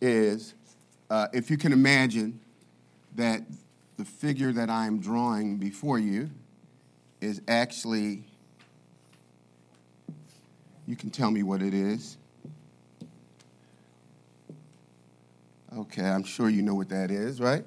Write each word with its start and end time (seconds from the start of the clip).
is 0.00 0.54
uh, 1.10 1.28
if 1.32 1.50
you 1.50 1.56
can 1.56 1.72
imagine 1.72 2.40
that 3.14 3.42
the 3.96 4.04
figure 4.04 4.52
that 4.52 4.68
I'm 4.68 5.00
drawing 5.00 5.56
before 5.56 5.98
you 5.98 6.30
is 7.20 7.40
actually, 7.46 8.24
you 10.86 10.96
can 10.96 11.10
tell 11.10 11.30
me 11.30 11.42
what 11.42 11.62
it 11.62 11.74
is. 11.74 12.16
Okay, 15.76 16.04
I'm 16.04 16.24
sure 16.24 16.48
you 16.48 16.62
know 16.62 16.74
what 16.74 16.88
that 16.90 17.10
is, 17.10 17.40
right? 17.40 17.64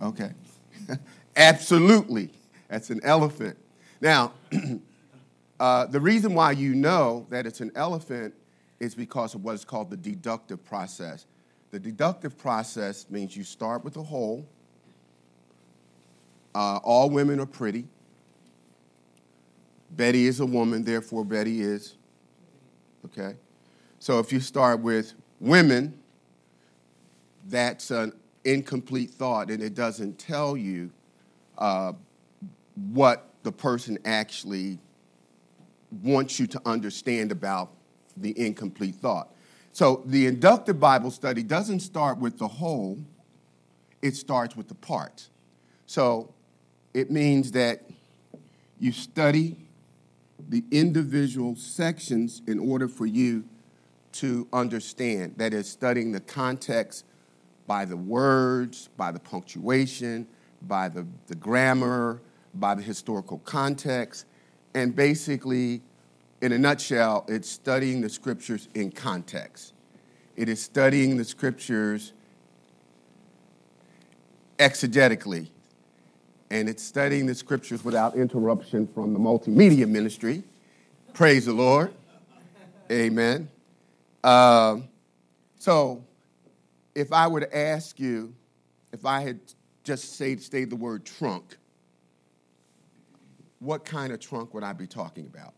Okay. 0.00 0.32
Absolutely. 1.36 2.30
That's 2.68 2.90
an 2.90 3.00
elephant. 3.04 3.56
Now, 4.00 4.32
uh, 5.60 5.86
the 5.86 6.00
reason 6.00 6.34
why 6.34 6.52
you 6.52 6.74
know 6.74 7.26
that 7.30 7.46
it's 7.46 7.60
an 7.60 7.70
elephant 7.74 8.34
is 8.82 8.96
because 8.96 9.36
of 9.36 9.44
what 9.44 9.54
is 9.54 9.64
called 9.64 9.90
the 9.90 9.96
deductive 9.96 10.64
process. 10.64 11.26
The 11.70 11.78
deductive 11.78 12.36
process 12.36 13.06
means 13.08 13.36
you 13.36 13.44
start 13.44 13.84
with 13.84 13.96
a 13.96 14.02
whole. 14.02 14.44
Uh, 16.52 16.80
all 16.82 17.08
women 17.08 17.38
are 17.38 17.46
pretty. 17.46 17.86
Betty 19.92 20.26
is 20.26 20.40
a 20.40 20.46
woman, 20.46 20.82
therefore, 20.82 21.24
Betty 21.24 21.60
is. 21.60 21.94
Okay? 23.04 23.36
So 24.00 24.18
if 24.18 24.32
you 24.32 24.40
start 24.40 24.80
with 24.80 25.14
women, 25.38 25.96
that's 27.46 27.92
an 27.92 28.12
incomplete 28.44 29.10
thought 29.10 29.48
and 29.48 29.62
it 29.62 29.74
doesn't 29.74 30.18
tell 30.18 30.56
you 30.56 30.90
uh, 31.56 31.92
what 32.90 33.28
the 33.44 33.52
person 33.52 33.96
actually 34.04 34.80
wants 36.02 36.40
you 36.40 36.48
to 36.48 36.60
understand 36.66 37.30
about 37.30 37.70
the 38.16 38.38
incomplete 38.38 38.96
thought. 38.96 39.34
So 39.72 40.02
the 40.04 40.26
inductive 40.26 40.78
Bible 40.78 41.10
study 41.10 41.42
doesn't 41.42 41.80
start 41.80 42.18
with 42.18 42.38
the 42.38 42.48
whole, 42.48 42.98
it 44.02 44.16
starts 44.16 44.54
with 44.56 44.68
the 44.68 44.74
parts. 44.74 45.30
So 45.86 46.32
it 46.92 47.10
means 47.10 47.52
that 47.52 47.82
you 48.78 48.92
study 48.92 49.56
the 50.48 50.64
individual 50.70 51.56
sections 51.56 52.42
in 52.46 52.58
order 52.58 52.88
for 52.88 53.06
you 53.06 53.44
to 54.12 54.46
understand. 54.52 55.34
That 55.38 55.54
is, 55.54 55.68
studying 55.68 56.12
the 56.12 56.20
context 56.20 57.04
by 57.66 57.84
the 57.84 57.96
words, 57.96 58.88
by 58.96 59.12
the 59.12 59.20
punctuation, 59.20 60.26
by 60.62 60.88
the, 60.88 61.06
the 61.28 61.34
grammar, 61.34 62.20
by 62.54 62.74
the 62.74 62.82
historical 62.82 63.38
context, 63.38 64.26
and 64.74 64.94
basically, 64.94 65.80
in 66.42 66.50
a 66.50 66.58
nutshell, 66.58 67.24
it's 67.28 67.48
studying 67.48 68.00
the 68.00 68.08
scriptures 68.08 68.68
in 68.74 68.90
context. 68.90 69.72
It 70.34 70.48
is 70.48 70.60
studying 70.60 71.16
the 71.16 71.24
scriptures 71.24 72.12
exegetically, 74.58 75.48
and 76.50 76.68
it's 76.68 76.82
studying 76.82 77.26
the 77.26 77.34
scriptures 77.36 77.84
without 77.84 78.16
interruption 78.16 78.88
from 78.88 79.12
the 79.12 79.20
multimedia 79.20 79.88
ministry. 79.88 80.42
Praise 81.14 81.46
the 81.46 81.52
Lord. 81.52 81.94
Amen. 82.90 83.48
Uh, 84.24 84.78
so, 85.60 86.04
if 86.94 87.12
I 87.12 87.28
were 87.28 87.40
to 87.40 87.56
ask 87.56 88.00
you, 88.00 88.34
if 88.92 89.06
I 89.06 89.20
had 89.20 89.38
just 89.84 90.16
say, 90.16 90.36
say 90.36 90.64
the 90.64 90.76
word 90.76 91.04
trunk, 91.04 91.56
what 93.60 93.84
kind 93.84 94.12
of 94.12 94.18
trunk 94.18 94.54
would 94.54 94.64
I 94.64 94.72
be 94.72 94.88
talking 94.88 95.26
about? 95.26 95.54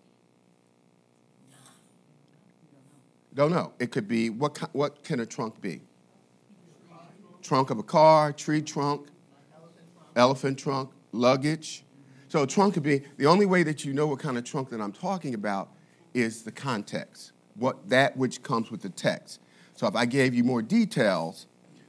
Don't 3.35 3.51
know. 3.51 3.73
It 3.79 3.91
could 3.91 4.07
be, 4.07 4.31
what, 4.31 4.59
what 4.73 5.03
can 5.03 5.21
a 5.21 5.27
trunk 5.27 5.61
be? 5.61 5.81
Trunk 7.43 7.71
of 7.71 7.79
a 7.79 7.83
car, 7.83 8.33
tree 8.33 8.63
trunk, 8.63 9.09
elephant 10.17 10.59
trunk, 10.59 10.91
luggage. 11.13 11.85
So 12.29 12.43
a 12.43 12.47
trunk 12.47 12.75
could 12.75 12.83
be, 12.83 13.03
the 13.17 13.27
only 13.27 13.47
way 13.47 13.63
that 13.65 13.85
you 13.85 13.93
know 13.93 14.07
what 14.07 14.21
kind 14.21 14.39
of 14.39 14.45
trunk 14.45 14.71
that 14.71 14.81
I'm 14.81 14.93
talking 14.93 15.35
about 15.35 15.71
is 16.15 16.43
the 16.43 16.53
context, 16.53 17.33
what 17.57 17.89
that 17.89 18.17
which 18.17 18.43
comes 18.43 18.71
with 18.71 18.83
the 18.83 18.89
text. 18.89 19.41
So 19.75 19.89
if 19.89 19.97
I 19.97 20.07
gave 20.07 20.33
you 20.33 20.45
more 20.45 20.63
details, 20.63 21.47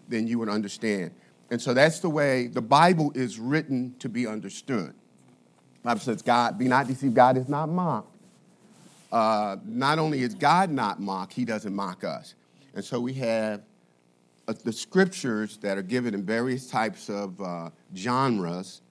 then 0.08 0.26
you 0.28 0.40
would 0.40 0.50
understand. 0.50 1.12
And 1.52 1.62
so 1.62 1.74
that's 1.74 2.00
the 2.00 2.10
way 2.10 2.48
the 2.48 2.62
Bible 2.62 3.12
is 3.14 3.40
written 3.40 3.96
to 4.00 4.10
be 4.10 4.26
understood. 4.26 4.94
The 5.76 5.82
Bible 5.84 6.00
says, 6.00 6.24
God, 6.24 6.58
be 6.58 6.68
not 6.68 6.88
deceived, 6.88 7.14
God 7.14 7.38
is 7.38 7.48
not 7.48 7.70
mocked. 7.70 8.15
Uh, 9.16 9.56
not 9.64 9.98
only 9.98 10.24
is 10.24 10.34
God 10.36 10.70
not 10.70 11.00
mocked, 11.00 11.32
he 11.32 11.46
doesn't 11.46 11.74
mock 11.74 12.04
us. 12.04 12.36
And 12.74 12.84
so 12.84 13.00
we 13.00 13.14
have 13.14 13.62
uh, 14.46 14.54
the 14.66 14.74
scriptures 14.74 15.56
that 15.62 15.78
are 15.78 15.82
given 15.82 16.14
in 16.14 16.26
various 16.26 16.70
types 16.70 17.10
of 17.10 17.40
uh, 17.40 17.70
genres. 17.96 18.82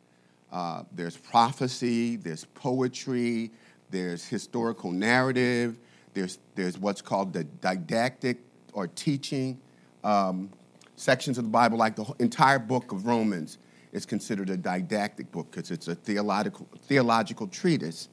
Uh, 0.50 0.84
there's 0.92 1.18
prophecy, 1.18 2.16
there's 2.16 2.46
poetry, 2.54 3.50
there's 3.90 4.26
historical 4.26 4.90
narrative, 4.92 5.78
there's, 6.14 6.38
there's 6.54 6.78
what's 6.78 7.02
called 7.02 7.34
the 7.34 7.44
didactic 7.44 8.38
or 8.72 8.86
teaching. 8.86 9.60
Um, 10.04 10.48
sections 10.96 11.36
of 11.36 11.44
the 11.44 11.50
Bible, 11.50 11.76
like 11.76 11.96
the 11.96 12.10
entire 12.18 12.58
book 12.58 12.92
of 12.92 13.04
Romans, 13.04 13.58
is 13.92 14.06
considered 14.06 14.48
a 14.48 14.56
didactic 14.56 15.30
book 15.30 15.50
because 15.50 15.70
it's 15.70 15.88
a 15.88 15.94
theological, 15.94 16.66
theological 16.86 17.46
treatise. 17.46 18.08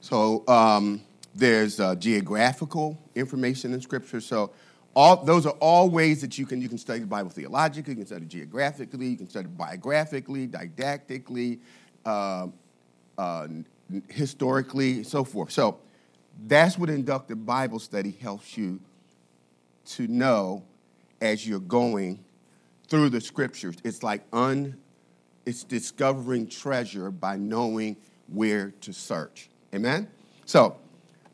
So 0.00 0.48
um, 0.48 1.02
there's 1.34 1.80
uh, 1.80 1.94
geographical 1.94 2.98
information 3.14 3.72
in 3.72 3.80
Scripture. 3.80 4.20
So 4.20 4.52
all, 4.94 5.24
those 5.24 5.46
are 5.46 5.54
all 5.60 5.88
ways 5.88 6.20
that 6.20 6.38
you 6.38 6.46
can, 6.46 6.60
you 6.60 6.68
can 6.68 6.78
study 6.78 7.00
the 7.00 7.06
Bible 7.06 7.30
theologically, 7.30 7.92
you 7.92 7.98
can 7.98 8.06
study 8.06 8.26
geographically, 8.26 9.06
you 9.06 9.16
can 9.16 9.28
study 9.28 9.46
biographically, 9.46 10.48
didactically, 10.48 11.60
uh, 12.04 12.48
uh, 13.16 13.48
historically, 14.08 15.04
so 15.04 15.24
forth. 15.24 15.52
So 15.52 15.78
that's 16.46 16.76
what 16.78 16.90
inductive 16.90 17.44
Bible 17.44 17.78
study 17.78 18.10
helps 18.20 18.56
you 18.56 18.80
to 19.86 20.08
know 20.08 20.64
as 21.20 21.46
you're 21.46 21.60
going 21.60 22.24
through 22.88 23.10
the 23.10 23.20
scriptures. 23.20 23.76
It's 23.84 24.02
like 24.02 24.22
un, 24.32 24.76
it's 25.46 25.64
discovering 25.64 26.48
treasure 26.48 27.10
by 27.10 27.36
knowing 27.36 27.96
where 28.28 28.72
to 28.80 28.92
search. 28.92 29.50
Amen? 29.74 30.08
So, 30.46 30.76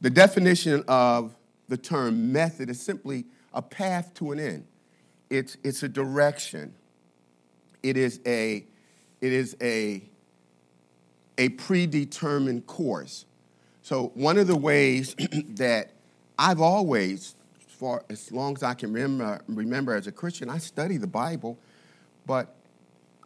the 0.06 0.10
definition 0.10 0.84
of 0.86 1.34
the 1.66 1.76
term 1.76 2.30
method 2.30 2.70
is 2.70 2.80
simply 2.80 3.24
a 3.52 3.60
path 3.60 4.14
to 4.14 4.30
an 4.30 4.38
end. 4.38 4.64
It's, 5.30 5.56
it's 5.64 5.82
a 5.82 5.88
direction. 5.88 6.72
It 7.82 7.96
is 7.96 8.20
a, 8.24 8.64
it 9.20 9.32
is 9.32 9.56
a, 9.60 10.04
a 11.38 11.48
predetermined 11.48 12.68
course. 12.68 13.24
So, 13.82 14.12
one 14.14 14.38
of 14.38 14.46
the 14.46 14.56
ways 14.56 15.16
that 15.56 15.90
I've 16.38 16.60
always 16.60 17.34
far 17.58 18.04
as 18.08 18.30
long 18.30 18.54
as 18.54 18.62
I 18.62 18.74
can 18.74 18.92
remember, 18.92 19.42
remember 19.48 19.92
as 19.92 20.06
a 20.06 20.12
Christian, 20.12 20.48
I 20.48 20.58
study 20.58 20.98
the 20.98 21.08
Bible, 21.08 21.58
but 22.26 22.54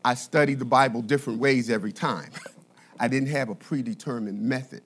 I 0.03 0.15
study 0.15 0.55
the 0.55 0.65
Bible 0.65 1.03
different 1.03 1.41
ways 1.41 1.69
every 1.69 1.93
time. 1.93 2.31
I 2.99 3.07
didn't 3.07 3.29
have 3.29 3.51
a 3.51 3.55
predetermined 3.55 4.41
method. 4.41 4.81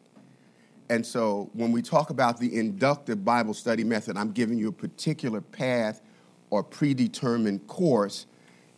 And 0.88 1.04
so 1.04 1.50
when 1.54 1.72
we 1.72 1.82
talk 1.82 2.10
about 2.10 2.38
the 2.38 2.58
inductive 2.58 3.24
Bible 3.24 3.54
study 3.54 3.84
method, 3.84 4.16
I'm 4.16 4.32
giving 4.32 4.58
you 4.58 4.68
a 4.68 4.72
particular 4.72 5.40
path 5.40 6.02
or 6.50 6.62
predetermined 6.62 7.66
course 7.66 8.26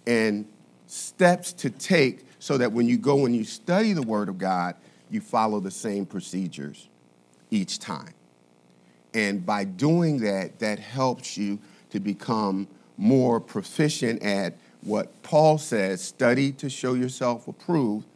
and 0.07 0.47
steps 0.87 1.53
to 1.53 1.71
take 1.71 2.21
so 2.39 2.57
that 2.59 2.71
when 2.71 2.87
you 2.87 2.97
go 2.97 3.27
and 3.27 3.35
you 3.35 3.45
study 3.45 3.93
the 3.93 4.03
Word 4.03 4.29
of 4.29 4.39
God, 4.39 4.77
you 5.11 5.21
follow 5.21 5.61
the 5.61 5.71
same 5.71 6.07
procedures 6.07 6.89
each 7.51 7.79
time. 7.79 8.15
And 9.15 9.45
by 9.45 9.65
doing 9.65 10.19
that, 10.21 10.59
that 10.61 10.79
helps 10.79 11.37
you 11.37 11.59
to 11.91 12.01
become 12.01 12.69
more 12.97 13.41
proficient 13.41 14.23
at 14.23 14.57
what 14.83 15.23
Paul 15.23 15.59
says 15.59 16.03
study 16.03 16.53
to 16.53 16.71
show 16.71 16.95
yourself 16.95 17.49
approved, 17.49 18.07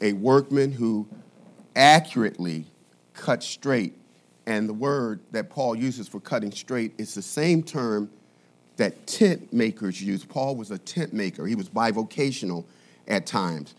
a 0.00 0.12
workman 0.14 0.72
who 0.72 1.06
accurately 1.76 2.66
cuts 3.18 3.46
straight. 3.46 3.94
And 4.46 4.66
the 4.66 4.74
word 4.74 5.20
that 5.32 5.50
Paul 5.50 5.74
uses 5.74 6.08
for 6.08 6.20
cutting 6.20 6.52
straight 6.52 6.94
is 6.96 7.14
the 7.14 7.22
same 7.22 7.62
term 7.62 8.10
that 8.76 9.06
tent 9.06 9.52
makers 9.52 10.00
use. 10.00 10.24
Paul 10.24 10.56
was 10.56 10.70
a 10.70 10.78
tent 10.78 11.12
maker, 11.12 11.46
he 11.46 11.54
was 11.54 11.68
bivocational 11.68 12.64
at 13.06 13.26
times. 13.26 13.74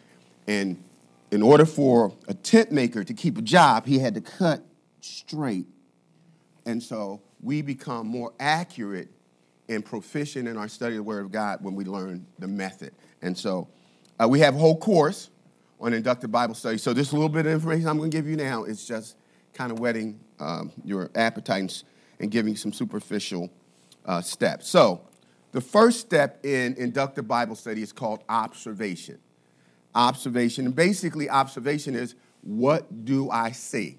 And 0.47 0.83
in 1.31 1.41
order 1.41 1.65
for 1.65 2.13
a 2.27 2.33
tent 2.33 2.71
maker 2.71 3.03
to 3.03 3.13
keep 3.13 3.37
a 3.37 3.41
job, 3.41 3.87
he 3.87 3.97
had 3.97 4.13
to 4.15 4.21
cut 4.21 4.61
straight 5.01 5.65
and 6.69 6.83
so 6.83 7.19
we 7.41 7.63
become 7.63 8.05
more 8.05 8.31
accurate 8.39 9.09
and 9.69 9.83
proficient 9.83 10.47
in 10.47 10.55
our 10.55 10.67
study 10.67 10.93
of 10.93 10.97
the 10.97 11.03
Word 11.03 11.25
of 11.25 11.31
God 11.31 11.63
when 11.63 11.73
we 11.73 11.83
learn 11.83 12.27
the 12.37 12.47
method. 12.47 12.93
And 13.23 13.35
so 13.35 13.67
uh, 14.21 14.27
we 14.27 14.39
have 14.41 14.55
a 14.55 14.59
whole 14.59 14.77
course 14.77 15.31
on 15.79 15.93
inductive 15.93 16.31
Bible 16.31 16.53
study. 16.53 16.77
So 16.77 16.93
this 16.93 17.11
little 17.11 17.27
bit 17.27 17.47
of 17.47 17.51
information 17.51 17.87
I'm 17.87 17.97
going 17.97 18.11
to 18.11 18.15
give 18.15 18.27
you 18.27 18.35
now 18.35 18.65
is 18.65 18.85
just 18.85 19.15
kind 19.59 19.73
of 19.73 19.79
whetting 19.79 20.17
um, 20.39 20.71
your 20.85 21.09
appetites 21.15 21.83
and 22.21 22.31
giving 22.31 22.55
some 22.55 22.71
superficial 22.71 23.49
uh, 24.05 24.21
steps. 24.21 24.69
So 24.69 25.01
The 25.51 25.59
first 25.59 25.99
step 25.99 26.45
in 26.45 26.75
inductive 26.75 27.27
Bible 27.27 27.55
study 27.55 27.81
is 27.81 27.91
called 27.91 28.23
observation. 28.29 29.19
Observation, 29.93 30.65
and 30.65 30.75
basically, 30.75 31.29
observation 31.29 31.93
is 31.93 32.15
what 32.41 33.03
do 33.03 33.29
I 33.31 33.51
see? 33.51 33.97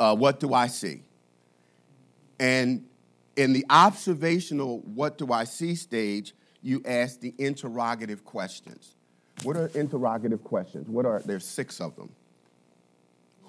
Uh, 0.00 0.16
what 0.16 0.40
do 0.40 0.54
I 0.54 0.66
see? 0.66 1.02
And 2.40 2.86
in 3.36 3.52
the 3.52 3.64
observational, 3.70 4.80
what 4.80 5.18
do 5.18 5.30
I 5.32 5.44
see 5.44 5.76
stage, 5.76 6.34
you 6.62 6.82
ask 6.84 7.20
the 7.20 7.34
interrogative 7.38 8.24
questions. 8.24 8.96
What 9.44 9.56
are 9.56 9.66
interrogative 9.74 10.42
questions? 10.42 10.88
What 10.88 11.06
are 11.06 11.20
there's 11.20 11.44
six 11.44 11.80
of 11.80 11.94
them. 11.94 12.10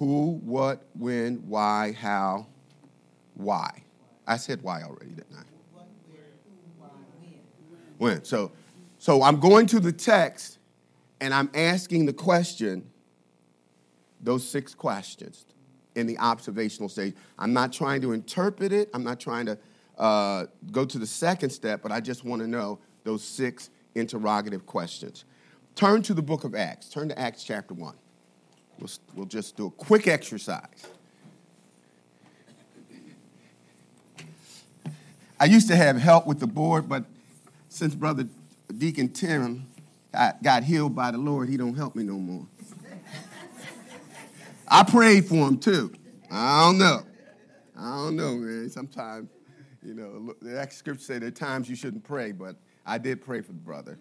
Who, 0.02 0.40
what, 0.44 0.82
when, 0.98 1.36
why, 1.48 1.92
how, 1.92 2.48
why. 3.36 3.84
I 4.26 4.38
said 4.38 4.64
why 4.64 4.82
already, 4.82 5.12
didn't 5.12 5.36
I? 5.38 5.44
When. 8.00 8.24
So 8.24 8.52
so 8.98 9.22
I'm 9.22 9.40
going 9.40 9.68
to 9.68 9.80
the 9.80 9.92
text 9.92 10.58
and 11.20 11.36
I'm 11.36 11.52
asking 11.54 12.08
the 12.08 12.14
question, 12.14 12.90
those 14.20 14.48
six 14.48 14.74
questions 14.74 15.46
in 15.94 16.08
the 16.08 16.18
observational 16.18 16.90
stage. 16.90 17.14
I'm 17.38 17.54
not 17.54 17.72
trying 17.72 18.02
to 18.02 18.12
interpret 18.12 18.74
it. 18.74 18.90
I'm 18.96 19.04
not 19.04 19.20
trying 19.20 19.46
to 19.46 19.60
uh, 20.00 20.48
go 20.72 20.84
to 20.84 20.98
the 20.98 21.06
second 21.06 21.52
step, 21.52 21.84
but 21.84 21.92
I 21.92 22.00
just 22.00 22.26
want 22.26 22.42
to 22.42 22.48
know 22.48 22.80
those 23.04 23.24
six 23.24 23.70
interrogative 23.94 24.66
questions. 24.66 25.26
Turn 25.76 26.02
to 26.02 26.16
the 26.16 26.24
book 26.24 26.44
of 26.44 26.56
Acts. 26.56 26.90
Turn 26.90 27.08
to 27.10 27.20
Acts 27.20 27.44
chapter 27.44 27.76
1. 27.76 27.96
We'll, 28.82 28.90
we'll 29.16 29.26
just 29.28 29.56
do 29.56 29.68
a 29.68 29.72
quick 29.72 30.08
exercise. 30.08 30.66
I 35.40 35.46
used 35.46 35.68
to 35.68 35.76
have 35.76 35.98
help 35.98 36.26
with 36.26 36.40
the 36.40 36.48
board, 36.48 36.90
but 36.90 37.06
since 37.70 37.94
Brother 37.94 38.28
Deacon 38.76 39.10
Tim 39.10 39.68
got, 40.12 40.42
got 40.42 40.64
healed 40.64 40.96
by 40.96 41.12
the 41.12 41.20
Lord, 41.20 41.48
he 41.48 41.58
don't 41.58 41.76
help 41.76 41.96
me 41.96 42.04
no 42.04 42.14
more. 42.14 42.48
I 44.68 44.84
prayed 44.84 45.26
for 45.26 45.48
him 45.48 45.60
too. 45.60 45.94
I 46.32 46.66
don't 46.66 46.78
know. 46.78 47.04
I 47.78 47.96
don't 48.04 48.16
know, 48.16 48.36
man. 48.36 48.70
Sometimes, 48.70 49.30
you 49.84 49.94
know, 49.94 50.34
the 50.42 50.68
scripture 50.72 51.04
say 51.04 51.20
there 51.20 51.28
are 51.28 51.32
times 51.32 51.70
you 51.70 51.76
shouldn't 51.76 52.04
pray, 52.04 52.32
but 52.32 52.56
I 52.86 52.98
did 52.98 53.22
pray 53.22 53.42
for 53.42 53.52
the 53.52 53.60
brother. 53.60 54.00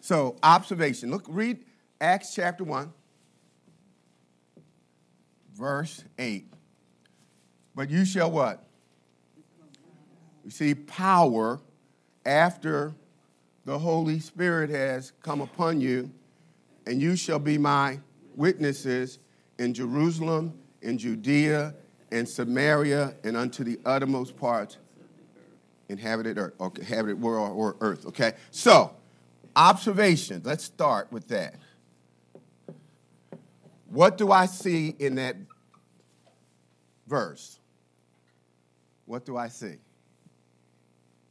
So, 0.00 0.36
observation. 0.42 1.10
Look, 1.10 1.24
read 1.28 1.64
Acts 2.00 2.34
chapter 2.34 2.64
1, 2.64 2.92
verse 5.60 6.02
8. 6.18 6.46
But 7.76 7.90
you 7.90 8.04
shall 8.04 8.30
what? 8.30 8.64
Receive 10.44 10.86
power 10.86 11.60
after 12.24 12.94
the 13.66 13.78
Holy 13.78 14.18
Spirit 14.18 14.70
has 14.70 15.12
come 15.22 15.40
upon 15.40 15.80
you, 15.80 16.10
and 16.86 17.00
you 17.00 17.14
shall 17.14 17.38
be 17.38 17.58
my 17.58 18.00
witnesses 18.34 19.18
in 19.58 19.74
Jerusalem, 19.74 20.54
in 20.80 20.96
Judea, 20.98 21.74
in 22.10 22.26
Samaria, 22.26 23.14
and 23.22 23.36
unto 23.36 23.62
the 23.62 23.78
uttermost 23.84 24.36
parts 24.36 24.78
inhabited 25.90 26.38
earth, 26.38 26.54
inhabited 26.78 27.20
world 27.20 27.52
or 27.54 27.76
earth. 27.80 28.06
Okay, 28.06 28.32
so 28.50 28.92
observations. 29.54 30.46
Let's 30.46 30.64
start 30.64 31.12
with 31.12 31.28
that. 31.28 31.54
What 33.90 34.16
do 34.16 34.30
I 34.32 34.46
see 34.46 34.94
in 34.98 35.16
that 35.16 35.36
verse? 37.10 37.58
What 39.04 39.26
do 39.26 39.36
I 39.36 39.48
see? 39.48 39.74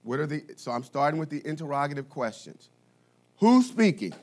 What 0.04 0.20
are 0.20 0.28
the 0.28 0.44
so 0.58 0.72
I'm 0.72 0.84
starting 0.84 1.20
with 1.20 1.30
the 1.30 1.42
interrogative 1.48 2.10
questions. 2.10 2.70
Who's 3.38 3.68
speaking? 3.68 4.14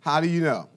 How 0.00 0.20
do 0.20 0.28
you 0.28 0.40
know? 0.40 0.68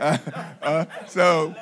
uh, 0.00 0.18
uh, 0.62 0.84
so 1.06 1.54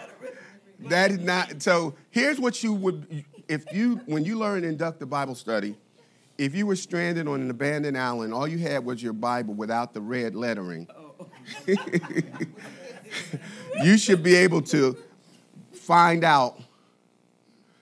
that 0.79 1.11
is 1.11 1.19
not 1.19 1.61
so 1.61 1.94
here's 2.11 2.38
what 2.41 2.62
you 2.62 2.73
would 2.73 3.25
if 3.49 3.65
you 3.73 3.97
when 4.06 4.25
you 4.25 4.38
learn 4.38 4.65
inductive 4.65 5.11
bible 5.11 5.35
study 5.35 5.75
if 6.41 6.55
you 6.55 6.65
were 6.67 6.75
stranded 6.75 7.29
on 7.29 7.43
an 7.43 7.51
abandoned 7.51 7.99
island 7.99 8.33
all 8.33 8.49
you 8.49 8.57
had 8.57 8.83
was 8.83 9.03
your 9.03 9.13
bible 9.13 9.53
without 9.53 9.93
the 9.93 10.01
red 10.01 10.35
lettering. 10.35 10.89
Oh. 10.97 11.27
You 13.85 13.99
should 13.99 14.23
be 14.23 14.35
able 14.37 14.63
to 14.63 14.97
find 15.73 16.23
out. 16.23 16.61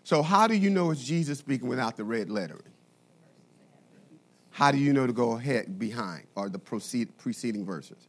So 0.02 0.22
how 0.22 0.46
do 0.46 0.54
you 0.54 0.70
know 0.70 0.90
it's 0.90 1.04
jesus 1.04 1.38
speaking 1.38 1.68
without 1.68 1.96
the 1.96 2.02
red 2.02 2.30
lettering? 2.30 2.62
How 4.50 4.72
do 4.72 4.78
you 4.78 4.92
know 4.92 5.06
to 5.06 5.12
go 5.12 5.32
ahead 5.36 5.78
behind 5.78 6.26
or 6.34 6.48
the 6.48 6.58
proceed, 6.58 7.16
preceding 7.16 7.64
verses? 7.64 8.08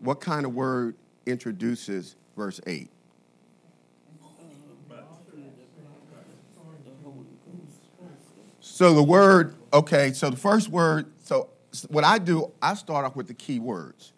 What 0.00 0.20
kind 0.20 0.44
of 0.44 0.54
word 0.54 0.96
introduces 1.24 2.16
verse 2.36 2.60
8 2.66 2.90
So 8.80 8.94
the 8.94 9.02
word, 9.02 9.56
okay, 9.74 10.14
so 10.14 10.30
the 10.30 10.38
first 10.38 10.70
word, 10.70 11.12
so 11.22 11.50
what 11.88 12.02
I 12.02 12.16
do, 12.16 12.50
I 12.62 12.72
start 12.72 13.04
off 13.04 13.14
with 13.14 13.26
the 13.26 13.34
key 13.34 13.58
words. 13.58 14.14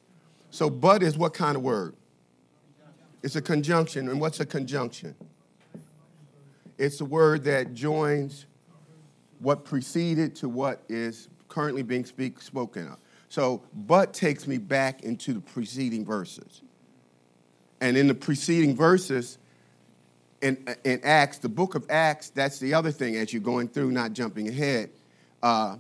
So 0.53 0.71
but 0.71 1.03
is 1.03 1.19
what 1.19 1.35
kind 1.35 1.57
of 1.57 1.65
word? 1.65 1.97
It's 3.25 3.35
a 3.35 3.43
conjunction. 3.43 4.09
And 4.09 4.21
what's 4.21 4.39
a 4.39 4.47
conjunction? 4.47 5.17
It's 6.79 7.01
a 7.01 7.05
word 7.05 7.43
that 7.43 7.75
joins 7.75 8.47
what 9.41 9.65
preceded 9.65 10.37
to 10.37 10.49
what 10.49 10.85
is 10.89 11.29
currently 11.49 11.83
being 11.83 12.05
speak, 12.05 12.41
spoken 12.41 12.87
of. 12.87 12.99
So 13.31 13.65
but 13.75 14.15
takes 14.15 14.47
me 14.47 14.59
back 14.59 15.03
into 15.03 15.33
the 15.33 15.41
preceding 15.41 16.05
verses. 16.05 16.63
And 17.81 17.97
in 17.97 18.07
the 18.07 18.15
preceding 18.15 18.77
verses, 18.77 19.39
in, 20.43 20.67
in 20.85 21.01
Acts, 21.05 21.39
the 21.39 21.49
book 21.49 21.75
of 21.75 21.87
Acts, 21.89 22.29
that's 22.31 22.59
the 22.59 22.75
other 22.75 22.91
thing 22.91 23.17
as 23.17 23.33
you're 23.33 23.41
going 23.41 23.69
through, 23.69 23.93
not 23.93 24.13
jumping 24.13 24.49
ahead, 24.49 24.91
uh, 25.43 25.77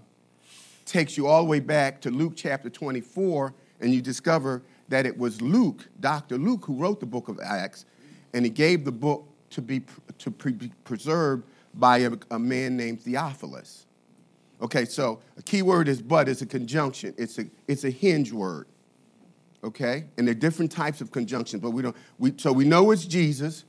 takes 0.86 1.16
you 1.16 1.26
all 1.26 1.42
the 1.42 1.48
way 1.48 1.60
back 1.60 2.00
to 2.02 2.10
Luke 2.10 2.34
chapter 2.36 2.70
24, 2.70 3.52
and 3.80 3.92
you 3.92 4.00
discover 4.00 4.62
that 4.88 5.04
it 5.04 5.18
was 5.18 5.42
Luke, 5.42 5.88
Dr. 6.00 6.38
Luke, 6.38 6.64
who 6.64 6.76
wrote 6.76 7.00
the 7.00 7.06
book 7.06 7.28
of 7.28 7.40
Acts, 7.40 7.84
and 8.32 8.44
he 8.44 8.50
gave 8.50 8.84
the 8.84 8.92
book 8.92 9.26
to 9.50 9.60
be, 9.60 9.82
to 10.18 10.30
be 10.30 10.70
preserved 10.84 11.44
by 11.74 11.98
a, 11.98 12.12
a 12.30 12.38
man 12.38 12.76
named 12.76 13.02
Theophilus. 13.02 13.86
Okay, 14.60 14.84
so 14.84 15.20
a 15.36 15.42
key 15.42 15.62
word 15.62 15.88
is 15.88 16.00
but, 16.00 16.28
it's 16.28 16.40
a 16.40 16.46
conjunction, 16.46 17.14
it's 17.18 17.38
a, 17.38 17.46
it's 17.66 17.82
a 17.82 17.90
hinge 17.90 18.32
word. 18.32 18.68
Okay, 19.64 20.04
and 20.16 20.26
there 20.26 20.32
are 20.32 20.38
different 20.38 20.70
types 20.70 21.00
of 21.00 21.10
conjunctions, 21.10 21.62
but 21.62 21.70
we 21.70 21.82
don't, 21.82 21.96
we, 22.18 22.32
so 22.36 22.52
we 22.52 22.64
know 22.64 22.90
it's 22.92 23.04
Jesus. 23.04 23.64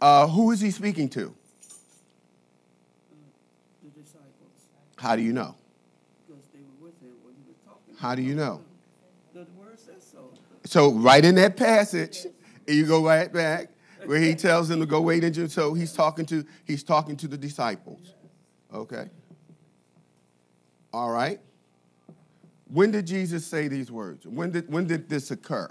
Uh, 0.00 0.26
who 0.28 0.50
is 0.52 0.60
he 0.60 0.70
speaking 0.70 1.08
to? 1.08 1.34
The 3.82 4.00
disciples. 4.00 4.26
How 4.96 5.16
do 5.16 5.22
you 5.22 5.32
know? 5.32 5.56
Because 6.26 6.42
they 6.52 6.60
were 6.60 6.86
with 6.86 7.00
him 7.00 7.14
when 7.22 7.34
he 7.34 7.42
was 7.48 7.56
talking. 7.66 7.94
How 7.98 8.14
do 8.14 8.22
you 8.22 8.34
know? 8.34 8.62
The 9.34 9.46
word 9.56 9.78
says 9.78 10.06
so. 10.10 10.30
So 10.64 10.92
right 10.92 11.24
in 11.24 11.34
that 11.36 11.56
passage, 11.56 12.26
you 12.66 12.86
go 12.86 13.04
right 13.04 13.32
back 13.32 13.70
where 14.04 14.20
he 14.20 14.34
tells 14.34 14.68
them 14.68 14.80
to 14.80 14.86
go 14.86 15.00
wait 15.00 15.24
in 15.24 15.32
Jerusalem. 15.32 15.70
So 15.70 15.74
he's 15.74 15.92
talking 15.92 16.26
to 16.26 16.44
he's 16.64 16.82
talking 16.82 17.16
to 17.16 17.28
the 17.28 17.36
disciples. 17.36 18.14
Okay. 18.72 19.08
All 20.92 21.10
right. 21.10 21.40
When 22.70 22.90
did 22.90 23.06
Jesus 23.06 23.46
say 23.46 23.68
these 23.68 23.90
words? 23.90 24.26
When 24.26 24.50
did 24.50 24.70
when 24.72 24.86
did 24.86 25.08
this 25.08 25.30
occur? 25.30 25.70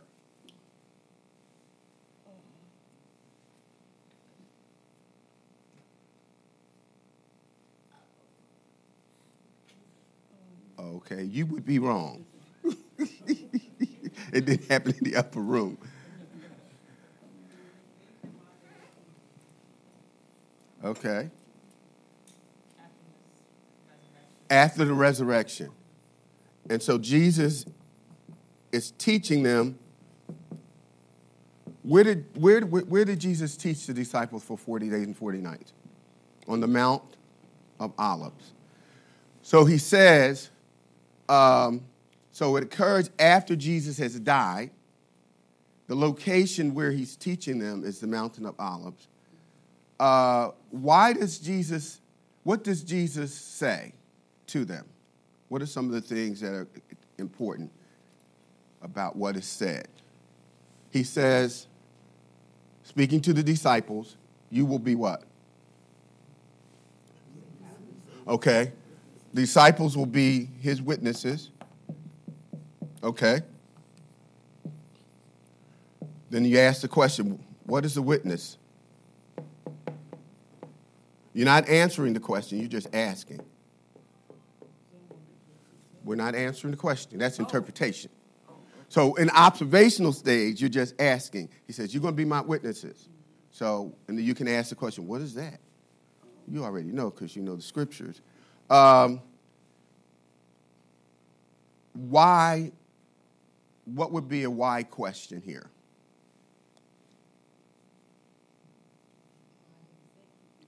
Okay, 10.80 11.24
you 11.24 11.46
would 11.48 11.66
be 11.66 11.80
wrong. 11.80 12.26
it 12.98 14.46
didn't 14.46 14.70
happen 14.70 14.96
in 14.98 15.04
the 15.04 15.16
upper 15.16 15.42
room. 15.42 15.78
Okay. 20.84 21.30
After 24.50 24.86
the 24.86 24.94
resurrection. 24.94 25.70
And 26.70 26.82
so 26.82 26.98
Jesus 26.98 27.66
is 28.72 28.92
teaching 28.92 29.44
them. 29.44 29.78
Where 31.84 32.04
did, 32.04 32.26
where, 32.36 32.62
where 32.62 33.06
did 33.06 33.20
Jesus 33.20 33.56
teach 33.56 33.88
the 33.88 33.94
disciples 33.94 34.44
for 34.44 34.58
40 34.58 34.90
days 34.90 35.06
and 35.06 35.18
40 35.18 35.40
nights? 35.40 35.74
On 36.48 36.60
the 36.60 36.68
Mount 36.68 37.04
of 37.80 37.94
Olives. 37.98 38.52
So 39.42 39.66
he 39.66 39.78
says, 39.78 40.50
um, 41.30 41.82
so 42.32 42.56
it 42.56 42.64
occurs 42.64 43.10
after 43.20 43.56
Jesus 43.56 43.98
has 43.98 44.20
died. 44.20 44.72
The 45.88 45.96
location 45.96 46.74
where 46.74 46.92
he's 46.92 47.16
teaching 47.16 47.60
them 47.60 47.84
is 47.84 48.00
the 48.00 48.08
Mountain 48.08 48.46
of 48.46 48.56
Olives. 48.60 49.08
Uh, 50.00 50.52
why 50.70 51.14
does 51.14 51.40
Jesus, 51.40 52.02
what 52.44 52.64
does 52.64 52.84
Jesus 52.84 53.34
say 53.34 53.94
to 54.48 54.66
them? 54.66 54.86
What 55.50 55.62
are 55.62 55.66
some 55.66 55.86
of 55.86 55.94
the 55.94 56.02
things 56.02 56.42
that 56.42 56.54
are 56.54 56.68
important 57.18 57.72
about 58.82 59.16
what 59.16 59.36
is 59.38 59.46
said? 59.46 59.88
He 60.92 61.04
says, 61.04 61.68
speaking 62.84 63.22
to 63.22 63.34
the 63.34 63.44
disciples, 63.44 64.18
you 64.50 64.66
will 64.66 64.80
be 64.80 64.96
what? 64.96 65.24
Okay. 68.28 68.74
Disciples 69.34 69.96
will 69.96 70.06
be 70.06 70.50
his 70.60 70.82
witnesses. 70.82 71.52
Okay. 73.04 73.42
Then 76.30 76.46
you 76.46 76.60
ask 76.60 76.82
the 76.82 76.88
question 76.88 77.44
what 77.66 77.86
is 77.86 77.98
a 77.98 78.02
witness? 78.02 78.58
You're 81.34 81.46
not 81.46 81.68
answering 81.70 82.14
the 82.14 82.20
question, 82.20 82.60
you're 82.60 82.68
just 82.68 82.88
asking. 82.94 83.42
We're 86.04 86.16
not 86.16 86.34
answering 86.34 86.72
the 86.72 86.78
question. 86.78 87.20
That's 87.20 87.38
interpretation. 87.38 88.10
So, 88.90 89.16
in 89.16 89.30
observational 89.30 90.14
stage, 90.14 90.62
you're 90.62 90.70
just 90.70 91.00
asking. 91.00 91.50
He 91.68 91.74
says, 91.74 91.94
You're 91.94 92.02
going 92.02 92.14
to 92.14 92.18
be 92.18 92.26
my 92.26 92.42
witnesses. 92.42 93.10
So, 93.52 93.94
and 94.08 94.18
then 94.18 94.26
you 94.26 94.34
can 94.34 94.48
ask 94.48 94.70
the 94.70 94.76
question, 94.76 95.06
What 95.06 95.22
is 95.22 95.34
that? 95.36 95.60
You 96.48 96.64
already 96.64 96.92
know 96.92 97.10
because 97.10 97.36
you 97.36 97.42
know 97.42 97.58
the 97.58 97.62
scriptures. 97.62 98.22
Um, 98.70 99.22
why? 101.94 102.72
What 103.86 104.12
would 104.12 104.28
be 104.28 104.44
a 104.44 104.50
why 104.50 104.84
question 104.84 105.42
here? 105.42 105.70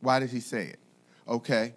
Why 0.02 0.20
did 0.20 0.30
he 0.30 0.40
say 0.40 0.68
it? 0.68 0.80
Okay. 1.28 1.74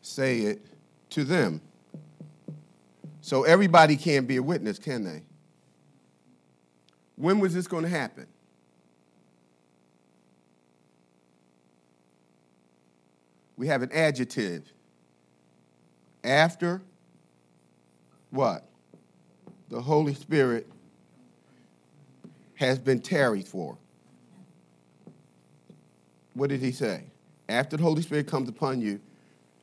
Say 0.00 0.40
it 0.40 0.64
to 1.10 1.24
them. 1.24 1.60
So 3.20 3.42
everybody 3.42 3.96
can't 3.96 4.26
be 4.26 4.36
a 4.36 4.42
witness, 4.42 4.78
can 4.78 5.04
they? 5.04 5.22
When 7.16 7.38
was 7.40 7.52
this 7.52 7.66
going 7.66 7.82
to 7.82 7.90
happen? 7.90 8.26
We 13.56 13.66
have 13.68 13.82
an 13.82 13.90
adjective. 13.92 14.72
After 16.22 16.82
what? 18.30 18.66
the 19.68 19.80
Holy 19.80 20.14
Spirit 20.14 20.66
has 22.54 22.78
been 22.78 23.00
tarried 23.00 23.46
for. 23.46 23.76
What 26.34 26.50
did 26.50 26.60
he 26.60 26.72
say? 26.72 27.04
After 27.48 27.76
the 27.76 27.82
Holy 27.82 28.02
Spirit 28.02 28.26
comes 28.26 28.48
upon 28.48 28.80
you, 28.80 29.00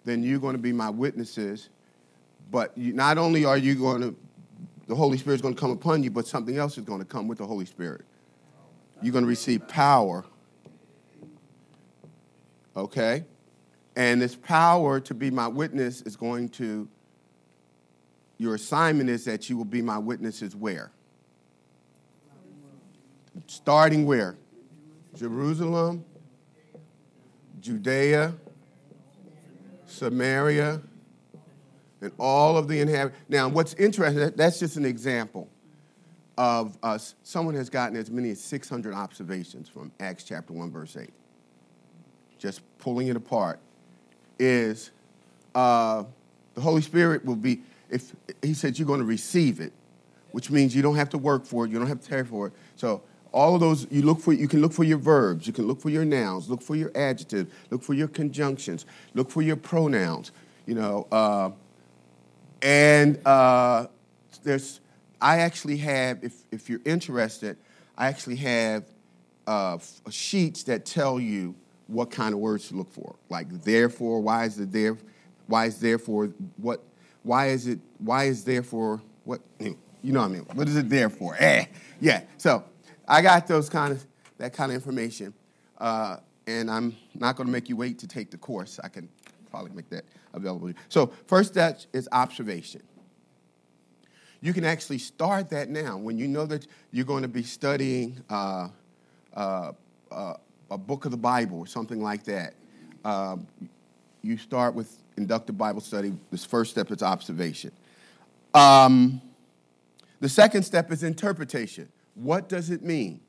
then 0.05 0.23
you're 0.23 0.39
going 0.39 0.55
to 0.55 0.61
be 0.61 0.73
my 0.73 0.89
witnesses. 0.89 1.69
But 2.51 2.77
you, 2.77 2.93
not 2.93 3.17
only 3.17 3.45
are 3.45 3.57
you 3.57 3.75
going 3.75 4.01
to, 4.01 4.15
the 4.87 4.95
Holy 4.95 5.17
Spirit 5.17 5.35
is 5.35 5.41
going 5.41 5.55
to 5.55 5.59
come 5.59 5.71
upon 5.71 6.03
you, 6.03 6.11
but 6.11 6.27
something 6.27 6.57
else 6.57 6.77
is 6.77 6.83
going 6.83 6.99
to 6.99 7.05
come 7.05 7.27
with 7.27 7.37
the 7.37 7.45
Holy 7.45 7.65
Spirit. 7.65 8.01
You're 9.01 9.13
going 9.13 9.23
to 9.23 9.29
receive 9.29 9.67
power. 9.67 10.25
Okay? 12.75 13.23
And 13.95 14.21
this 14.21 14.35
power 14.35 14.99
to 15.01 15.13
be 15.13 15.29
my 15.29 15.47
witness 15.47 16.01
is 16.01 16.15
going 16.15 16.49
to 16.49 16.87
your 18.37 18.55
assignment 18.55 19.09
is 19.09 19.25
that 19.25 19.49
you 19.49 19.57
will 19.57 19.65
be 19.65 19.81
my 19.81 19.97
witnesses 19.97 20.55
where? 20.55 20.91
Starting 23.47 24.05
where? 24.05 24.35
Jerusalem, 25.15 26.03
Judea, 27.61 28.33
Samaria, 29.85 30.81
and 32.01 32.11
all 32.19 32.57
of 32.57 32.67
the 32.67 32.79
inhabitants. 32.79 33.17
Now, 33.29 33.47
what's 33.47 33.75
interesting, 33.75 34.31
that's 34.35 34.59
just 34.59 34.75
an 34.75 34.85
example 34.85 35.47
of 36.37 36.77
us. 36.81 37.15
Someone 37.23 37.55
has 37.55 37.69
gotten 37.69 37.95
as 37.95 38.09
many 38.09 38.31
as 38.31 38.41
600 38.41 38.93
observations 38.93 39.69
from 39.69 39.91
Acts 39.99 40.23
chapter 40.23 40.51
1, 40.51 40.71
verse 40.71 40.97
8. 40.97 41.09
Just 42.39 42.61
pulling 42.79 43.07
it 43.07 43.15
apart 43.15 43.59
is 44.39 44.91
uh, 45.55 46.03
the 46.55 46.61
Holy 46.61 46.81
Spirit 46.81 47.25
will 47.25 47.35
be, 47.35 47.61
if 47.89 48.13
he 48.41 48.53
said 48.53 48.77
you're 48.77 48.87
going 48.87 48.99
to 48.99 49.05
receive 49.05 49.59
it, 49.59 49.73
which 50.31 50.49
means 50.49 50.75
you 50.75 50.81
don't 50.81 50.95
have 50.95 51.09
to 51.09 51.17
work 51.17 51.45
for 51.45 51.65
it, 51.65 51.71
you 51.71 51.77
don't 51.77 51.87
have 51.87 52.01
to 52.01 52.09
care 52.09 52.25
for 52.25 52.47
it. 52.47 52.53
So 52.75 53.01
all 53.31 53.55
of 53.55 53.61
those 53.61 53.87
you 53.89 54.03
look 54.03 54.19
for 54.19 54.31
you 54.31 54.47
can 54.47 54.61
look 54.61 54.73
for 54.73 54.83
your 54.83 54.97
verbs, 54.97 55.47
you 55.47 55.53
can 55.53 55.67
look 55.67 55.81
for 55.81 55.89
your 55.89 56.05
nouns, 56.05 56.49
look 56.49 56.61
for 56.61 56.75
your 56.75 56.91
adjectives, 56.95 57.51
look 57.71 57.83
for 57.83 57.93
your 57.93 58.07
conjunctions, 58.07 58.85
look 59.13 59.29
for 59.29 59.41
your 59.41 59.55
pronouns, 59.55 60.31
you 60.65 60.75
know. 60.75 61.07
Uh, 61.11 61.51
and 62.61 63.19
uh, 63.25 63.87
there's 64.43 64.79
I 65.21 65.39
actually 65.39 65.77
have, 65.77 66.23
if 66.23 66.43
if 66.51 66.69
you're 66.69 66.81
interested, 66.85 67.57
I 67.97 68.07
actually 68.07 68.37
have 68.37 68.85
uh, 69.47 69.77
sheets 70.09 70.63
that 70.63 70.85
tell 70.85 71.19
you 71.19 71.55
what 71.87 72.11
kind 72.11 72.33
of 72.33 72.39
words 72.39 72.67
to 72.69 72.75
look 72.75 72.91
for. 72.91 73.15
Like 73.29 73.49
therefore, 73.63 74.21
why 74.21 74.45
is 74.45 74.59
it 74.59 74.71
there? 74.71 74.97
Why 75.47 75.65
is 75.65 75.79
therefore 75.79 76.27
what 76.57 76.83
why 77.23 77.47
is 77.47 77.67
it, 77.67 77.79
why 77.97 78.25
is 78.25 78.43
there 78.43 78.61
for, 78.61 79.01
what, 79.23 79.41
you 79.59 79.77
know 80.03 80.19
what 80.19 80.25
I 80.25 80.29
mean? 80.29 80.45
What 80.53 80.67
is 80.67 80.75
it 80.75 80.89
there 80.89 81.09
for? 81.09 81.35
Eh, 81.39 81.65
yeah. 81.99 82.21
So 82.37 82.63
I 83.07 83.21
got 83.21 83.47
those 83.47 83.69
kind 83.69 83.93
of, 83.93 84.05
that 84.37 84.53
kind 84.53 84.71
of 84.71 84.75
information. 84.75 85.33
Uh, 85.77 86.17
and 86.45 86.69
I'm 86.69 86.95
not 87.15 87.37
going 87.37 87.47
to 87.47 87.51
make 87.51 87.69
you 87.69 87.77
wait 87.77 87.99
to 87.99 88.07
take 88.07 88.29
the 88.29 88.37
course. 88.37 88.79
I 88.83 88.89
can 88.89 89.07
probably 89.49 89.71
make 89.71 89.89
that 89.89 90.03
available. 90.33 90.71
So 90.89 91.13
first 91.27 91.53
step 91.53 91.79
is 91.93 92.09
observation. 92.11 92.83
You 94.41 94.51
can 94.51 94.65
actually 94.65 94.97
start 94.97 95.49
that 95.51 95.69
now 95.69 95.97
when 95.97 96.17
you 96.17 96.27
know 96.27 96.45
that 96.47 96.67
you're 96.91 97.05
going 97.05 97.21
to 97.21 97.29
be 97.29 97.43
studying 97.43 98.21
uh, 98.29 98.67
uh, 99.33 99.71
uh 100.11 100.33
a 100.73 100.77
book 100.77 101.05
of 101.05 101.11
the 101.11 101.17
Bible 101.17 101.59
or 101.59 101.67
something 101.67 102.01
like 102.01 102.23
that. 102.23 102.55
Um, 103.05 103.47
you 104.23 104.37
start 104.37 104.73
with 104.73 104.97
inductive 105.17 105.57
Bible 105.57 105.81
study. 105.81 106.13
This 106.31 106.45
first 106.45 106.71
step 106.71 106.91
is 106.91 107.03
observation. 107.03 107.71
Um, 108.53 109.21
the 110.19 110.29
second 110.29 110.63
step 110.63 110.91
is 110.91 111.03
interpretation. 111.03 111.89
What 112.15 112.49
does 112.49 112.69
it 112.71 112.83
mean? 112.83 113.19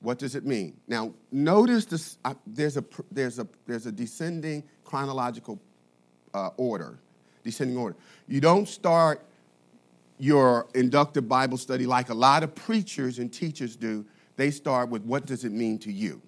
What 0.00 0.18
does 0.18 0.34
it 0.34 0.46
mean? 0.46 0.74
Now, 0.88 1.12
notice 1.32 1.84
this, 1.86 2.18
uh, 2.24 2.34
there's, 2.46 2.76
a, 2.76 2.84
there's, 3.10 3.38
a, 3.38 3.46
there's 3.66 3.86
a 3.86 3.92
descending 3.92 4.62
chronological 4.84 5.58
uh, 6.32 6.50
order, 6.56 6.98
descending 7.42 7.76
order. 7.76 7.96
You 8.28 8.40
don't 8.40 8.68
start 8.68 9.22
your 10.18 10.66
inductive 10.74 11.28
Bible 11.28 11.58
study 11.58 11.86
like 11.86 12.08
a 12.08 12.14
lot 12.14 12.42
of 12.42 12.54
preachers 12.54 13.18
and 13.18 13.32
teachers 13.32 13.76
do. 13.76 14.04
They 14.36 14.50
start 14.50 14.88
with 14.88 15.02
what 15.04 15.26
does 15.26 15.44
it 15.44 15.52
mean 15.52 15.78
to 15.80 15.92
you? 15.92 16.20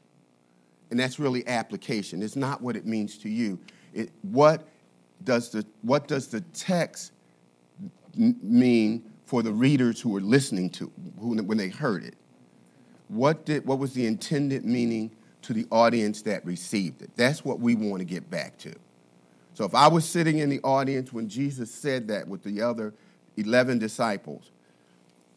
And 0.91 1.01
that's 1.01 1.19
really 1.19 1.47
application. 1.49 2.23
It's 2.23 2.37
not 2.37 2.63
what 2.63 2.77
it 2.77 2.87
means 2.87 3.19
to 3.19 3.29
you. 3.29 3.59
It, 3.93 4.11
what, 4.23 4.69
does 5.25 5.51
the, 5.51 5.67
what 5.83 6.07
does 6.07 6.29
the 6.29 6.41
text 6.53 7.13
mean 8.15 9.05
for 9.25 9.43
the 9.43 9.53
readers 9.53 10.01
who 10.01 10.11
were 10.11 10.21
listening 10.21 10.71
to 10.71 10.91
who, 11.19 11.37
when 11.43 11.59
they 11.59 11.69
heard 11.69 12.05
it? 12.05 12.15
What, 13.09 13.45
did, 13.45 13.67
what 13.67 13.79
was 13.79 13.93
the 13.93 14.07
intended 14.07 14.65
meaning 14.65 15.11
to 15.43 15.53
the 15.53 15.67
audience 15.71 16.23
that 16.23 16.45
received 16.45 17.03
it? 17.03 17.11
That's 17.17 17.45
what 17.45 17.61
we 17.61 17.75
want 17.75 18.01
to 18.01 18.05
get 18.05 18.31
back 18.31 18.59
to. 18.59 18.75
So 19.55 19.65
if 19.65 19.75
I 19.75 19.89
was 19.89 20.05
sitting 20.07 20.39
in 20.39 20.51
the 20.51 20.61
audience 20.61 21.13
when 21.13 21.29
Jesus 21.29 21.73
said 21.73 22.09
that 22.09 22.29
with 22.29 22.43
the 22.43 22.61
other 22.61 22.95
11 23.37 23.79
disciples, 23.79 24.51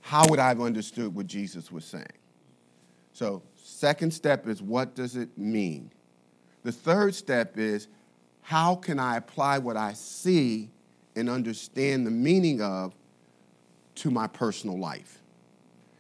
how 0.02 0.24
would 0.30 0.40
I 0.40 0.50
have 0.50 0.62
understood 0.62 1.16
what 1.16 1.28
Jesus 1.28 1.72
was 1.72 1.86
saying? 1.86 2.06
So 3.14 3.44
Second 3.80 4.12
step 4.12 4.48
is 4.48 4.62
what 4.62 4.96
does 4.96 5.16
it 5.16 5.38
mean? 5.38 5.92
The 6.64 6.72
third 6.72 7.16
step 7.16 7.58
is 7.58 7.88
how 8.42 8.76
can 8.76 9.00
I 9.00 9.16
apply 9.16 9.60
what 9.60 9.78
I 9.78 9.94
see 9.94 10.70
and 11.16 11.30
understand 11.30 12.06
the 12.06 12.12
meaning 12.12 12.62
of 12.62 12.94
to 13.96 14.12
my 14.12 14.28
personal 14.28 14.78
life? 14.78 15.20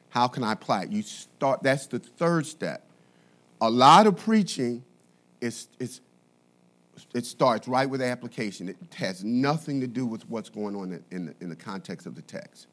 How 0.09 0.27
can 0.27 0.43
I 0.43 0.53
apply 0.53 0.83
it? 0.83 0.91
You 0.91 1.03
start, 1.03 1.63
that's 1.63 1.87
the 1.87 1.99
third 1.99 2.45
step. 2.45 2.85
A 3.61 3.69
lot 3.69 4.07
of 4.07 4.17
preaching 4.17 4.83
is, 5.39 5.67
is 5.79 6.01
it 7.13 7.25
starts 7.25 7.67
right 7.67 7.89
with 7.89 8.01
application. 8.01 8.67
It 8.67 8.93
has 8.95 9.23
nothing 9.23 9.79
to 9.79 9.87
do 9.87 10.05
with 10.05 10.27
what's 10.29 10.49
going 10.49 10.75
on 10.75 11.01
in 11.11 11.27
the, 11.27 11.35
in 11.39 11.49
the 11.49 11.55
context 11.55 12.07
of 12.07 12.15
the 12.15 12.23
text. 12.23 12.67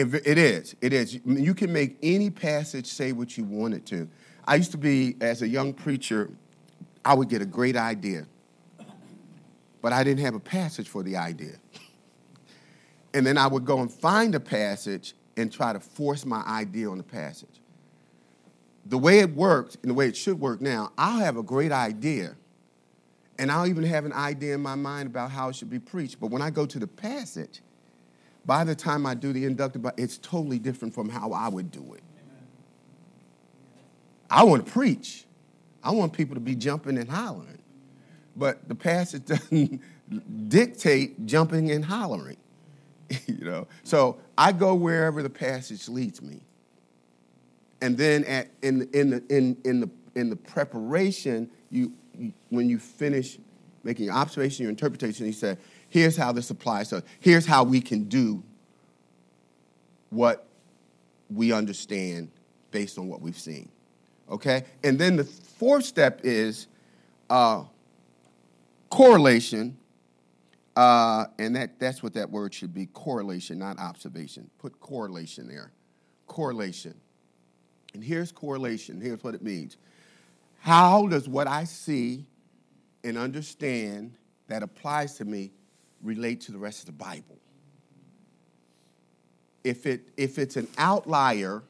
It, 0.00 0.38
is. 0.38 0.74
It 0.80 0.92
is. 0.92 1.20
You 1.26 1.54
can 1.54 1.72
make 1.72 1.98
any 2.02 2.30
passage 2.30 2.86
say 2.86 3.12
what 3.12 3.36
you 3.36 3.44
want 3.44 3.74
it 3.74 3.84
to. 3.86 4.08
I 4.46 4.54
used 4.54 4.70
to 4.72 4.78
be, 4.78 5.16
as 5.20 5.42
a 5.42 5.48
young 5.48 5.74
preacher, 5.74 6.30
I 7.04 7.14
would 7.14 7.28
get 7.28 7.42
a 7.42 7.46
great 7.46 7.76
idea. 7.76 8.26
but 9.82 9.92
I 9.92 10.02
didn't 10.02 10.20
have 10.20 10.34
a 10.34 10.40
passage 10.40 10.88
for 10.88 11.02
the 11.02 11.16
idea. 11.16 11.56
And 13.12 13.26
then 13.26 13.36
I 13.36 13.46
would 13.46 13.64
go 13.64 13.80
and 13.80 13.92
find 13.92 14.34
a 14.34 14.40
passage 14.40 15.14
and 15.36 15.52
try 15.52 15.72
to 15.72 15.80
force 15.80 16.24
my 16.24 16.42
idea 16.46 16.88
on 16.90 16.98
the 16.98 17.04
passage. 17.04 17.60
The 18.86 18.98
way 18.98 19.18
it 19.18 19.34
worked 19.34 19.76
and 19.82 19.90
the 19.90 19.94
way 19.94 20.08
it 20.08 20.16
should 20.16 20.40
work 20.40 20.60
now, 20.60 20.92
I'll 20.96 21.20
have 21.20 21.36
a 21.36 21.42
great 21.42 21.72
idea, 21.72 22.36
and 23.38 23.52
I'll 23.52 23.66
even 23.66 23.84
have 23.84 24.04
an 24.04 24.12
idea 24.12 24.54
in 24.54 24.62
my 24.62 24.74
mind 24.74 25.08
about 25.08 25.30
how 25.30 25.48
it 25.48 25.56
should 25.56 25.70
be 25.70 25.78
preached. 25.78 26.20
But 26.20 26.28
when 26.30 26.40
I 26.40 26.50
go 26.50 26.64
to 26.64 26.78
the 26.78 26.86
passage, 26.86 27.60
by 28.44 28.64
the 28.64 28.74
time 28.74 29.06
I 29.06 29.14
do 29.14 29.32
the 29.32 29.44
inductive, 29.44 29.84
it's 29.96 30.18
totally 30.18 30.58
different 30.58 30.94
from 30.94 31.08
how 31.08 31.32
I 31.32 31.48
would 31.48 31.70
do 31.70 31.94
it. 31.94 32.02
I 34.30 34.44
want 34.44 34.64
to 34.64 34.72
preach. 34.72 35.24
I 35.82 35.90
want 35.90 36.12
people 36.12 36.34
to 36.34 36.40
be 36.40 36.54
jumping 36.54 36.98
and 36.98 37.08
hollering. 37.08 37.58
But 38.36 38.68
the 38.68 38.74
passage 38.74 39.24
doesn't 39.26 39.80
dictate 40.48 41.26
jumping 41.26 41.70
and 41.70 41.84
hollering. 41.84 42.36
you 43.26 43.44
know. 43.44 43.66
So 43.82 44.18
I 44.38 44.52
go 44.52 44.74
wherever 44.74 45.22
the 45.22 45.30
passage 45.30 45.88
leads 45.88 46.22
me. 46.22 46.40
And 47.82 47.96
then 47.96 48.24
at, 48.24 48.50
in, 48.62 48.88
in, 48.92 49.10
the, 49.10 49.24
in, 49.28 49.56
in, 49.64 49.80
the, 49.80 49.90
in 50.14 50.30
the 50.30 50.36
preparation, 50.36 51.50
you, 51.70 51.92
when 52.50 52.68
you 52.68 52.78
finish 52.78 53.38
making 53.82 54.06
your 54.06 54.14
observation, 54.14 54.64
your 54.64 54.70
interpretation, 54.70 55.26
you 55.26 55.32
say, 55.32 55.56
here's 55.90 56.16
how 56.16 56.32
this 56.32 56.50
applies 56.50 56.88
to 56.88 56.98
us. 56.98 57.02
Here's 57.20 57.44
how 57.44 57.64
we 57.64 57.80
can 57.80 58.04
do 58.04 58.42
what 60.08 60.46
we 61.28 61.52
understand 61.52 62.30
based 62.70 62.98
on 62.98 63.08
what 63.08 63.20
we've 63.20 63.38
seen. 63.38 63.68
Okay? 64.30 64.64
And 64.82 64.98
then 64.98 65.16
the 65.16 65.24
fourth 65.24 65.84
step 65.84 66.20
is 66.24 66.66
uh, 67.28 67.64
correlation 68.88 69.76
uh, 70.76 71.26
and 71.38 71.56
that, 71.56 71.78
that's 71.78 72.02
what 72.02 72.14
that 72.14 72.30
word 72.30 72.54
should 72.54 72.72
be 72.72 72.86
correlation, 72.86 73.58
not 73.58 73.78
observation. 73.78 74.48
Put 74.58 74.80
correlation 74.80 75.48
there. 75.48 75.72
Correlation. 76.26 76.94
And 77.92 78.04
here's 78.04 78.30
correlation. 78.30 79.00
Here's 79.00 79.22
what 79.22 79.34
it 79.34 79.42
means. 79.42 79.76
How 80.60 81.06
does 81.06 81.28
what 81.28 81.46
I 81.46 81.64
see 81.64 82.24
and 83.02 83.18
understand 83.18 84.14
that 84.48 84.62
applies 84.62 85.14
to 85.16 85.24
me 85.24 85.50
relate 86.02 86.40
to 86.42 86.52
the 86.52 86.58
rest 86.58 86.80
of 86.80 86.86
the 86.86 86.92
Bible? 86.92 87.38
If, 89.64 89.86
it, 89.86 90.02
if 90.16 90.38
it's 90.38 90.56
an 90.56 90.68
outlier 90.78 91.62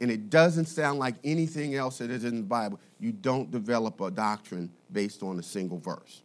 and 0.00 0.10
it 0.10 0.30
doesn't 0.30 0.66
sound 0.66 0.98
like 0.98 1.14
anything 1.24 1.74
else 1.74 1.98
that 1.98 2.10
is 2.10 2.24
in 2.24 2.36
the 2.36 2.42
Bible, 2.42 2.80
you 3.00 3.12
don't 3.12 3.50
develop 3.50 4.00
a 4.00 4.10
doctrine 4.10 4.70
based 4.92 5.22
on 5.22 5.38
a 5.38 5.42
single 5.42 5.78
verse. 5.78 6.22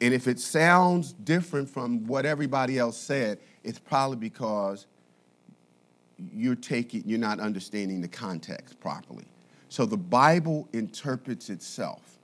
And 0.00 0.14
if 0.14 0.28
it 0.28 0.38
sounds 0.38 1.12
different 1.12 1.68
from 1.68 2.06
what 2.06 2.24
everybody 2.24 2.78
else 2.78 2.96
said, 2.96 3.38
it's 3.64 3.78
probably 3.78 4.16
because 4.16 4.86
you're 6.32 6.54
taking 6.54 7.02
you're 7.06 7.18
not 7.18 7.40
understanding 7.40 8.00
the 8.00 8.08
context 8.08 8.78
properly. 8.80 9.26
So 9.68 9.86
the 9.86 9.96
Bible 9.96 10.68
interprets 10.72 11.50
itself. 11.50 12.17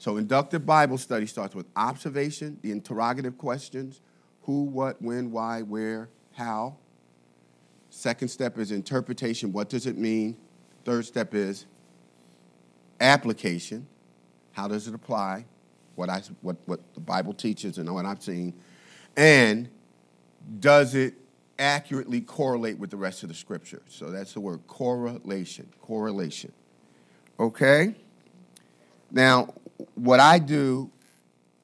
So 0.00 0.16
inductive 0.16 0.66
Bible 0.66 0.98
study 0.98 1.26
starts 1.26 1.54
with 1.54 1.66
observation, 1.76 2.58
the 2.60 2.72
interrogative 2.72 3.38
questions, 3.38 4.00
who, 4.42 4.64
what, 4.64 5.00
when, 5.00 5.30
why, 5.30 5.62
where, 5.62 6.08
how. 6.32 6.78
Second 7.90 8.28
step 8.28 8.58
is 8.58 8.72
interpretation, 8.72 9.52
what 9.52 9.68
does 9.68 9.86
it 9.86 9.96
mean? 9.96 10.36
Third 10.84 11.06
step 11.06 11.34
is 11.34 11.66
application, 13.00 13.86
how 14.52 14.66
does 14.66 14.88
it 14.88 14.94
apply? 14.94 15.44
what, 16.00 16.08
I, 16.08 16.22
what, 16.40 16.56
what 16.64 16.80
the 16.94 17.00
Bible 17.00 17.34
teaches 17.34 17.76
and 17.76 17.92
what 17.92 18.06
I've 18.06 18.22
seen, 18.22 18.54
and 19.18 19.68
does 20.58 20.94
it 20.94 21.14
accurately 21.58 22.22
correlate 22.22 22.78
with 22.78 22.88
the 22.88 22.96
rest 22.96 23.22
of 23.22 23.28
the 23.28 23.34
scripture? 23.34 23.82
So 23.86 24.10
that's 24.10 24.32
the 24.32 24.40
word 24.40 24.66
correlation. 24.66 25.68
Correlation. 25.82 26.52
Okay? 27.38 27.94
Now, 29.10 29.54
what 29.94 30.20
I 30.20 30.38
do 30.38 30.90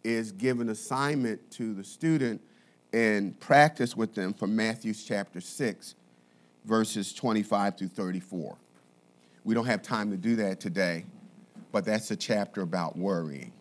is 0.05 0.33
give 0.33 0.61
an 0.61 0.69
assignment 0.69 1.51
to 1.53 1.75
the 1.75 1.85
student 1.85 2.41
and 2.93 3.39
practice 3.41 3.97
with 3.97 4.15
them 4.15 4.33
from 4.33 4.55
Matthew 4.55 4.95
chapter 4.95 5.41
6, 5.41 5.95
verses 6.65 7.13
25 7.13 7.79
through 7.79 7.89
34. 7.89 8.57
We 9.45 9.55
don't 9.55 9.67
have 9.67 9.83
time 9.83 10.11
to 10.11 10.17
do 10.17 10.37
that 10.37 10.61
today, 10.61 11.05
but 11.73 11.85
that's 11.85 12.11
a 12.11 12.17
chapter 12.17 12.63
about 12.63 12.97
worrying 12.97 13.53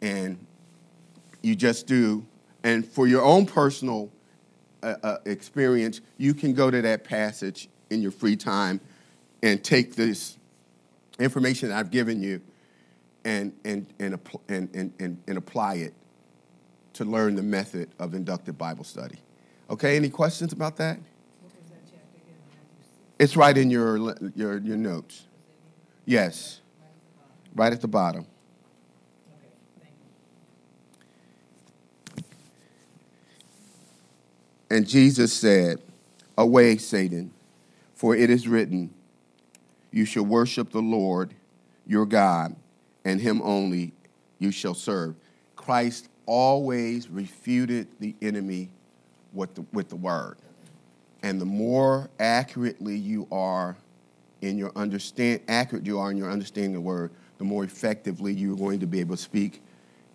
and 0.00 0.38
you 1.42 1.54
just 1.54 1.86
do. 1.86 2.24
And 2.64 2.86
for 2.86 3.06
your 3.06 3.22
own 3.22 3.46
personal 3.46 4.10
uh, 4.82 4.94
uh, 5.02 5.16
experience, 5.24 6.00
you 6.16 6.34
can 6.34 6.54
go 6.54 6.70
to 6.70 6.82
that 6.82 7.04
passage 7.04 7.68
in 7.90 8.02
your 8.02 8.10
free 8.10 8.36
time 8.36 8.80
and 9.42 9.62
take 9.62 9.94
this 9.94 10.36
information 11.18 11.68
that 11.68 11.78
I've 11.78 11.90
given 11.90 12.22
you 12.22 12.40
and, 13.28 13.52
and, 13.62 13.86
and, 13.98 14.18
and, 14.48 14.94
and, 14.98 15.22
and 15.26 15.38
apply 15.38 15.74
it 15.74 15.92
to 16.94 17.04
learn 17.04 17.34
the 17.36 17.42
method 17.42 17.90
of 17.98 18.14
inductive 18.14 18.56
Bible 18.56 18.84
study. 18.84 19.18
Okay, 19.68 19.96
any 19.96 20.08
questions 20.08 20.54
about 20.54 20.78
that? 20.78 20.98
It's 23.18 23.36
right 23.36 23.56
in 23.56 23.70
your, 23.70 24.14
your, 24.34 24.58
your 24.58 24.76
notes. 24.78 25.26
Yes, 26.06 26.62
right 27.54 27.70
at 27.70 27.82
the 27.82 27.88
bottom. 27.88 28.26
And 34.70 34.88
Jesus 34.88 35.34
said, 35.34 35.82
Away, 36.38 36.78
Satan, 36.78 37.32
for 37.94 38.16
it 38.16 38.30
is 38.30 38.48
written, 38.48 38.94
You 39.90 40.06
shall 40.06 40.24
worship 40.24 40.70
the 40.70 40.80
Lord 40.80 41.34
your 41.86 42.06
God, 42.06 42.56
and 43.04 43.20
him 43.20 43.40
only 43.42 43.92
you 44.38 44.50
shall 44.50 44.74
serve. 44.74 45.14
Christ 45.56 46.08
always 46.26 47.08
refuted 47.08 47.88
the 48.00 48.14
enemy 48.22 48.70
with 49.32 49.54
the, 49.54 49.64
with 49.72 49.88
the 49.88 49.96
word. 49.96 50.36
And 51.22 51.40
the 51.40 51.46
more 51.46 52.08
accurately 52.20 52.96
you 52.96 53.26
are 53.32 53.76
in 54.40 54.56
your 54.56 54.70
understand 54.76 55.40
accurate 55.48 55.84
you 55.84 55.98
are 55.98 56.10
in 56.10 56.16
your 56.16 56.30
understanding 56.30 56.76
of 56.76 56.82
the 56.82 56.86
word, 56.88 57.10
the 57.38 57.44
more 57.44 57.64
effectively 57.64 58.32
you're 58.32 58.56
going 58.56 58.80
to 58.80 58.86
be 58.86 59.00
able 59.00 59.16
to 59.16 59.22
speak 59.22 59.62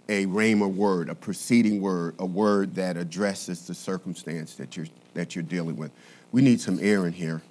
a 0.09 0.25
rhema 0.27 0.71
word, 0.71 1.09
a 1.09 1.15
preceding 1.15 1.81
word, 1.81 2.15
a 2.19 2.25
word 2.25 2.75
that 2.75 2.97
addresses 2.97 3.67
the 3.67 3.73
circumstance 3.73 4.55
that 4.55 4.75
you're, 4.75 4.87
that 5.13 5.35
you're 5.35 5.43
dealing 5.43 5.75
with. 5.75 5.91
We 6.31 6.41
need 6.41 6.59
some 6.59 6.79
air 6.81 7.05
in 7.07 7.13
here. 7.13 7.41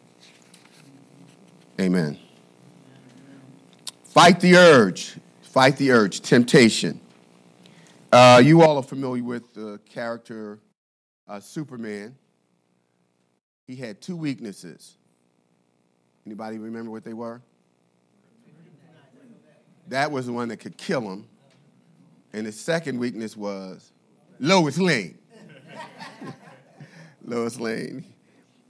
Amen. 1.80 2.18
Fight 4.12 4.40
the 4.40 4.56
urge. 4.56 5.16
Fight 5.40 5.78
the 5.78 5.90
urge. 5.90 6.20
Temptation. 6.20 7.00
Uh, 8.12 8.42
you 8.44 8.60
all 8.60 8.76
are 8.76 8.82
familiar 8.82 9.24
with 9.24 9.54
the 9.54 9.80
character 9.88 10.58
uh, 11.26 11.40
Superman. 11.40 12.14
He 13.66 13.74
had 13.74 14.02
two 14.02 14.16
weaknesses. 14.16 14.98
Anybody 16.26 16.58
remember 16.58 16.90
what 16.90 17.04
they 17.04 17.14
were? 17.14 17.40
That 19.88 20.12
was 20.12 20.26
the 20.26 20.32
one 20.32 20.48
that 20.48 20.58
could 20.58 20.76
kill 20.76 21.00
him 21.00 21.26
and 22.34 22.44
his 22.44 22.60
second 22.60 22.98
weakness 22.98 23.34
was 23.34 23.92
Lois 24.38 24.78
Lane. 24.78 25.16
Lois 27.24 27.58
Lane. 27.58 28.04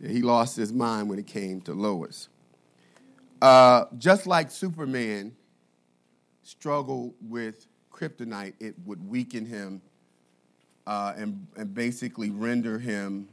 He 0.00 0.22
lost 0.22 0.56
his 0.56 0.72
mind 0.72 1.08
when 1.08 1.18
it 1.18 1.26
came 1.26 1.60
to 1.62 1.74
Lois. 1.74 2.28
Uh, 3.42 3.84
just 3.98 4.26
like 4.26 4.50
Superman 4.50 5.36
struggled 6.42 7.12
with 7.28 7.66
kryptonite, 7.92 8.54
it 8.58 8.74
would 8.86 9.06
weaken 9.06 9.44
him 9.44 9.82
uh, 10.86 11.12
and, 11.16 11.46
and 11.56 11.74
basically 11.74 12.30
render 12.30 12.78
him 12.78 13.28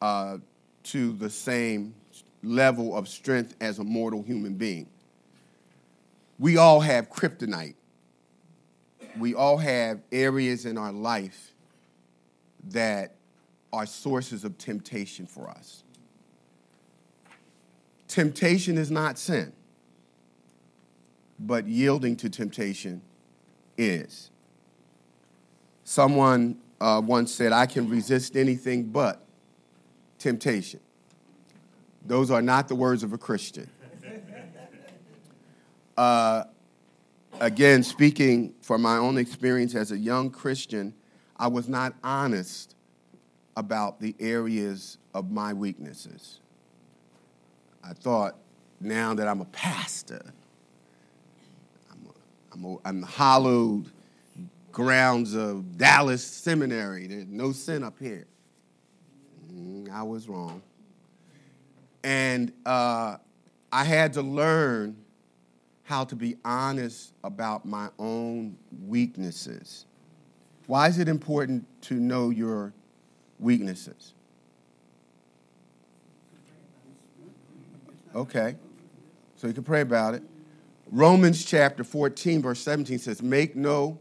uh, 0.00 0.38
to 0.84 1.12
the 1.12 1.28
same 1.28 1.94
level 2.42 2.96
of 2.96 3.08
strength 3.08 3.56
as 3.60 3.78
a 3.78 3.84
mortal 3.84 4.22
human 4.22 4.54
being. 4.54 4.86
We 6.38 6.56
all 6.56 6.80
have 6.80 7.10
kryptonite 7.10 7.74
we 9.18 9.34
all 9.34 9.58
have 9.58 10.00
areas 10.10 10.66
in 10.66 10.78
our 10.78 10.92
life 10.92 11.52
that 12.70 13.14
are 13.72 13.86
sources 13.86 14.44
of 14.44 14.56
temptation 14.58 15.26
for 15.26 15.48
us. 15.50 15.82
Temptation 18.12 18.76
is 18.76 18.90
not 18.90 19.18
sin, 19.18 19.54
but 21.38 21.66
yielding 21.66 22.14
to 22.16 22.28
temptation 22.28 23.00
is. 23.78 24.30
Someone 25.84 26.58
uh, 26.78 27.00
once 27.02 27.32
said, 27.32 27.52
I 27.52 27.64
can 27.64 27.88
resist 27.88 28.36
anything 28.36 28.84
but 28.84 29.24
temptation. 30.18 30.80
Those 32.04 32.30
are 32.30 32.42
not 32.42 32.68
the 32.68 32.74
words 32.74 33.02
of 33.02 33.14
a 33.14 33.18
Christian. 33.18 33.70
Uh, 35.96 36.44
again, 37.40 37.82
speaking 37.82 38.54
from 38.60 38.82
my 38.82 38.96
own 38.96 39.16
experience 39.16 39.74
as 39.74 39.90
a 39.92 39.96
young 39.96 40.30
Christian, 40.30 40.92
I 41.36 41.48
was 41.48 41.66
not 41.68 41.94
honest 42.04 42.74
about 43.56 44.00
the 44.00 44.14
areas 44.18 44.98
of 45.14 45.30
my 45.30 45.52
weaknesses. 45.52 46.40
I 47.84 47.92
thought 47.92 48.36
now 48.80 49.14
that 49.14 49.28
I'm 49.28 49.40
a 49.40 49.46
pastor, 49.46 50.24
I'm, 51.90 52.06
a, 52.06 52.52
I'm, 52.52 52.64
a, 52.64 52.78
I'm 52.84 53.02
grounds 54.72 55.34
of 55.34 55.76
Dallas 55.76 56.24
Seminary. 56.24 57.06
There's 57.06 57.26
no 57.26 57.52
sin 57.52 57.84
up 57.84 57.98
here. 57.98 58.26
Mm, 59.52 59.90
I 59.90 60.02
was 60.02 60.28
wrong. 60.28 60.62
And 62.02 62.52
uh, 62.66 63.18
I 63.70 63.84
had 63.84 64.14
to 64.14 64.22
learn 64.22 64.96
how 65.84 66.04
to 66.04 66.16
be 66.16 66.36
honest 66.44 67.12
about 67.22 67.66
my 67.66 67.88
own 67.98 68.56
weaknesses. 68.86 69.84
Why 70.66 70.88
is 70.88 70.98
it 70.98 71.08
important 71.08 71.66
to 71.82 71.94
know 71.94 72.30
your 72.30 72.72
weaknesses? 73.38 74.14
Okay. 78.14 78.56
So 79.36 79.46
you 79.46 79.52
can 79.52 79.64
pray 79.64 79.80
about 79.80 80.14
it. 80.14 80.22
Romans 80.90 81.44
chapter 81.44 81.84
14, 81.84 82.42
verse 82.42 82.60
17 82.60 82.98
says, 82.98 83.22
Make 83.22 83.56
no 83.56 83.98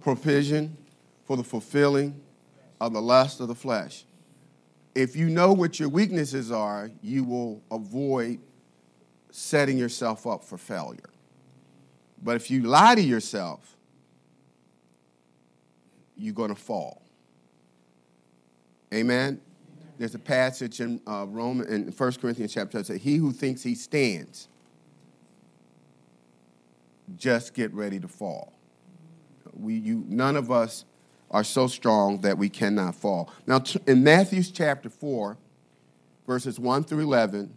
provision 0.00 0.76
for 1.24 1.36
the 1.36 1.44
fulfilling 1.44 2.20
of 2.80 2.92
the 2.92 3.02
lust 3.02 3.40
of 3.40 3.48
the 3.48 3.54
flesh. 3.54 4.04
If 4.94 5.16
you 5.16 5.28
know 5.28 5.52
what 5.52 5.80
your 5.80 5.88
weaknesses 5.88 6.50
are, 6.50 6.90
you 7.02 7.24
will 7.24 7.62
avoid 7.70 8.40
setting 9.30 9.76
yourself 9.76 10.26
up 10.26 10.44
for 10.44 10.56
failure. 10.56 11.10
But 12.22 12.36
if 12.36 12.50
you 12.50 12.62
lie 12.62 12.94
to 12.94 13.02
yourself, 13.02 13.76
you're 16.16 16.34
going 16.34 16.54
to 16.54 16.60
fall. 16.60 17.02
Amen. 18.92 19.40
There's 19.98 20.14
a 20.14 20.18
passage 20.18 20.80
in 20.80 21.00
uh, 21.06 21.26
Roman 21.28 21.66
in 21.68 21.92
1 21.92 22.12
Corinthians 22.14 22.52
chapter 22.52 22.78
that 22.78 22.86
says, 22.86 23.00
"He 23.00 23.16
who 23.16 23.32
thinks 23.32 23.62
he 23.62 23.74
stands, 23.74 24.48
just 27.16 27.54
get 27.54 27.72
ready 27.72 28.00
to 28.00 28.08
fall." 28.08 28.52
We, 29.52 29.74
you, 29.74 30.04
none 30.08 30.36
of 30.36 30.50
us 30.50 30.84
are 31.30 31.44
so 31.44 31.68
strong 31.68 32.20
that 32.22 32.38
we 32.38 32.48
cannot 32.48 32.96
fall. 32.96 33.30
Now, 33.46 33.62
in 33.86 34.02
Matthew's 34.02 34.50
chapter 34.50 34.88
four, 34.88 35.36
verses 36.26 36.58
one 36.58 36.82
through 36.82 37.00
eleven, 37.00 37.54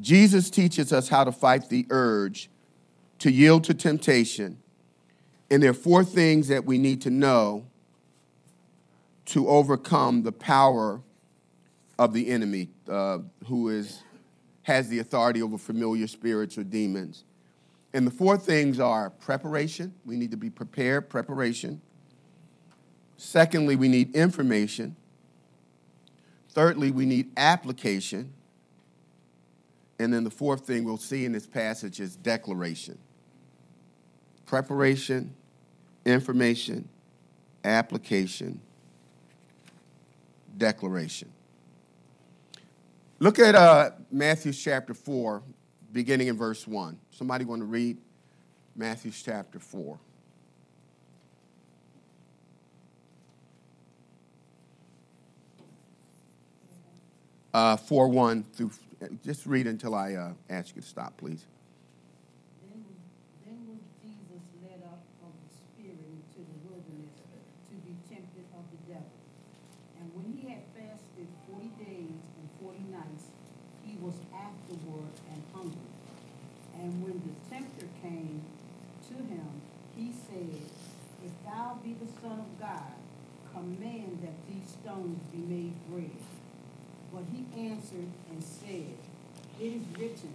Jesus 0.00 0.48
teaches 0.48 0.92
us 0.92 1.08
how 1.08 1.24
to 1.24 1.32
fight 1.32 1.68
the 1.68 1.86
urge 1.90 2.48
to 3.18 3.30
yield 3.30 3.64
to 3.64 3.74
temptation, 3.74 4.56
and 5.50 5.62
there 5.62 5.70
are 5.70 5.74
four 5.74 6.04
things 6.04 6.48
that 6.48 6.64
we 6.64 6.78
need 6.78 7.02
to 7.02 7.10
know 7.10 7.66
to 9.26 9.46
overcome 9.46 10.22
the 10.22 10.32
power 10.32 11.02
of 12.00 12.14
the 12.14 12.30
enemy 12.30 12.70
uh, 12.88 13.18
who 13.46 13.68
is, 13.68 14.02
has 14.62 14.88
the 14.88 15.00
authority 15.00 15.42
over 15.42 15.58
familiar 15.58 16.06
spirits 16.06 16.56
or 16.56 16.64
demons. 16.64 17.24
And 17.92 18.06
the 18.06 18.10
four 18.10 18.38
things 18.38 18.80
are 18.80 19.10
preparation. 19.10 19.92
We 20.06 20.16
need 20.16 20.30
to 20.30 20.38
be 20.38 20.48
prepared, 20.48 21.10
preparation. 21.10 21.82
Secondly, 23.18 23.76
we 23.76 23.86
need 23.86 24.16
information. 24.16 24.96
Thirdly, 26.48 26.90
we 26.90 27.04
need 27.04 27.32
application. 27.36 28.32
And 29.98 30.10
then 30.10 30.24
the 30.24 30.30
fourth 30.30 30.66
thing 30.66 30.84
we'll 30.84 30.96
see 30.96 31.26
in 31.26 31.32
this 31.32 31.46
passage 31.46 32.00
is 32.00 32.16
declaration. 32.16 32.98
Preparation, 34.46 35.34
information, 36.06 36.88
application, 37.62 38.58
declaration. 40.56 41.30
Look 43.22 43.38
at 43.38 43.54
uh, 43.54 43.90
Matthew 44.10 44.50
chapter 44.54 44.94
4, 44.94 45.42
beginning 45.92 46.28
in 46.28 46.38
verse 46.38 46.66
1. 46.66 46.98
Somebody 47.10 47.44
want 47.44 47.60
to 47.60 47.66
read 47.66 47.98
Matthew 48.74 49.10
chapter 49.10 49.58
4? 49.58 49.98
Uh, 57.52 57.76
4 57.76 58.08
1 58.08 58.44
through, 58.54 58.70
just 59.22 59.44
read 59.44 59.66
until 59.66 59.94
I 59.94 60.14
uh, 60.14 60.32
ask 60.48 60.74
you 60.74 60.80
to 60.80 60.88
stop, 60.88 61.18
please. 61.18 61.44
Then, 62.70 62.84
then 63.44 63.58
was 63.68 63.82
Jesus 64.00 64.40
led 64.64 64.80
up 64.86 65.02
of 65.20 65.32
the 65.34 65.50
Spirit 65.58 65.98
into 65.98 66.40
the 66.40 66.58
wilderness 66.70 67.10
to 67.68 67.74
be 67.84 67.92
tempted 68.08 68.46
of 68.54 68.64
the 68.70 68.94
devil. 68.94 69.12
And 69.98 70.08
when 70.14 70.30
he 70.30 70.48
had 70.48 70.62
fasted 70.78 71.26
forty 71.50 71.74
days 71.82 72.22
and 72.38 72.46
forty 72.62 72.86
nights, 72.86 73.34
he 73.82 73.98
was 73.98 74.14
afterward 74.30 75.10
and 75.34 75.42
hungry. 75.52 75.90
And 76.78 77.02
when 77.02 77.18
the 77.18 77.34
tempter 77.50 77.90
came 78.00 78.46
to 79.10 79.14
him, 79.26 79.50
he 79.96 80.14
said, 80.14 80.54
If 81.26 81.34
thou 81.44 81.78
be 81.82 81.98
the 81.98 82.06
Son 82.22 82.38
of 82.38 82.50
God, 82.62 82.94
command 83.52 84.22
that 84.22 84.38
these 84.46 84.69
stones 84.82 85.18
be 85.32 85.38
made 85.38 85.74
bread. 85.90 86.10
But 87.12 87.24
he 87.32 87.44
answered 87.68 88.10
and 88.30 88.42
said, 88.42 88.96
It 89.60 89.64
is 89.64 89.82
written, 89.98 90.34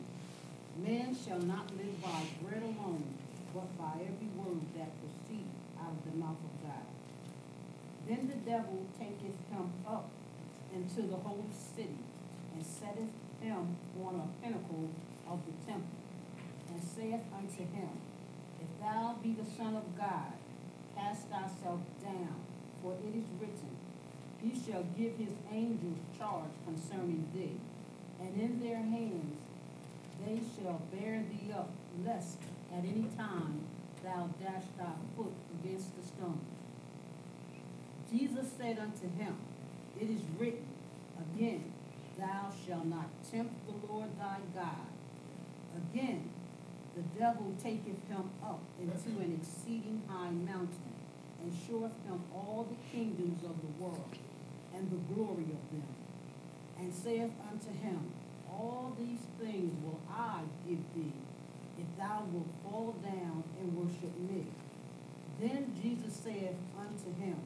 Man 0.77 1.15
shall 1.15 1.39
not 1.39 1.71
live 1.77 2.01
by 2.03 2.21
bread 2.43 2.62
alone, 2.62 3.05
but 3.53 3.77
by 3.77 3.93
every 3.95 4.29
word 4.36 4.62
that 4.77 4.91
proceedeth 4.99 5.47
out 5.79 5.95
of 5.95 6.12
the 6.12 6.17
mouth 6.17 6.38
of 6.38 6.67
God. 6.67 6.86
Then 8.08 8.27
the 8.27 8.49
devil 8.49 8.86
taketh 8.99 9.39
him 9.49 9.71
up 9.88 10.10
into 10.73 11.08
the 11.08 11.15
holy 11.15 11.49
city, 11.75 11.97
and 12.53 12.65
setteth 12.65 13.15
him 13.41 13.77
on 14.03 14.15
a 14.19 14.43
pinnacle 14.43 14.89
of 15.29 15.39
the 15.45 15.71
temple, 15.71 15.95
and 16.69 16.81
saith 16.84 17.23
unto 17.34 17.63
him, 17.71 17.89
If 18.62 18.81
thou 18.81 19.15
be 19.23 19.34
the 19.34 19.49
Son 19.49 19.75
of 19.75 19.97
God, 19.97 20.34
cast 20.95 21.29
thyself 21.29 21.79
down, 22.03 22.36
for 22.84 22.93
it 22.93 23.15
is 23.15 23.25
written, 23.39 23.85
He 24.45 24.53
shall 24.53 24.84
give 24.95 25.17
his 25.17 25.34
angels 25.51 25.97
charge 26.19 26.51
concerning 26.65 27.25
thee, 27.34 27.58
and 28.19 28.39
in 28.39 28.62
their 28.62 28.77
hands 28.77 29.38
they 30.23 30.39
shall 30.55 30.81
bear 30.93 31.23
thee 31.31 31.51
up, 31.51 31.71
lest 32.05 32.38
at 32.71 32.84
any 32.84 33.08
time 33.17 33.62
thou 34.03 34.29
dash 34.39 34.65
thy 34.77 34.91
foot 35.17 35.34
against 35.60 35.95
the 35.99 36.05
stone. 36.05 36.41
Jesus 38.12 38.45
said 38.55 38.77
unto 38.77 39.10
him, 39.17 39.36
It 39.99 40.12
is 40.12 40.21
written, 40.38 40.67
again, 41.19 41.63
Thou 42.19 42.51
shalt 42.65 42.86
not 42.86 43.10
tempt 43.29 43.55
the 43.65 43.91
Lord 43.91 44.10
thy 44.19 44.38
God. 44.53 44.88
Again, 45.91 46.29
the 46.95 47.01
devil 47.19 47.51
taketh 47.62 48.08
him 48.08 48.29
up 48.43 48.62
into 48.79 49.21
an 49.21 49.39
exceeding 49.41 50.03
high 50.08 50.29
mountain, 50.29 50.93
and 51.41 51.51
showeth 51.67 51.97
him 52.05 52.21
all 52.34 52.67
the 52.69 52.95
kingdoms 52.95 53.43
of 53.43 53.55
the 53.60 53.84
world, 53.84 54.17
and 54.75 54.91
the 54.91 55.13
glory 55.13 55.43
of 55.43 55.63
them, 55.71 55.88
and 56.77 56.93
saith 56.93 57.31
unto 57.49 57.71
him, 57.81 58.11
All 58.49 58.93
these 58.99 59.25
things 59.39 59.71
will 59.83 59.99
I 60.11 60.41
give 60.67 60.83
thee, 60.93 61.13
if 61.79 61.97
thou 61.97 62.23
wilt 62.31 62.47
fall 62.63 62.95
down 63.03 63.43
and 63.59 63.75
worship 63.75 64.17
me. 64.19 64.45
Then 65.39 65.73
Jesus 65.81 66.13
saith 66.23 66.55
unto 66.77 67.21
him, 67.21 67.38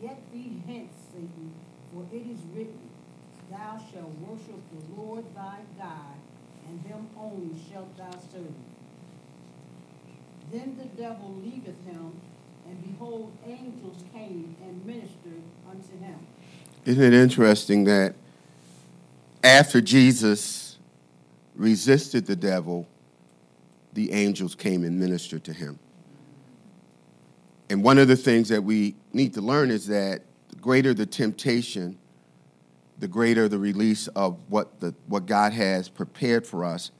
Get 0.00 0.18
thee 0.32 0.62
hence, 0.66 0.92
Satan, 1.12 1.52
for 1.92 2.04
it 2.12 2.26
is 2.26 2.40
written, 2.54 2.90
Thou 3.50 3.80
shalt 3.92 4.12
worship 4.26 4.60
the 4.72 5.00
Lord 5.00 5.24
thy 5.34 5.58
God, 5.78 6.16
and 6.66 6.80
him 6.86 7.08
only 7.18 7.54
shalt 7.70 7.96
thou 7.96 8.10
serve. 8.32 8.54
Then 10.50 10.76
the 10.78 11.02
devil 11.02 11.34
leaveth 11.44 11.84
him, 11.86 12.12
and 12.66 12.82
behold, 12.82 13.32
angels 13.46 14.02
came 14.12 14.56
and 14.62 14.86
ministered 14.86 15.42
unto 15.70 15.98
him. 15.98 16.18
Isn't 16.84 17.02
it 17.02 17.14
interesting 17.14 17.84
that 17.84 18.14
after 19.42 19.80
Jesus 19.80 20.78
resisted 21.54 22.26
the 22.26 22.36
devil, 22.36 22.86
the 23.94 24.12
angels 24.12 24.54
came 24.54 24.84
and 24.84 24.98
ministered 24.98 25.44
to 25.44 25.52
him? 25.52 25.78
And 27.70 27.82
one 27.82 27.98
of 27.98 28.08
the 28.08 28.16
things 28.16 28.50
that 28.50 28.62
we 28.62 28.94
need 29.12 29.32
to 29.34 29.40
learn 29.40 29.70
is 29.70 29.86
that 29.86 30.22
the 30.50 30.56
greater 30.56 30.92
the 30.92 31.06
temptation, 31.06 31.98
the 32.98 33.08
greater 33.08 33.48
the 33.48 33.58
release 33.58 34.06
of 34.08 34.38
what, 34.48 34.80
the, 34.80 34.94
what 35.06 35.24
God 35.24 35.54
has 35.54 35.88
prepared 35.88 36.46
for 36.46 36.64
us 36.64 36.90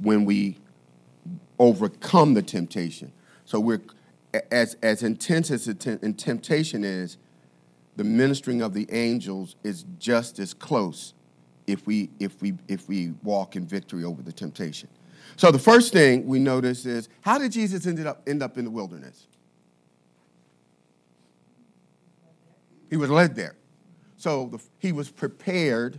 when 0.00 0.24
we 0.24 0.58
overcome 1.58 2.34
the 2.34 2.42
temptation. 2.42 3.12
So 3.44 3.60
we're 3.60 3.82
as 4.50 4.74
as 4.82 5.02
intense 5.02 5.50
as 5.50 5.66
the 5.66 5.74
temptation 5.74 6.82
is, 6.82 7.18
the 7.96 8.04
ministering 8.04 8.62
of 8.62 8.74
the 8.74 8.86
angels 8.90 9.56
is 9.62 9.84
just 9.98 10.38
as 10.38 10.52
close 10.52 11.14
if 11.66 11.86
we 11.86 12.10
if 12.18 12.40
we 12.42 12.54
if 12.68 12.88
we 12.88 13.12
walk 13.22 13.56
in 13.56 13.66
victory 13.66 14.04
over 14.04 14.22
the 14.22 14.32
temptation. 14.32 14.88
So 15.36 15.50
the 15.50 15.58
first 15.58 15.92
thing 15.92 16.26
we 16.26 16.38
notice 16.38 16.86
is 16.86 17.08
how 17.22 17.38
did 17.38 17.52
Jesus 17.52 17.86
ended 17.86 18.06
up 18.06 18.22
end 18.26 18.42
up 18.42 18.58
in 18.58 18.64
the 18.64 18.70
wilderness? 18.70 19.26
He 22.90 22.96
was 22.96 23.10
led 23.10 23.34
there. 23.34 23.56
So 24.16 24.48
the, 24.52 24.62
he 24.78 24.92
was 24.92 25.10
prepared 25.10 25.98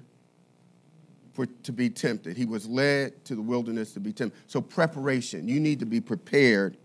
for 1.34 1.45
to 1.45 1.71
be 1.71 1.89
tempted. 1.89 2.38
He 2.38 2.45
was 2.45 2.67
led 2.67 3.25
to 3.25 3.36
the 3.36 3.41
wilderness 3.41 3.93
to 3.93 3.99
be 3.99 4.13
tempted. 4.13 4.39
So 4.47 4.62
preparation, 4.62 5.47
you 5.47 5.60
need 5.60 5.79
to 5.79 5.86
be 5.86 5.99
prepared 5.99 6.77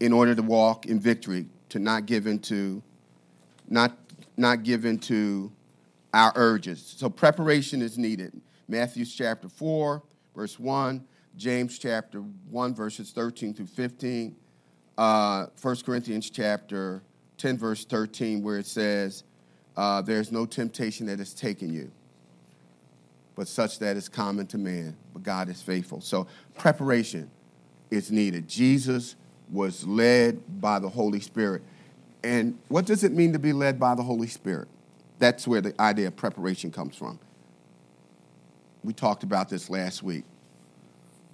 in 0.00 0.12
order 0.12 0.34
to 0.34 0.42
walk 0.42 0.86
in 0.86 1.00
victory, 1.00 1.46
to 1.70 1.78
not 1.78 2.04
give 2.04 2.26
into 2.26 2.82
not 3.68 3.96
not 4.36 4.62
given 4.62 4.98
to 4.98 5.50
our 6.12 6.32
urges. 6.34 6.94
So 6.96 7.08
preparation 7.08 7.82
is 7.82 7.98
needed. 7.98 8.40
Matthew 8.68 9.04
chapter 9.04 9.48
4, 9.48 10.02
verse 10.34 10.58
1, 10.58 11.04
James 11.36 11.78
chapter 11.78 12.20
1, 12.20 12.74
verses 12.74 13.12
13 13.12 13.54
through 13.54 13.66
15, 13.66 14.34
uh, 14.98 15.46
1 15.60 15.76
Corinthians 15.84 16.30
chapter 16.30 17.02
10, 17.38 17.58
verse 17.58 17.84
13, 17.84 18.42
where 18.42 18.58
it 18.58 18.66
says, 18.66 19.24
uh, 19.76 20.02
There's 20.02 20.32
no 20.32 20.46
temptation 20.46 21.06
that 21.06 21.18
has 21.18 21.34
taken 21.34 21.72
you, 21.72 21.90
but 23.34 23.46
such 23.46 23.78
that 23.78 23.96
is 23.96 24.08
common 24.08 24.46
to 24.48 24.58
man, 24.58 24.96
but 25.12 25.22
God 25.22 25.48
is 25.48 25.62
faithful. 25.62 26.00
So 26.00 26.26
preparation 26.56 27.30
is 27.90 28.10
needed. 28.10 28.48
Jesus 28.48 29.16
was 29.50 29.86
led 29.86 30.60
by 30.60 30.78
the 30.78 30.88
Holy 30.88 31.20
Spirit. 31.20 31.62
And 32.26 32.58
what 32.66 32.86
does 32.86 33.04
it 33.04 33.12
mean 33.12 33.32
to 33.34 33.38
be 33.38 33.52
led 33.52 33.78
by 33.78 33.94
the 33.94 34.02
Holy 34.02 34.26
Spirit? 34.26 34.66
That's 35.20 35.46
where 35.46 35.60
the 35.60 35.80
idea 35.80 36.08
of 36.08 36.16
preparation 36.16 36.72
comes 36.72 36.96
from. 36.96 37.20
We 38.82 38.92
talked 38.92 39.22
about 39.22 39.48
this 39.48 39.70
last 39.70 40.02
week. 40.02 40.24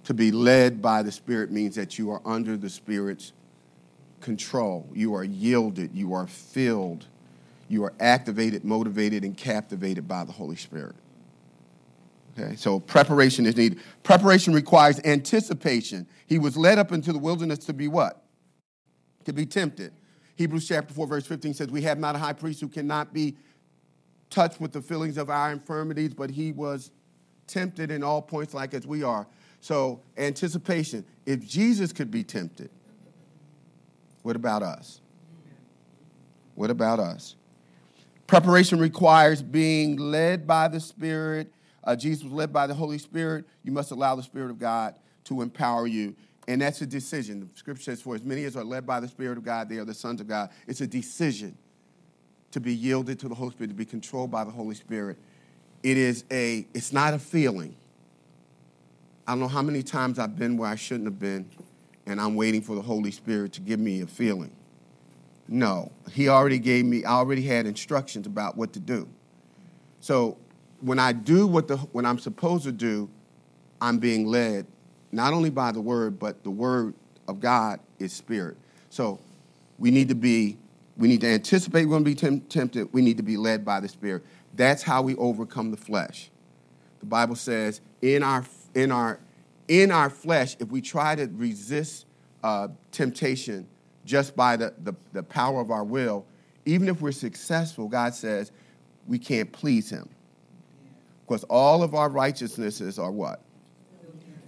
To 0.05 0.15
be 0.15 0.31
led 0.31 0.83
by 0.83 1.03
the 1.03 1.11
Spirit 1.11 1.51
means 1.51 1.77
that 1.77 1.99
you 1.99 2.11
are 2.11 2.21
under 2.27 2.59
the 2.59 2.69
Spirit's 2.69 3.33
control. 4.21 4.87
You 4.93 5.15
are 5.15 5.25
yielded. 5.25 5.95
You 5.95 6.13
are 6.13 6.27
filled. 6.27 7.07
You 7.69 7.85
are 7.85 7.95
activated, 7.99 8.63
motivated, 8.63 9.25
and 9.25 9.35
captivated 9.35 10.07
by 10.07 10.25
the 10.25 10.33
Holy 10.33 10.57
Spirit. 10.57 10.95
Okay, 12.39 12.55
so 12.55 12.81
preparation 12.81 13.47
is 13.47 13.57
needed. 13.57 13.81
Preparation 14.03 14.53
requires 14.53 15.01
anticipation. 15.05 16.07
He 16.27 16.39
was 16.39 16.55
led 16.55 16.79
up 16.79 16.93
into 16.93 17.15
the 17.15 17.19
wilderness 17.19 17.61
to 17.61 17.73
be 17.73 17.89
what? 17.89 18.23
To 19.25 19.33
be 19.33 19.47
tempted. 19.47 19.93
Hebrews 20.43 20.67
chapter 20.67 20.93
4, 20.93 21.07
verse 21.07 21.25
15 21.25 21.55
says, 21.55 21.69
We 21.69 21.83
have 21.83 22.01
not 22.01 22.17
a 22.17 22.19
high 22.19 22.33
priest 22.33 22.61
who 22.61 22.67
cannot 22.67 23.13
be 23.13 23.37
touched 24.29 24.61
with 24.61 24.73
the 24.73 24.83
feelings 24.83 25.17
of 25.17 25.31
our 25.31 25.53
infirmities, 25.53 26.15
but 26.15 26.31
he 26.31 26.51
was 26.51 26.91
tempted 27.47 27.93
in 27.93 28.03
all 28.03 28.21
points 28.21 28.53
like 28.53 28.75
as 28.75 28.85
we 28.85 29.05
are. 29.05 29.29
So, 29.61 30.01
anticipation. 30.17 31.05
If 31.27 31.47
Jesus 31.47 31.93
could 31.93 32.11
be 32.11 32.25
tempted, 32.25 32.71
what 34.23 34.35
about 34.35 34.65
us? 34.65 35.01
What 36.57 36.73
about 36.73 36.99
us? 36.99 37.37
Preparation 38.27 38.81
requires 38.81 39.45
being 39.45 39.97
led 39.97 40.45
by 40.45 40.67
the 40.67 40.81
Spirit. 40.81 41.53
Uh, 41.85 41.95
Jesus 41.95 42.25
was 42.25 42.33
led 42.33 42.53
by 42.53 42.67
the 42.67 42.75
Holy 42.75 42.99
Spirit. 42.99 43.45
You 43.63 43.71
must 43.71 43.93
allow 43.93 44.17
the 44.17 44.25
Spirit 44.25 44.51
of 44.51 44.59
God 44.59 44.97
to 45.25 45.41
empower 45.41 45.87
you. 45.87 46.17
And 46.49 46.61
that's 46.61 46.81
a 46.83 46.87
decision. 46.87 47.41
The 47.41 47.59
scripture 47.59 47.83
says, 47.83 48.03
For 48.03 48.15
as 48.15 48.25
many 48.25 48.45
as 48.45 48.57
are 48.57 48.65
led 48.65 48.87
by 48.87 49.01
the 49.01 49.09
Spirit 49.09 49.39
of 49.39 49.45
God, 49.45 49.69
they 49.69 49.79
are 49.79 49.85
the 49.85 49.95
sons 49.95 50.21
of 50.21 50.27
God. 50.27 50.51
It's 50.67 50.81
a 50.81 50.87
decision 50.87 51.57
to 52.51 52.61
be 52.61 52.75
yielded 52.75 53.19
to 53.21 53.29
the 53.29 53.35
Holy 53.35 53.51
Spirit, 53.53 53.69
to 53.69 53.75
be 53.75 53.85
controlled 53.85 54.31
by 54.31 54.45
the 54.45 54.51
Holy 54.51 54.75
Spirit. 54.75 55.19
It 55.83 55.97
is 55.97 56.25
a, 56.31 56.67
it's 56.75 56.93
not 56.93 57.15
a 57.15 57.19
feeling. 57.19 57.75
I 59.27 59.33
don't 59.33 59.41
know 59.41 59.49
how 59.49 59.63
many 59.63 59.83
times 59.83 60.19
I've 60.19 60.37
been 60.37 60.57
where 60.57 60.69
I 60.69 60.75
shouldn't 60.75 61.07
have 61.07 61.19
been, 61.19 61.49
and 62.07 62.21
I'm 62.21 62.35
waiting 62.35 62.61
for 62.61 62.75
the 62.75 62.83
Holy 62.83 63.13
Spirit 63.13 63.53
to 63.55 63.61
give 63.61 63.79
me 63.79 64.01
a 64.03 64.07
feeling. 64.07 64.51
No, 65.49 65.93
He 66.13 66.29
already 66.29 66.59
gave 66.59 66.85
me, 66.85 67.05
I 67.05 67.13
already 67.13 67.43
had 67.43 67.67
instructions 67.67 68.27
about 68.27 68.57
what 68.57 68.73
to 68.73 68.81
do. 68.81 69.09
So 70.01 70.39
when 70.81 70.99
I 70.99 71.13
do 71.13 71.47
what, 71.47 71.69
the, 71.69 71.77
what 71.77 72.05
I'm 72.05 72.19
supposed 72.19 72.65
to 72.65 72.73
do, 72.73 73.09
I'm 73.81 73.99
being 73.99 74.27
led 74.27 74.67
not 75.13 75.35
only 75.35 75.51
by 75.51 75.71
the 75.71 75.81
word, 75.81 76.19
but 76.19 76.43
the 76.43 76.51
word 76.51 76.95
of 77.29 77.39
God 77.39 77.81
is 77.99 78.13
spirit. 78.13 78.57
So 78.91 79.21
we 79.79 79.91
need 79.91 80.09
to 80.09 80.15
be, 80.15 80.57
we 80.97 81.07
need 81.07 81.21
to 81.21 81.29
anticipate 81.29 81.85
we're 81.85 81.99
going 81.99 82.05
to 82.05 82.31
be 82.31 82.41
tempted. 82.41 82.93
We 82.93 83.03
need 83.03 83.19
to 83.19 83.23
be 83.23 83.37
led 83.37 83.65
by 83.65 83.81
the 83.81 83.89
spirit. 83.89 84.25
That's 84.55 84.83
how 84.83 85.03
we 85.03 85.15
overcome 85.17 85.71
the 85.71 85.77
flesh. 85.77 86.31
The 87.01 87.07
Bible 87.07 87.37
says, 87.37 87.81
in 88.01 88.23
our, 88.23 88.45
in 88.75 88.91
our, 88.93 89.21
in 89.69 89.91
our 89.91 90.11
flesh, 90.11 90.57
if 90.61 90.69
we 90.69 90.81
try 90.81 91.15
to 91.15 91.27
resist 91.35 92.07
uh, 92.43 92.69
temptation 92.91 93.67
just 94.05 94.35
by 94.35 94.57
the, 94.57 94.75
the, 94.83 94.95
the 95.13 95.23
power 95.23 95.61
of 95.61 95.71
our 95.71 95.85
will, 95.85 96.25
even 96.65 96.89
if 96.89 97.01
we're 97.01 97.13
successful, 97.13 97.89
God 97.89 98.15
says 98.15 98.53
we 99.07 99.19
can't 99.19 99.51
please 99.53 99.91
Him. 99.91 100.09
Because 101.27 101.45
all 101.45 101.83
of 101.83 101.95
our 101.95 102.09
righteousnesses 102.09 102.99
are 102.99 103.11
what? 103.11 103.41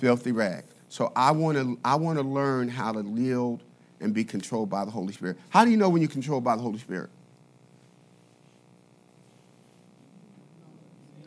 Filthy 0.04 0.32
rags. 0.32 0.66
So 0.90 1.10
I 1.16 1.30
want 1.30 1.56
to 1.56 1.78
I 1.82 1.94
want 1.94 2.18
to 2.18 2.22
learn 2.22 2.68
how 2.68 2.92
to 2.92 3.02
yield 3.02 3.62
and 4.00 4.12
be 4.12 4.22
controlled 4.22 4.68
by 4.68 4.84
the 4.84 4.90
Holy 4.90 5.14
Spirit. 5.14 5.38
How 5.48 5.64
do 5.64 5.70
you 5.70 5.78
know 5.78 5.88
when 5.88 6.02
you're 6.02 6.10
controlled 6.10 6.44
by 6.44 6.56
the 6.56 6.60
Holy 6.60 6.78
Spirit? 6.78 7.08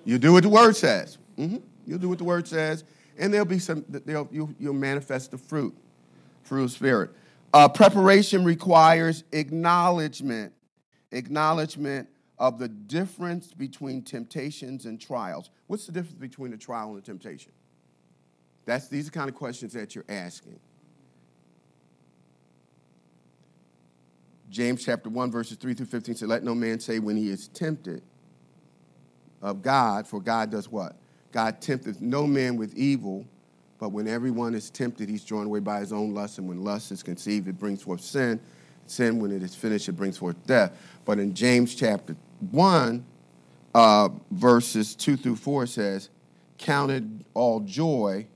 You 0.06 0.20
do 0.20 0.32
what 0.32 0.44
the 0.44 0.50
Word 0.50 0.76
says. 0.76 1.18
Mm-hmm. 1.40 1.58
You'll 1.88 1.98
do 1.98 2.08
what 2.08 2.20
the 2.20 2.24
Word 2.24 2.48
says, 2.48 2.84
and 3.18 3.34
there'll 3.34 3.48
be 3.48 3.58
some. 3.58 3.84
There'll, 3.90 4.30
you'll, 4.32 4.54
you'll 4.60 4.74
manifest 4.76 5.32
the 5.32 5.40
fruit, 5.40 5.76
fruit 6.44 6.66
of 6.66 6.72
Spirit. 6.72 7.10
Uh, 7.52 7.68
preparation 7.68 8.44
requires 8.44 9.24
acknowledgement, 9.32 10.54
acknowledgement 11.12 12.10
of 12.38 12.60
the 12.60 12.68
difference 12.68 13.56
between 13.56 14.04
temptations 14.04 14.86
and 14.86 15.02
trials. 15.02 15.50
What's 15.66 15.88
the 15.88 15.94
difference 15.94 16.20
between 16.20 16.54
a 16.54 16.58
trial 16.58 16.92
and 16.92 17.00
a 17.00 17.02
temptation? 17.02 17.54
That's, 18.68 18.90
these 18.90 19.08
are 19.08 19.12
kind 19.12 19.30
of 19.30 19.36
questions 19.36 19.72
that 19.74 19.96
you're 19.96 20.06
asking. 20.10 20.60
James 24.50 24.84
chapter 24.84 25.10
1, 25.10 25.32
verses 25.32 25.56
3 25.58 25.74
through 25.74 25.86
15 25.86 26.16
said, 26.16 26.28
Let 26.28 26.44
no 26.44 26.54
man 26.54 26.82
say 26.82 27.00
when 27.00 27.16
he 27.16 27.30
is 27.30 27.48
tempted 27.48 28.02
of 29.42 29.62
God, 29.62 30.06
for 30.06 30.20
God 30.20 30.52
does 30.52 30.70
what? 30.70 30.98
God 31.32 31.62
tempteth 31.62 32.02
no 32.02 32.28
man 32.28 32.58
with 32.58 32.76
evil, 32.76 33.26
but 33.80 33.90
when 33.90 34.06
everyone 34.06 34.54
is 34.54 34.70
tempted, 34.70 35.08
he's 35.08 35.24
drawn 35.24 35.46
away 35.46 35.60
by 35.60 35.80
his 35.80 35.94
own 35.94 36.14
lust, 36.14 36.38
and 36.38 36.48
when 36.48 36.62
lust 36.62 36.92
is 36.92 37.02
conceived, 37.02 37.48
it 37.48 37.58
brings 37.58 37.82
forth 37.82 38.02
sin. 38.02 38.38
Sin, 38.86 39.20
when 39.20 39.32
it 39.32 39.44
is 39.44 39.56
finished, 39.56 39.88
it 39.88 39.94
brings 39.94 40.18
forth 40.18 40.36
death. 40.46 40.78
But 41.06 41.20
in 41.20 41.34
James 41.34 41.74
chapter 41.74 42.18
1, 42.52 43.06
uh, 43.74 44.10
verses 44.32 44.94
2 44.94 45.16
through 45.16 45.38
4 45.38 45.68
says, 45.68 46.10
Counted 46.58 47.24
all 47.34 47.62
joy 47.62 48.28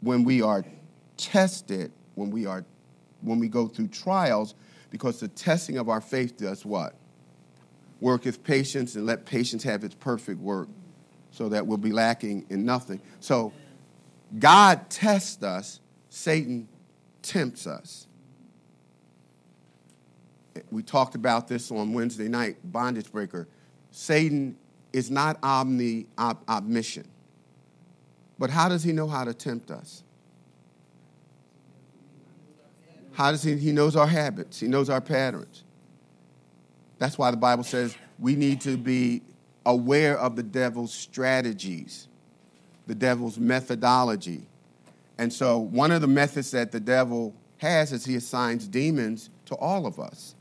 when 0.00 0.24
we 0.24 0.42
are 0.42 0.64
tested, 1.16 1.92
when 2.14 2.30
we 2.30 2.46
are 2.46 2.64
when 3.20 3.40
we 3.40 3.48
go 3.48 3.66
through 3.66 3.88
trials, 3.88 4.54
because 4.90 5.18
the 5.18 5.28
testing 5.28 5.76
of 5.76 5.88
our 5.88 6.00
faith 6.00 6.36
does 6.36 6.64
what? 6.64 6.94
Worketh 8.00 8.44
patience, 8.44 8.94
and 8.94 9.06
let 9.06 9.26
patience 9.26 9.64
have 9.64 9.82
its 9.82 9.94
perfect 9.96 10.40
work, 10.40 10.68
so 11.32 11.48
that 11.48 11.66
we'll 11.66 11.78
be 11.78 11.92
lacking 11.92 12.46
in 12.48 12.64
nothing. 12.64 13.00
So 13.18 13.52
God 14.38 14.88
tests 14.88 15.42
us, 15.42 15.80
Satan 16.10 16.68
tempts 17.22 17.66
us. 17.66 18.06
We 20.70 20.82
talked 20.82 21.14
about 21.14 21.48
this 21.48 21.70
on 21.70 21.92
Wednesday 21.92 22.28
night, 22.28 22.56
bondage 22.64 23.10
breaker. 23.10 23.48
Satan 23.90 24.56
is 24.92 25.10
not 25.10 25.38
omni 25.42 26.06
omniscient. 26.18 27.08
But 28.38 28.50
how 28.50 28.68
does 28.68 28.84
he 28.84 28.92
know 28.92 29.08
how 29.08 29.24
to 29.24 29.34
tempt 29.34 29.70
us? 29.70 30.02
How 33.12 33.32
does 33.32 33.42
he? 33.42 33.56
He 33.56 33.72
knows 33.72 33.96
our 33.96 34.06
habits, 34.06 34.60
he 34.60 34.68
knows 34.68 34.88
our 34.88 35.00
patterns. 35.00 35.64
That's 36.98 37.18
why 37.18 37.30
the 37.30 37.36
Bible 37.36 37.64
says 37.64 37.96
we 38.18 38.36
need 38.36 38.60
to 38.62 38.76
be 38.76 39.22
aware 39.66 40.18
of 40.18 40.36
the 40.36 40.42
devil's 40.42 40.92
strategies, 40.92 42.08
the 42.86 42.94
devil's 42.94 43.38
methodology. 43.38 44.46
And 45.18 45.32
so, 45.32 45.58
one 45.58 45.90
of 45.90 46.00
the 46.00 46.06
methods 46.06 46.52
that 46.52 46.70
the 46.70 46.80
devil 46.80 47.34
has 47.58 47.92
is 47.92 48.04
he 48.04 48.14
assigns 48.14 48.68
demons 48.68 49.30
to 49.46 49.56
all 49.56 49.86
of 49.86 49.98
us. 49.98 50.36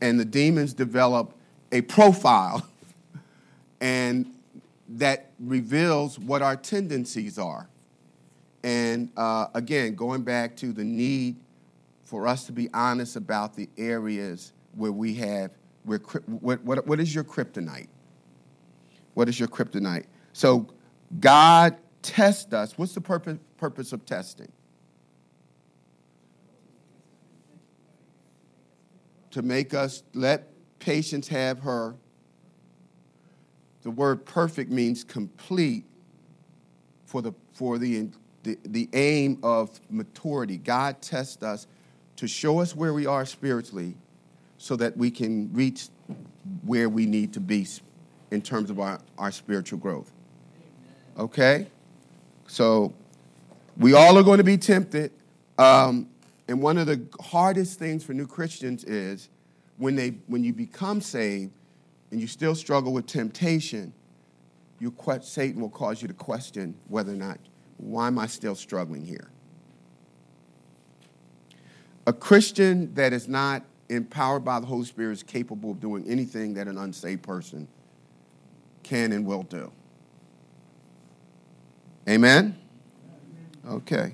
And 0.00 0.18
the 0.18 0.24
demons 0.24 0.72
develop 0.72 1.34
a 1.72 1.80
profile. 1.82 2.66
and 3.80 4.32
that 4.98 5.32
reveals 5.38 6.18
what 6.18 6.42
our 6.42 6.56
tendencies 6.56 7.38
are. 7.38 7.68
And 8.62 9.10
uh, 9.16 9.46
again, 9.54 9.94
going 9.94 10.22
back 10.22 10.56
to 10.56 10.72
the 10.72 10.84
need 10.84 11.36
for 12.04 12.26
us 12.26 12.44
to 12.44 12.52
be 12.52 12.68
honest 12.74 13.16
about 13.16 13.54
the 13.54 13.68
areas 13.78 14.52
where 14.74 14.92
we 14.92 15.14
have, 15.14 15.50
where, 15.84 15.98
what, 16.26 16.62
what, 16.62 16.86
what 16.86 17.00
is 17.00 17.14
your 17.14 17.24
kryptonite? 17.24 17.88
What 19.14 19.28
is 19.28 19.38
your 19.38 19.48
kryptonite? 19.48 20.06
So 20.32 20.68
God 21.20 21.76
tests 22.02 22.52
us. 22.52 22.76
What's 22.78 22.94
the 22.94 23.00
purpose, 23.00 23.38
purpose 23.56 23.92
of 23.92 24.04
testing? 24.04 24.50
To 29.30 29.42
make 29.42 29.72
us 29.72 30.02
let 30.12 30.48
patience 30.78 31.28
have 31.28 31.60
her. 31.60 31.96
The 33.82 33.90
word 33.90 34.24
perfect 34.24 34.70
means 34.70 35.04
complete 35.04 35.84
for 37.04 37.20
the, 37.20 37.32
for 37.52 37.78
the, 37.78 38.08
the, 38.42 38.58
the 38.64 38.88
aim 38.92 39.38
of 39.42 39.80
maturity. 39.90 40.56
God 40.56 41.02
tests 41.02 41.42
us 41.42 41.66
to 42.16 42.28
show 42.28 42.60
us 42.60 42.76
where 42.76 42.94
we 42.94 43.06
are 43.06 43.26
spiritually 43.26 43.94
so 44.58 44.76
that 44.76 44.96
we 44.96 45.10
can 45.10 45.52
reach 45.52 45.88
where 46.64 46.88
we 46.88 47.06
need 47.06 47.32
to 47.32 47.40
be 47.40 47.66
in 48.30 48.40
terms 48.40 48.70
of 48.70 48.78
our, 48.78 49.00
our 49.18 49.32
spiritual 49.32 49.78
growth. 49.78 50.10
Okay? 51.18 51.66
So 52.46 52.94
we 53.76 53.94
all 53.94 54.16
are 54.16 54.22
going 54.22 54.38
to 54.38 54.44
be 54.44 54.56
tempted. 54.56 55.10
Um, 55.58 56.08
and 56.48 56.62
one 56.62 56.78
of 56.78 56.86
the 56.86 57.04
hardest 57.20 57.78
things 57.78 58.04
for 58.04 58.14
new 58.14 58.26
Christians 58.26 58.84
is 58.84 59.28
when, 59.78 59.96
they, 59.96 60.10
when 60.28 60.44
you 60.44 60.52
become 60.52 61.00
saved 61.00 61.52
and 62.12 62.20
you 62.20 62.26
still 62.26 62.54
struggle 62.54 62.92
with 62.92 63.06
temptation, 63.06 63.92
you, 64.78 64.94
Satan 65.22 65.60
will 65.60 65.70
cause 65.70 66.02
you 66.02 66.08
to 66.08 66.14
question 66.14 66.74
whether 66.88 67.12
or 67.12 67.16
not, 67.16 67.38
why 67.78 68.06
am 68.06 68.18
I 68.18 68.26
still 68.26 68.54
struggling 68.54 69.04
here? 69.04 69.30
A 72.06 72.12
Christian 72.12 72.92
that 72.94 73.14
is 73.14 73.28
not 73.28 73.64
empowered 73.88 74.44
by 74.44 74.60
the 74.60 74.66
Holy 74.66 74.84
Spirit 74.84 75.12
is 75.12 75.22
capable 75.22 75.70
of 75.70 75.80
doing 75.80 76.06
anything 76.06 76.52
that 76.54 76.68
an 76.68 76.76
unsaved 76.76 77.22
person 77.22 77.66
can 78.82 79.12
and 79.12 79.24
will 79.24 79.44
do. 79.44 79.72
Amen? 82.08 82.58
Okay. 83.66 84.12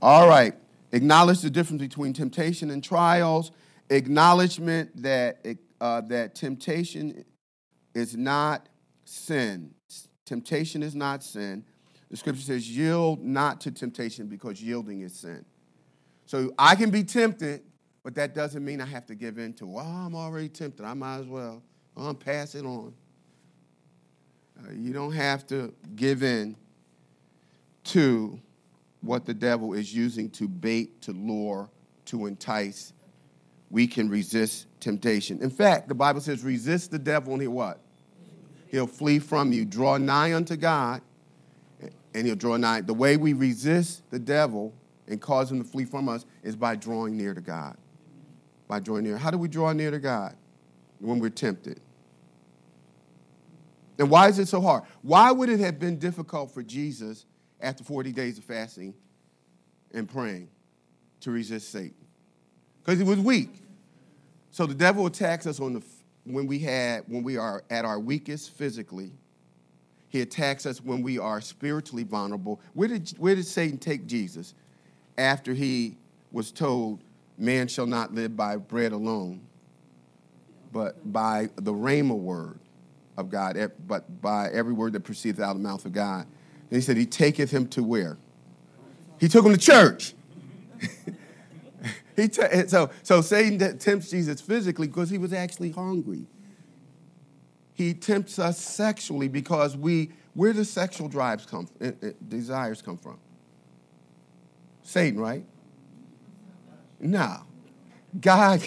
All 0.00 0.28
right. 0.28 0.54
Acknowledge 0.92 1.40
the 1.40 1.50
difference 1.50 1.82
between 1.82 2.14
temptation 2.14 2.70
and 2.70 2.82
trials. 2.82 3.50
Acknowledgement 3.90 5.02
that, 5.02 5.44
uh, 5.80 6.00
that 6.02 6.34
temptation 6.34 7.24
is 7.94 8.16
not 8.16 8.68
sin. 9.04 9.74
Temptation 10.24 10.82
is 10.82 10.94
not 10.94 11.22
sin. 11.22 11.64
The 12.10 12.16
scripture 12.16 12.42
says, 12.42 12.68
yield 12.68 13.22
not 13.22 13.60
to 13.62 13.70
temptation 13.70 14.26
because 14.26 14.62
yielding 14.62 15.00
is 15.00 15.14
sin. 15.14 15.44
So 16.26 16.52
I 16.58 16.74
can 16.74 16.90
be 16.90 17.02
tempted, 17.04 17.62
but 18.02 18.14
that 18.14 18.34
doesn't 18.34 18.64
mean 18.64 18.80
I 18.80 18.86
have 18.86 19.06
to 19.06 19.14
give 19.14 19.38
in 19.38 19.52
to, 19.54 19.66
well, 19.66 19.86
I'm 19.86 20.14
already 20.14 20.48
tempted. 20.48 20.84
I 20.84 20.94
might 20.94 21.18
as 21.18 21.26
well. 21.26 21.62
I'll 21.96 22.14
pass 22.14 22.54
it 22.54 22.64
on. 22.64 22.94
Uh, 24.58 24.72
you 24.72 24.92
don't 24.92 25.12
have 25.12 25.46
to 25.48 25.74
give 25.96 26.22
in 26.22 26.56
to 27.84 28.40
what 29.00 29.26
the 29.26 29.34
devil 29.34 29.74
is 29.74 29.94
using 29.94 30.30
to 30.30 30.48
bait, 30.48 31.02
to 31.02 31.12
lure, 31.12 31.68
to 32.06 32.26
entice. 32.26 32.92
We 33.74 33.88
can 33.88 34.08
resist 34.08 34.68
temptation. 34.78 35.42
In 35.42 35.50
fact, 35.50 35.88
the 35.88 35.96
Bible 35.96 36.20
says, 36.20 36.44
resist 36.44 36.92
the 36.92 36.98
devil 36.98 37.32
and 37.32 37.42
he'll 37.42 37.50
what? 37.50 37.80
He'll 38.68 38.86
flee 38.86 39.18
from 39.18 39.52
you. 39.52 39.64
Draw 39.64 39.96
nigh 39.96 40.32
unto 40.32 40.54
God 40.54 41.02
and 42.14 42.24
he'll 42.24 42.36
draw 42.36 42.56
nigh. 42.56 42.82
The 42.82 42.94
way 42.94 43.16
we 43.16 43.32
resist 43.32 44.08
the 44.12 44.20
devil 44.20 44.72
and 45.08 45.20
cause 45.20 45.50
him 45.50 45.60
to 45.60 45.68
flee 45.68 45.86
from 45.86 46.08
us 46.08 46.24
is 46.44 46.54
by 46.54 46.76
drawing 46.76 47.16
near 47.16 47.34
to 47.34 47.40
God. 47.40 47.76
By 48.68 48.78
drawing 48.78 49.02
near. 49.02 49.18
How 49.18 49.32
do 49.32 49.38
we 49.38 49.48
draw 49.48 49.72
near 49.72 49.90
to 49.90 49.98
God? 49.98 50.36
When 51.00 51.18
we're 51.18 51.30
tempted. 51.30 51.80
And 53.98 54.08
why 54.08 54.28
is 54.28 54.38
it 54.38 54.46
so 54.46 54.60
hard? 54.60 54.84
Why 55.02 55.32
would 55.32 55.48
it 55.48 55.58
have 55.58 55.80
been 55.80 55.98
difficult 55.98 56.54
for 56.54 56.62
Jesus 56.62 57.26
after 57.60 57.82
40 57.82 58.12
days 58.12 58.38
of 58.38 58.44
fasting 58.44 58.94
and 59.92 60.08
praying 60.08 60.48
to 61.22 61.32
resist 61.32 61.72
Satan 61.72 62.04
because 62.84 62.98
he 62.98 63.04
was 63.04 63.18
weak. 63.18 63.63
So 64.54 64.66
the 64.66 64.74
devil 64.74 65.06
attacks 65.06 65.48
us 65.48 65.58
on 65.58 65.72
the 65.72 65.82
when 66.22 66.46
we 66.46 66.60
when 66.60 67.24
we 67.24 67.36
are 67.36 67.64
at 67.70 67.84
our 67.84 67.98
weakest 67.98 68.52
physically. 68.52 69.10
He 70.10 70.20
attacks 70.20 70.64
us 70.64 70.80
when 70.80 71.02
we 71.02 71.18
are 71.18 71.40
spiritually 71.40 72.04
vulnerable. 72.04 72.60
Where 72.72 72.86
did 72.86 73.10
where 73.18 73.34
did 73.34 73.48
Satan 73.48 73.78
take 73.78 74.06
Jesus 74.06 74.54
after 75.18 75.54
he 75.54 75.96
was 76.30 76.52
told, 76.52 77.00
"Man 77.36 77.66
shall 77.66 77.86
not 77.86 78.14
live 78.14 78.36
by 78.36 78.54
bread 78.54 78.92
alone, 78.92 79.40
but 80.70 81.12
by 81.12 81.50
the 81.56 81.72
rhema 81.72 82.16
word 82.16 82.60
of 83.16 83.30
God, 83.30 83.72
but 83.88 84.22
by 84.22 84.50
every 84.50 84.72
word 84.72 84.92
that 84.92 85.00
proceeds 85.00 85.40
out 85.40 85.50
of 85.50 85.56
the 85.56 85.68
mouth 85.68 85.84
of 85.84 85.92
God." 85.92 86.28
And 86.70 86.76
he 86.76 86.80
said, 86.80 86.96
He 86.96 87.06
taketh 87.06 87.50
him 87.50 87.66
to 87.70 87.82
where? 87.82 88.18
He 89.18 89.26
took 89.26 89.44
him 89.44 89.50
to 89.50 89.58
church. 89.58 90.14
he 92.16 92.28
t- 92.28 92.68
so, 92.68 92.90
so 93.02 93.20
Satan 93.20 93.78
tempts 93.78 94.10
Jesus 94.10 94.40
physically 94.40 94.86
because 94.86 95.10
he 95.10 95.18
was 95.18 95.32
actually 95.32 95.70
hungry. 95.70 96.26
He 97.72 97.92
tempts 97.92 98.38
us 98.38 98.58
sexually 98.58 99.28
because 99.28 99.76
we, 99.76 100.12
where 100.34 100.52
do 100.52 100.62
sexual 100.62 101.08
drives 101.08 101.44
come, 101.44 101.68
uh, 101.80 101.86
uh, 101.86 102.10
desires 102.28 102.80
come 102.80 102.98
from? 102.98 103.18
Satan, 104.82 105.18
right? 105.18 105.44
No. 107.00 107.38
God, 108.20 108.62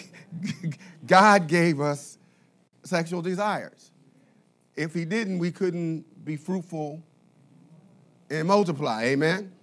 God 1.06 1.48
gave 1.48 1.80
us 1.80 2.18
sexual 2.84 3.22
desires. 3.22 3.92
If 4.76 4.94
he 4.94 5.06
didn't, 5.06 5.40
we 5.40 5.52
couldn't 5.52 6.26
be 6.26 6.36
fruitful 6.36 7.02
and 8.30 8.48
multiply. 8.48 9.06
Amen. 9.06 9.54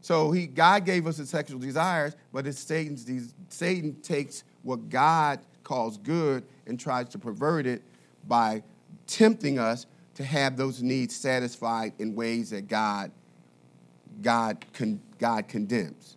So 0.00 0.30
he 0.30 0.46
God 0.46 0.84
gave 0.84 1.06
us 1.06 1.18
the 1.18 1.26
sexual 1.26 1.58
desires, 1.58 2.16
but 2.32 2.46
it's 2.46 2.58
Satan's 2.58 3.06
Satan 3.48 4.00
takes 4.00 4.44
what 4.62 4.88
God 4.88 5.40
calls 5.62 5.98
good 5.98 6.44
and 6.66 6.78
tries 6.78 7.08
to 7.10 7.18
pervert 7.18 7.66
it 7.66 7.82
by 8.26 8.62
tempting 9.06 9.58
us 9.58 9.86
to 10.14 10.24
have 10.24 10.56
those 10.56 10.82
needs 10.82 11.14
satisfied 11.14 11.92
in 11.98 12.14
ways 12.14 12.50
that 12.50 12.68
God 12.68 13.10
God 14.22 14.64
con, 14.72 15.00
God 15.18 15.48
condemns. 15.48 16.16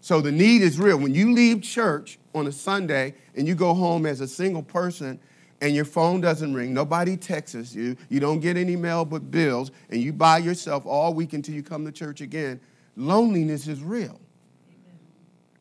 So 0.00 0.20
the 0.20 0.32
need 0.32 0.62
is 0.62 0.80
real. 0.80 0.98
When 0.98 1.14
you 1.14 1.32
leave 1.32 1.62
church 1.62 2.18
on 2.34 2.46
a 2.46 2.52
Sunday 2.52 3.14
and 3.36 3.46
you 3.46 3.54
go 3.54 3.72
home 3.72 4.04
as 4.04 4.20
a 4.20 4.26
single 4.26 4.62
person 4.62 5.20
and 5.62 5.76
your 5.76 5.84
phone 5.84 6.20
doesn't 6.20 6.52
ring, 6.52 6.74
nobody 6.74 7.16
texts 7.16 7.72
you, 7.72 7.96
you 8.08 8.18
don't 8.18 8.40
get 8.40 8.56
any 8.56 8.74
mail 8.74 9.04
but 9.04 9.30
bills, 9.30 9.70
and 9.90 10.02
you 10.02 10.12
by 10.12 10.38
yourself 10.38 10.84
all 10.84 11.14
week 11.14 11.34
until 11.34 11.54
you 11.54 11.62
come 11.62 11.86
to 11.86 11.92
church 11.92 12.20
again, 12.20 12.60
loneliness 12.96 13.68
is 13.68 13.80
real. 13.80 14.20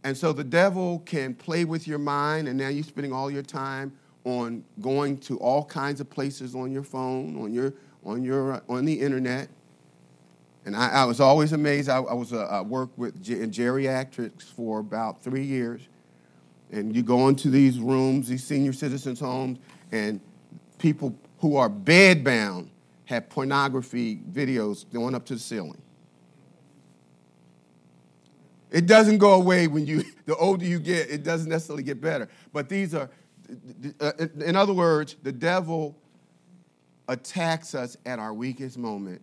And 0.04 0.18
so 0.18 0.34
the 0.34 0.44
devil 0.44 1.04
can 1.06 1.36
play 1.36 1.66
with 1.66 1.88
your 1.88 2.00
mind, 2.00 2.48
and 2.48 2.58
now 2.58 2.70
you're 2.70 2.84
spending 2.84 3.14
all 3.14 3.30
your 3.30 3.44
time 3.44 3.94
on 4.24 4.64
going 4.82 5.20
to 5.20 5.38
all 5.38 5.64
kinds 5.64 6.02
of 6.02 6.10
places 6.10 6.56
on 6.56 6.72
your 6.72 6.84
phone, 6.84 7.40
on 7.40 7.54
your 7.54 7.74
on 8.04 8.24
your 8.24 8.64
on 8.68 8.86
the 8.86 9.00
internet. 9.00 9.50
And 10.66 10.76
I, 10.76 10.90
I 10.90 11.06
was 11.06 11.20
always 11.20 11.54
amazed. 11.54 11.90
I, 11.90 11.98
I 11.98 12.14
was 12.16 12.34
uh, 12.34 12.48
I 12.50 12.62
worked 12.62 12.98
with 12.98 13.30
in 13.30 13.52
geriatrics 13.52 14.46
for 14.46 14.80
about 14.80 15.22
three 15.22 15.46
years, 15.46 15.88
and 16.72 16.96
you 16.96 17.04
go 17.04 17.28
into 17.28 17.52
these 17.52 17.80
rooms, 17.80 18.28
these 18.28 18.44
senior 18.44 18.74
citizens' 18.74 19.20
homes, 19.20 19.60
and 19.91 20.19
people 20.77 21.15
who 21.39 21.56
are 21.56 21.69
bedbound 21.69 22.69
have 23.06 23.30
pornography 23.30 24.17
videos 24.32 24.91
going 24.91 25.13
up 25.15 25.25
to 25.25 25.34
the 25.34 25.39
ceiling. 25.39 25.82
It 28.71 28.86
doesn't 28.86 29.17
go 29.17 29.34
away 29.34 29.67
when 29.67 29.86
you, 29.86 30.04
the 30.25 30.36
older 30.36 30.65
you 30.65 30.80
get, 30.80 31.10
it 31.10 31.23
doesn't 31.23 31.49
necessarily 31.49 31.84
get 31.84 31.99
better. 31.99 32.30
But 32.54 32.69
these 32.69 32.95
are, 32.95 33.10
uh, 33.99 34.12
in 34.39 34.56
other 34.56 34.73
words, 34.73 35.17
the 35.23 35.32
devil 35.32 35.97
attacks 37.08 37.75
us 37.75 37.98
at 38.06 38.19
our 38.19 38.33
weakest 38.33 38.77
moment 38.77 39.21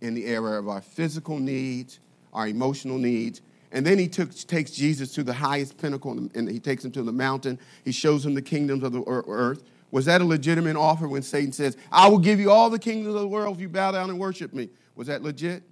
in 0.00 0.14
the 0.14 0.26
area 0.26 0.58
of 0.58 0.68
our 0.68 0.82
physical 0.82 1.38
needs, 1.38 2.00
our 2.32 2.48
emotional 2.48 2.98
needs, 2.98 3.42
and 3.74 3.84
then 3.84 3.98
he 3.98 4.06
took, 4.06 4.32
takes 4.32 4.70
Jesus 4.70 5.12
to 5.14 5.24
the 5.24 5.32
highest 5.32 5.76
pinnacle 5.78 6.12
and 6.12 6.48
he 6.48 6.60
takes 6.60 6.84
him 6.84 6.92
to 6.92 7.02
the 7.02 7.12
mountain. 7.12 7.58
He 7.84 7.90
shows 7.90 8.24
him 8.24 8.34
the 8.34 8.42
kingdoms 8.42 8.84
of 8.84 8.92
the 8.92 9.02
earth. 9.06 9.64
Was 9.94 10.06
that 10.06 10.20
a 10.20 10.24
legitimate 10.24 10.74
offer 10.74 11.06
when 11.06 11.22
Satan 11.22 11.52
says, 11.52 11.76
I 11.92 12.08
will 12.08 12.18
give 12.18 12.40
you 12.40 12.50
all 12.50 12.68
the 12.68 12.80
kingdoms 12.80 13.14
of 13.14 13.20
the 13.20 13.28
world 13.28 13.54
if 13.54 13.60
you 13.60 13.68
bow 13.68 13.92
down 13.92 14.10
and 14.10 14.18
worship 14.18 14.52
me? 14.52 14.68
Was 14.96 15.06
that 15.06 15.22
legit? 15.22 15.62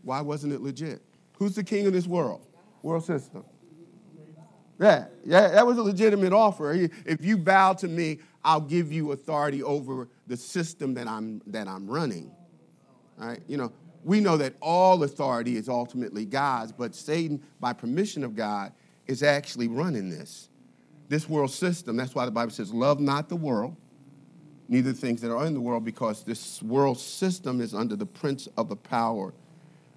Why 0.00 0.22
wasn't 0.22 0.54
it 0.54 0.62
legit? 0.62 1.02
Who's 1.36 1.54
the 1.54 1.64
king 1.64 1.86
of 1.86 1.92
this 1.92 2.06
world? 2.06 2.46
World 2.80 3.04
system. 3.04 3.44
Yeah, 4.80 5.04
yeah, 5.22 5.48
that 5.48 5.66
was 5.66 5.76
a 5.76 5.82
legitimate 5.82 6.32
offer. 6.32 6.72
If 7.04 7.22
you 7.22 7.36
bow 7.36 7.74
to 7.74 7.88
me, 7.88 8.20
I'll 8.42 8.62
give 8.62 8.90
you 8.90 9.12
authority 9.12 9.62
over 9.62 10.08
the 10.26 10.38
system 10.38 10.94
that 10.94 11.06
I'm 11.06 11.42
that 11.48 11.68
I'm 11.68 11.86
running. 11.86 12.32
Right? 13.18 13.42
You 13.48 13.58
know, 13.58 13.72
we 14.02 14.18
know 14.20 14.38
that 14.38 14.54
all 14.62 15.02
authority 15.02 15.56
is 15.56 15.68
ultimately 15.68 16.24
God's, 16.24 16.72
but 16.72 16.94
Satan, 16.94 17.42
by 17.60 17.74
permission 17.74 18.24
of 18.24 18.34
God, 18.34 18.72
is 19.06 19.22
actually 19.22 19.68
running 19.68 20.08
this 20.08 20.48
this 21.08 21.28
world 21.28 21.50
system. 21.50 21.96
That's 21.96 22.14
why 22.14 22.24
the 22.24 22.30
Bible 22.30 22.52
says, 22.52 22.72
Love 22.72 23.00
not 23.00 23.28
the 23.28 23.36
world, 23.36 23.76
neither 24.68 24.92
things 24.92 25.20
that 25.20 25.32
are 25.32 25.46
in 25.46 25.54
the 25.54 25.60
world, 25.60 25.84
because 25.84 26.24
this 26.24 26.62
world 26.62 26.98
system 26.98 27.60
is 27.60 27.74
under 27.74 27.96
the 27.96 28.06
prince 28.06 28.48
of 28.56 28.68
the 28.68 28.76
power 28.76 29.34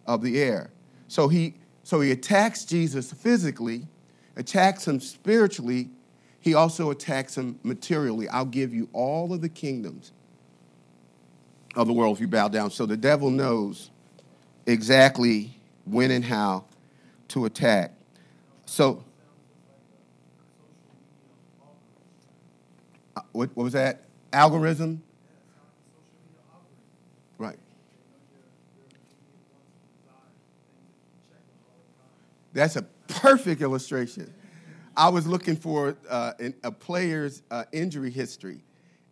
of 0.06 0.22
the 0.22 0.42
air. 0.42 0.72
So 1.08 1.28
he, 1.28 1.56
so 1.84 2.02
he 2.02 2.12
attacks 2.12 2.66
Jesus 2.66 3.12
physically, 3.12 3.88
attacks 4.36 4.88
him 4.88 5.00
spiritually. 5.00 5.90
He 6.40 6.54
also 6.54 6.92
attacks 6.92 7.38
him 7.38 7.60
materially. 7.64 8.28
I'll 8.30 8.46
give 8.46 8.74
you 8.74 8.90
all 8.94 9.34
of 9.34 9.42
the 9.42 9.50
kingdoms 9.50 10.12
of 11.76 11.88
the 11.88 11.94
world 11.94 12.18
if 12.18 12.22
you 12.22 12.28
bow 12.28 12.48
down. 12.48 12.72
So 12.72 12.86
the 12.86 12.98
devil 12.98 13.30
knows 13.30 13.92
exactly 14.66 15.58
when 15.86 16.12
and 16.12 16.26
how 16.26 16.66
to 17.30 17.46
attack. 17.46 17.94
So, 18.66 19.05
what, 23.36 23.56
what 23.56 23.64
was 23.64 23.74
that? 23.74 24.02
Algorithm? 24.32 25.04
Right. 27.38 27.60
That's 32.54 32.78
a 32.78 32.84
perfect 33.08 33.62
illustration. 33.62 34.34
I 34.96 35.10
was 35.10 35.28
looking 35.28 35.58
for 35.58 35.98
uh, 36.10 36.34
a 36.64 36.72
player's 36.72 37.44
uh, 37.52 37.66
injury 37.74 38.10
history, 38.10 38.62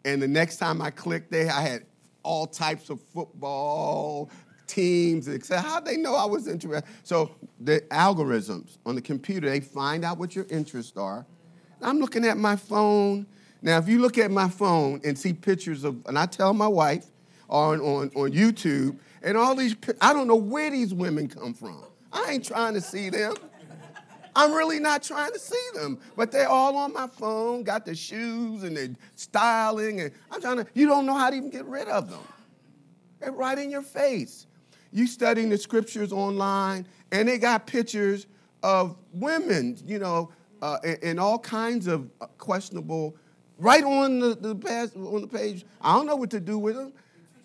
and 0.05 0.21
the 0.21 0.28
next 0.28 0.57
time 0.57 0.82
I 0.82 0.91
clicked 0.91 1.30
there, 1.30 1.51
I 1.51 1.61
had 1.61 1.86
all 2.24 2.47
types 2.47 2.89
of 2.89 3.01
football 3.01 4.30
teams, 4.65 5.28
etc. 5.28 5.61
How'd 5.61 5.86
they 5.86 5.97
know 5.97 6.15
I 6.15 6.24
was 6.26 6.47
interested? 6.47 6.89
So 7.03 7.36
the 7.59 7.82
algorithms 7.91 8.78
on 8.86 8.95
the 8.95 9.01
computer, 9.01 9.49
they 9.49 9.59
find 9.59 10.05
out 10.05 10.17
what 10.17 10.34
your 10.34 10.45
interests 10.49 10.95
are. 10.95 11.26
I'm 11.82 11.99
looking 11.99 12.24
at 12.24 12.38
my 12.38 12.55
phone. 12.55 13.28
Now, 13.64 13.78
if 13.78 13.88
you 13.88 13.99
look 13.99 14.18
at 14.18 14.30
my 14.30 14.49
phone 14.49 14.99
and 15.05 15.18
see 15.18 15.32
pictures 15.32 15.86
of, 15.86 16.05
and 16.05 16.20
I 16.20 16.26
tell 16.26 16.53
my 16.53 16.68
wife 16.68 17.05
on, 17.49 17.80
on, 17.80 18.11
on 18.14 18.32
YouTube, 18.34 18.97
and 19.24 19.38
all 19.38 19.55
these, 19.55 19.74
I 20.01 20.11
don't 20.11 20.28
know 20.28 20.36
where 20.36 20.70
these 20.70 20.93
women 20.93 21.30
come 21.30 21.53
from. 21.53 21.82
I 22.11 22.32
ain't 22.32 22.45
trying 22.45 22.74
to 22.74 22.82
see 22.82 23.09
them. 23.09 23.36
I'm 24.36 24.51
really 24.51 24.80
not 24.80 25.01
trying 25.01 25.32
to 25.32 25.39
see 25.39 25.66
them, 25.76 25.97
but 26.18 26.30
they're 26.30 26.49
all 26.49 26.76
on 26.76 26.91
my 26.91 27.07
phone, 27.07 27.64
got 27.64 27.86
the 27.86 27.95
shoes 27.95 28.64
and 28.64 28.76
the 28.76 28.95
styling, 29.16 30.01
and 30.01 30.11
I'm 30.30 30.41
trying 30.41 30.57
to, 30.57 30.68
you 30.74 30.86
don't 30.86 31.05
know 31.05 31.16
how 31.16 31.30
to 31.30 31.36
even 31.36 31.49
get 31.49 31.66
rid 31.66 31.88
of 31.88 32.09
them. 32.09 32.20
They're 33.22 33.32
right 33.32 33.57
in 33.57 33.70
your 33.70 33.82
face. 33.82 34.45
You 34.91 35.07
studying 35.07 35.49
the 35.49 35.57
scriptures 35.57 36.11
online, 36.11 36.86
and 37.14 37.30
they 37.30 37.38
got 37.38 37.66
pictures 37.66 38.28
of 38.61 38.97
women, 39.14 39.78
you 39.86 39.99
know, 39.99 40.34
uh, 40.61 40.80
and, 40.84 40.97
and, 41.03 41.20
all 41.20 41.38
kinds 41.38 41.88
of 41.88 42.09
questionable, 42.38 43.18
right 43.58 43.84
on 43.84 44.20
the, 44.20 44.36
the, 44.36 44.56
page, 44.56 44.91
on 44.95 45.22
the 45.22 45.28
page. 45.28 45.66
I 45.82 45.95
don't 45.95 46.06
know 46.06 46.16
what 46.16 46.32
to 46.32 46.39
do 46.39 46.58
with 46.58 46.76
them. 46.76 46.93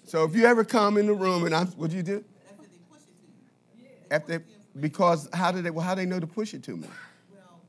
So 0.04 0.24
if 0.24 0.34
you 0.34 0.46
ever 0.46 0.64
come 0.64 0.96
in 0.96 1.06
the 1.06 1.14
room 1.14 1.44
and 1.44 1.54
I'm, 1.54 1.66
what 1.68 1.90
do 1.90 1.96
you 1.96 2.02
do? 2.02 2.24
After 2.48 2.62
they 2.62 2.78
push 2.90 3.02
it 3.02 3.76
to 3.76 3.82
you. 3.82 3.88
After 4.10 4.44
because 4.80 5.28
how 5.32 5.52
did 5.52 5.64
they? 5.64 5.70
Well, 5.70 5.84
how 5.84 5.94
do 5.94 6.00
they 6.00 6.06
know 6.06 6.20
to 6.20 6.26
push 6.26 6.54
it 6.54 6.62
to 6.64 6.76
me? 6.76 6.88
Well, 7.30 7.60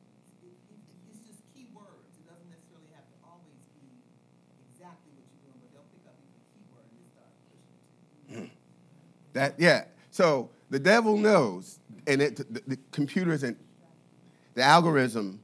it's 1.09 1.19
just 1.19 1.41
key 1.53 1.67
words. 1.73 1.89
It 2.15 2.27
doesn't 2.29 2.49
necessarily 2.49 2.87
have 2.95 3.03
to 3.09 3.15
always 3.27 3.59
be 3.75 3.91
exactly 4.71 5.11
what 5.17 5.25
you're 5.27 5.51
doing, 5.51 5.59
but 5.59 5.73
they'll 5.73 5.89
pick 5.91 6.05
up 6.07 6.15
even 6.23 6.39
keyword 6.53 6.85
and 6.95 7.03
start 7.11 7.31
pushing 8.27 8.43
it. 8.43 9.33
That 9.33 9.59
yeah. 9.59 9.85
So 10.11 10.49
the 10.69 10.79
devil 10.79 11.17
knows, 11.17 11.79
and 12.07 12.21
it, 12.21 12.37
the, 12.37 12.61
the 12.67 12.77
computers 12.91 13.43
and 13.43 13.57
the 14.53 14.63
algorithm 14.63 15.41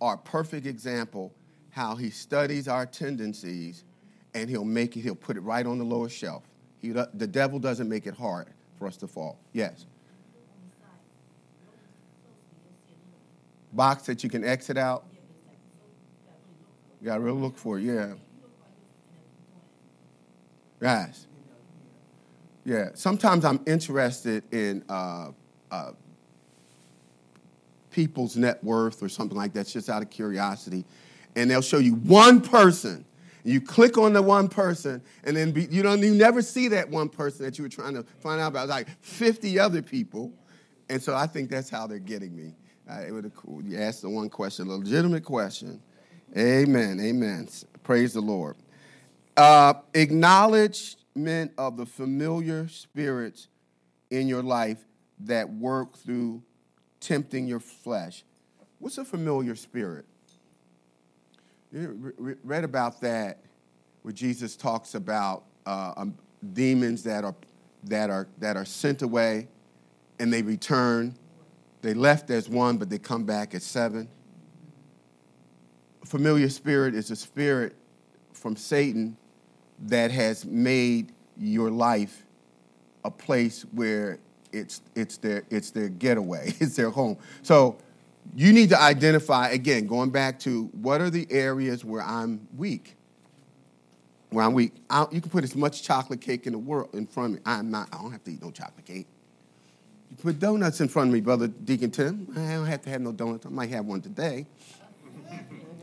are 0.00 0.14
a 0.14 0.18
perfect 0.18 0.66
example 0.66 1.32
how 1.74 1.96
he 1.96 2.10
studies 2.10 2.68
our 2.68 2.86
tendencies, 2.86 3.84
and 4.34 4.48
he'll 4.48 4.64
make 4.64 4.96
it. 4.96 5.00
He'll 5.00 5.14
put 5.14 5.36
it 5.36 5.40
right 5.40 5.66
on 5.66 5.78
the 5.78 5.84
lower 5.84 6.08
shelf. 6.08 6.44
He, 6.78 6.90
the 6.90 7.26
devil 7.26 7.58
doesn't 7.58 7.88
make 7.88 8.06
it 8.06 8.14
hard 8.14 8.48
for 8.78 8.86
us 8.86 8.96
to 8.98 9.06
fall. 9.06 9.38
Yes. 9.52 9.86
box 13.74 14.04
that 14.06 14.22
you 14.22 14.30
can 14.30 14.44
exit 14.44 14.78
out? 14.78 15.04
You 17.00 17.06
got 17.06 17.16
to 17.16 17.20
really 17.20 17.40
look 17.40 17.58
for 17.58 17.78
it, 17.78 17.82
yeah. 17.82 18.14
Yes. 20.80 21.26
Yeah. 22.64 22.90
Sometimes 22.94 23.44
I'm 23.44 23.60
interested 23.66 24.42
in 24.52 24.84
uh, 24.88 25.32
uh, 25.70 25.92
people's 27.90 28.36
net 28.36 28.62
worth 28.64 29.02
or 29.02 29.08
something 29.08 29.36
like 29.36 29.52
that, 29.54 29.66
just 29.66 29.90
out 29.90 30.02
of 30.02 30.10
curiosity. 30.10 30.84
And 31.36 31.50
they'll 31.50 31.62
show 31.62 31.78
you 31.78 31.94
one 31.94 32.40
person. 32.40 33.04
You 33.44 33.60
click 33.60 33.98
on 33.98 34.14
the 34.14 34.22
one 34.22 34.48
person, 34.48 35.02
and 35.24 35.36
then 35.36 35.52
be, 35.52 35.66
you 35.66 35.82
don't 35.82 36.00
you 36.00 36.14
never 36.14 36.40
see 36.40 36.68
that 36.68 36.88
one 36.88 37.10
person 37.10 37.44
that 37.44 37.58
you 37.58 37.64
were 37.64 37.68
trying 37.68 37.92
to 37.94 38.02
find 38.20 38.40
out 38.40 38.48
about. 38.48 38.68
Like 38.68 38.88
50 39.02 39.58
other 39.58 39.82
people. 39.82 40.32
And 40.88 41.02
so 41.02 41.14
I 41.14 41.26
think 41.26 41.50
that's 41.50 41.68
how 41.68 41.86
they're 41.86 41.98
getting 41.98 42.34
me. 42.34 42.54
Uh, 42.90 43.00
it 43.00 43.12
would 43.12 43.30
you 43.64 43.78
asked 43.78 44.02
the 44.02 44.08
one 44.08 44.28
question, 44.28 44.68
a 44.68 44.76
legitimate 44.76 45.24
question. 45.24 45.80
Amen. 46.36 46.98
Amen. 47.00 47.48
Praise 47.82 48.14
the 48.14 48.20
Lord. 48.20 48.56
Uh, 49.36 49.74
acknowledgement 49.94 51.52
of 51.58 51.76
the 51.76 51.86
familiar 51.86 52.68
spirits 52.68 53.48
in 54.10 54.26
your 54.28 54.42
life 54.42 54.84
that 55.20 55.48
work 55.48 55.96
through 55.96 56.42
tempting 57.00 57.46
your 57.46 57.60
flesh. 57.60 58.24
What's 58.78 58.98
a 58.98 59.04
familiar 59.04 59.54
spirit? 59.54 60.06
You 61.74 62.36
read 62.44 62.64
about 62.64 63.00
that 63.00 63.40
where 64.02 64.12
Jesus 64.12 64.56
talks 64.56 64.94
about 64.94 65.44
uh, 65.66 65.92
um, 65.96 66.14
demons 66.52 67.02
that 67.02 67.24
are 67.24 67.34
that 67.84 68.08
are 68.08 68.28
that 68.38 68.56
are 68.56 68.64
sent 68.64 69.02
away 69.02 69.48
and 70.18 70.32
they 70.32 70.40
return 70.40 71.14
they 71.84 71.92
left 71.92 72.30
as 72.30 72.48
one, 72.48 72.78
but 72.78 72.88
they 72.88 72.96
come 72.96 73.24
back 73.24 73.54
as 73.54 73.62
seven. 73.62 74.08
A 76.02 76.06
familiar 76.06 76.48
spirit 76.48 76.94
is 76.94 77.10
a 77.10 77.16
spirit 77.16 77.74
from 78.32 78.56
Satan 78.56 79.18
that 79.80 80.10
has 80.10 80.46
made 80.46 81.12
your 81.36 81.70
life 81.70 82.24
a 83.04 83.10
place 83.10 83.66
where 83.72 84.18
it's, 84.50 84.80
it's, 84.94 85.18
their, 85.18 85.44
it's 85.50 85.72
their 85.72 85.90
getaway, 85.90 86.54
it's 86.58 86.74
their 86.74 86.88
home. 86.88 87.18
So 87.42 87.76
you 88.34 88.52
need 88.52 88.70
to 88.70 88.80
identify, 88.80 89.50
again, 89.50 89.86
going 89.86 90.10
back 90.10 90.38
to 90.40 90.64
what 90.72 91.00
are 91.00 91.10
the 91.10 91.26
areas 91.30 91.84
where 91.84 92.02
I'm 92.02 92.46
weak? 92.56 92.96
Where 94.30 94.44
I'm 94.44 94.54
weak. 94.54 94.72
I, 94.90 95.06
you 95.10 95.20
can 95.20 95.30
put 95.30 95.44
as 95.44 95.54
much 95.54 95.82
chocolate 95.82 96.20
cake 96.20 96.46
in 96.46 96.52
the 96.52 96.58
world 96.58 96.90
in 96.94 97.06
front 97.06 97.34
of 97.34 97.38
me. 97.38 97.42
I'm 97.46 97.70
not, 97.70 97.88
I 97.92 97.98
don't 97.98 98.12
have 98.12 98.24
to 98.24 98.32
eat 98.32 98.42
no 98.42 98.50
chocolate 98.50 98.84
cake. 98.84 99.06
You 100.10 100.16
put 100.16 100.38
donuts 100.38 100.80
in 100.80 100.88
front 100.88 101.08
of 101.08 101.14
me, 101.14 101.20
Brother 101.20 101.48
Deacon 101.48 101.90
Tim. 101.90 102.28
I 102.36 102.54
don't 102.54 102.66
have 102.66 102.82
to 102.82 102.90
have 102.90 103.00
no 103.00 103.12
donuts. 103.12 103.46
I 103.46 103.50
might 103.50 103.70
have 103.70 103.84
one 103.84 104.00
today. 104.00 104.46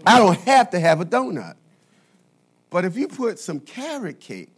I 0.05 0.19
don't 0.19 0.39
have 0.41 0.69
to 0.71 0.79
have 0.79 0.99
a 1.01 1.05
donut. 1.05 1.55
But 2.69 2.85
if 2.85 2.97
you 2.97 3.07
put 3.07 3.39
some 3.39 3.59
carrot 3.59 4.19
cake 4.19 4.51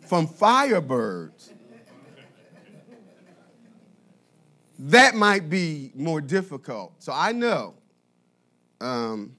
from 0.00 0.26
Firebirds, 0.26 1.50
that 4.78 5.14
might 5.14 5.50
be 5.50 5.90
more 5.94 6.20
difficult. 6.20 6.94
So 7.02 7.12
I 7.12 7.32
know. 7.32 7.74
Um, 8.80 9.36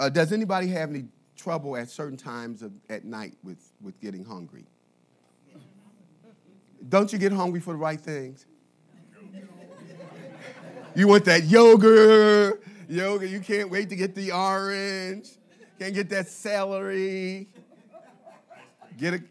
uh, 0.00 0.08
does 0.08 0.32
anybody 0.32 0.66
have 0.68 0.90
any 0.90 1.04
trouble 1.36 1.76
at 1.76 1.88
certain 1.88 2.16
times 2.16 2.62
of, 2.62 2.72
at 2.90 3.04
night 3.04 3.34
with, 3.44 3.72
with 3.80 4.00
getting 4.00 4.24
hungry? 4.24 4.64
Don't 6.88 7.12
you 7.12 7.18
get 7.18 7.32
hungry 7.32 7.60
for 7.60 7.72
the 7.72 7.78
right 7.78 8.00
things? 8.00 8.46
You 10.94 11.08
want 11.08 11.24
that 11.24 11.44
yogurt, 11.44 12.62
yogurt. 12.88 13.28
You 13.28 13.40
can't 13.40 13.70
wait 13.70 13.88
to 13.88 13.96
get 13.96 14.14
the 14.14 14.32
orange. 14.32 15.30
Can't 15.78 15.94
get 15.94 16.10
that 16.10 16.28
celery. 16.28 17.48
Get 18.98 19.14
a, 19.14 19.22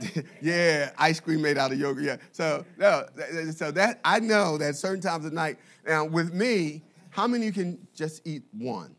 yeah, 0.40 0.92
ice 0.98 1.20
cream 1.20 1.42
made 1.42 1.58
out 1.58 1.72
of 1.72 1.78
yogurt. 1.78 2.04
Yeah. 2.04 2.16
So 2.32 2.64
no, 2.78 3.06
so 3.52 3.70
that 3.70 4.00
I 4.04 4.20
know 4.20 4.58
that 4.58 4.76
certain 4.76 5.00
times 5.00 5.24
of 5.24 5.32
night. 5.32 5.58
Now 5.86 6.04
with 6.04 6.32
me, 6.32 6.82
how 7.10 7.26
many 7.26 7.46
you 7.46 7.52
can 7.52 7.86
just 7.94 8.26
eat 8.26 8.42
one? 8.52 8.94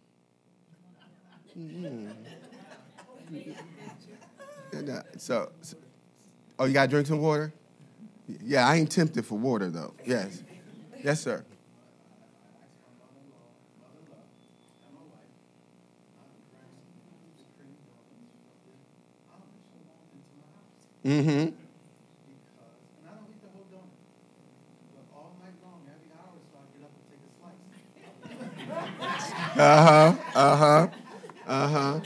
Mm-hmm. 1.58 2.12
So, 5.18 5.52
so 5.62 5.78
Oh, 6.62 6.66
you 6.66 6.74
got 6.74 6.84
to 6.84 6.88
drink 6.90 7.08
some 7.08 7.20
water? 7.20 7.52
Yeah, 8.44 8.68
I 8.68 8.76
ain't 8.76 8.92
tempted 8.92 9.26
for 9.26 9.36
water, 9.36 9.72
though. 9.72 9.96
Yes. 10.06 10.44
Yes, 11.04 11.20
sir. 11.20 11.44
Mm-hmm. 21.06 21.56
Uh-huh. 29.60 30.16
Uh 30.36 30.56
huh. 30.56 30.88
Uh 31.48 31.68
huh. 31.68 32.00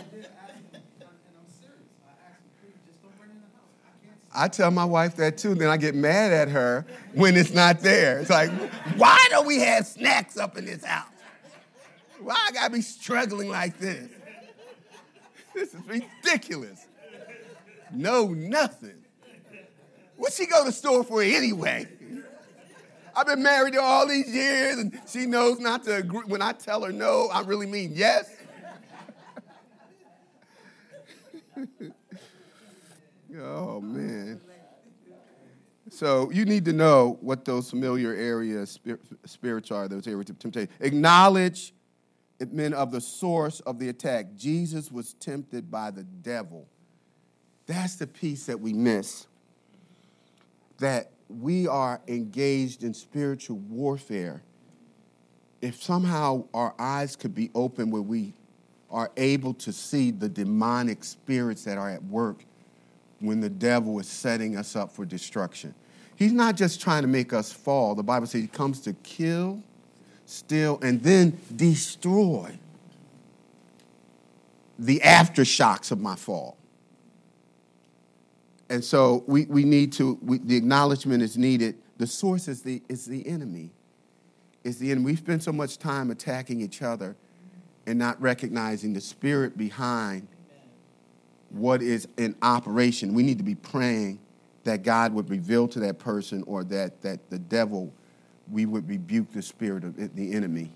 I 4.33 4.47
tell 4.49 4.69
my 4.69 4.83
wife 4.83 5.15
that 5.15 5.37
too, 5.37 5.55
then 5.55 5.69
I 5.69 5.77
get 5.77 5.95
mad 5.95 6.33
at 6.33 6.49
her 6.49 6.85
when 7.13 7.37
it's 7.37 7.53
not 7.53 7.79
there. 7.79 8.19
It's 8.19 8.29
like, 8.29 8.51
why 8.97 9.25
don't 9.29 9.47
we 9.47 9.59
have 9.59 9.87
snacks 9.87 10.37
up 10.37 10.57
in 10.57 10.65
this 10.65 10.83
house? 10.83 11.07
Why 12.19 12.35
I 12.47 12.51
gotta 12.51 12.73
be 12.73 12.81
struggling 12.81 13.49
like 13.49 13.77
this? 13.79 14.09
This 15.53 15.73
is 15.73 15.79
ridiculous. 15.87 16.84
No, 17.93 18.27
nothing. 18.27 19.05
What 20.17 20.33
she 20.33 20.45
go 20.45 20.63
to 20.65 20.71
store 20.71 21.03
for 21.03 21.21
anyway? 21.21 21.87
I've 23.15 23.27
been 23.27 23.43
married 23.43 23.77
all 23.77 24.07
these 24.07 24.27
years, 24.29 24.77
and 24.77 24.99
she 25.07 25.25
knows 25.25 25.59
not 25.59 25.85
to 25.85 25.95
agree. 25.95 26.23
When 26.25 26.41
I 26.41 26.51
tell 26.51 26.83
her 26.83 26.91
no, 26.91 27.29
I 27.31 27.41
really 27.41 27.65
mean 27.65 27.93
yes. 27.95 28.29
oh 33.39 33.79
man. 33.79 34.41
So 35.89 36.29
you 36.31 36.43
need 36.43 36.65
to 36.65 36.73
know 36.73 37.17
what 37.21 37.45
those 37.45 37.69
familiar 37.69 38.13
areas, 38.13 38.71
spir- 38.71 38.99
spirits 39.25 39.71
are, 39.71 39.87
those 39.87 40.07
areas 40.07 40.29
of 40.29 40.37
temptation. 40.39 40.69
Acknowledge 40.81 41.73
it 42.39 42.51
meant 42.51 42.73
of 42.73 42.91
the 42.91 42.99
source 42.99 43.61
of 43.61 43.79
the 43.79 43.87
attack. 43.87 44.35
Jesus 44.35 44.91
was 44.91 45.13
tempted 45.13 45.71
by 45.71 45.91
the 45.91 46.03
devil. 46.03 46.67
That's 47.67 47.95
the 47.95 48.07
piece 48.07 48.45
that 48.45 48.59
we 48.59 48.73
miss. 48.73 49.27
That 50.79 51.11
we 51.29 51.67
are 51.67 52.01
engaged 52.07 52.83
in 52.83 52.93
spiritual 52.93 53.57
warfare. 53.57 54.41
If 55.61 55.81
somehow 55.81 56.45
our 56.53 56.75
eyes 56.77 57.15
could 57.15 57.33
be 57.33 57.49
open 57.55 57.89
where 57.89 58.01
we 58.01 58.33
are 58.91 59.11
able 59.17 59.53
to 59.53 59.73
see 59.73 60.11
the 60.11 60.29
demonic 60.29 61.03
spirits 61.03 61.63
that 61.63 61.77
are 61.77 61.89
at 61.89 62.03
work 62.03 62.45
when 63.19 63.39
the 63.39 63.49
devil 63.49 63.99
is 63.99 64.07
setting 64.07 64.55
us 64.55 64.75
up 64.75 64.91
for 64.91 65.05
destruction. 65.05 65.73
He's 66.15 66.31
not 66.31 66.55
just 66.55 66.79
trying 66.79 67.01
to 67.01 67.07
make 67.07 67.33
us 67.33 67.51
fall. 67.51 67.95
The 67.95 68.03
Bible 68.03 68.27
says 68.27 68.41
he 68.41 68.47
comes 68.47 68.79
to 68.81 68.93
kill, 68.93 69.61
steal, 70.25 70.79
and 70.81 71.01
then 71.01 71.37
destroy 71.55 72.57
the 74.77 74.99
aftershocks 74.99 75.91
of 75.91 75.99
my 75.99 76.15
fall. 76.15 76.57
And 78.69 78.83
so 78.83 79.23
we, 79.27 79.45
we 79.45 79.63
need 79.63 79.93
to, 79.93 80.17
we, 80.21 80.39
the 80.39 80.55
acknowledgement 80.55 81.21
is 81.21 81.37
needed. 81.37 81.75
The 81.97 82.07
source 82.07 82.47
is 82.47 82.61
the, 82.61 82.81
is 82.89 83.05
the 83.05 83.27
enemy. 83.27 83.71
Is 84.63 84.79
the 84.79 84.91
enemy. 84.91 85.05
We 85.05 85.15
spend 85.15 85.43
so 85.43 85.51
much 85.51 85.77
time 85.77 86.09
attacking 86.09 86.61
each 86.61 86.81
other 86.81 87.15
and 87.85 87.99
not 87.99 88.19
recognizing 88.19 88.93
the 88.93 89.01
spirit 89.01 89.57
behind 89.57 90.27
what 91.49 91.81
is 91.81 92.07
in 92.17 92.35
operation. 92.41 93.13
We 93.13 93.23
need 93.23 93.37
to 93.37 93.43
be 93.43 93.55
praying 93.55 94.19
that 94.63 94.81
God 94.81 95.13
would 95.13 95.29
reveal 95.29 95.67
to 95.69 95.79
that 95.81 95.99
person 95.99 96.43
or 96.47 96.63
that, 96.65 97.01
that 97.03 97.29
the 97.29 97.37
devil, 97.37 97.93
we 98.51 98.65
would 98.65 98.89
rebuke 98.89 99.31
the 99.31 99.41
spirit 99.41 99.83
of 99.83 99.95
the 100.15 100.33
enemy. 100.33 100.71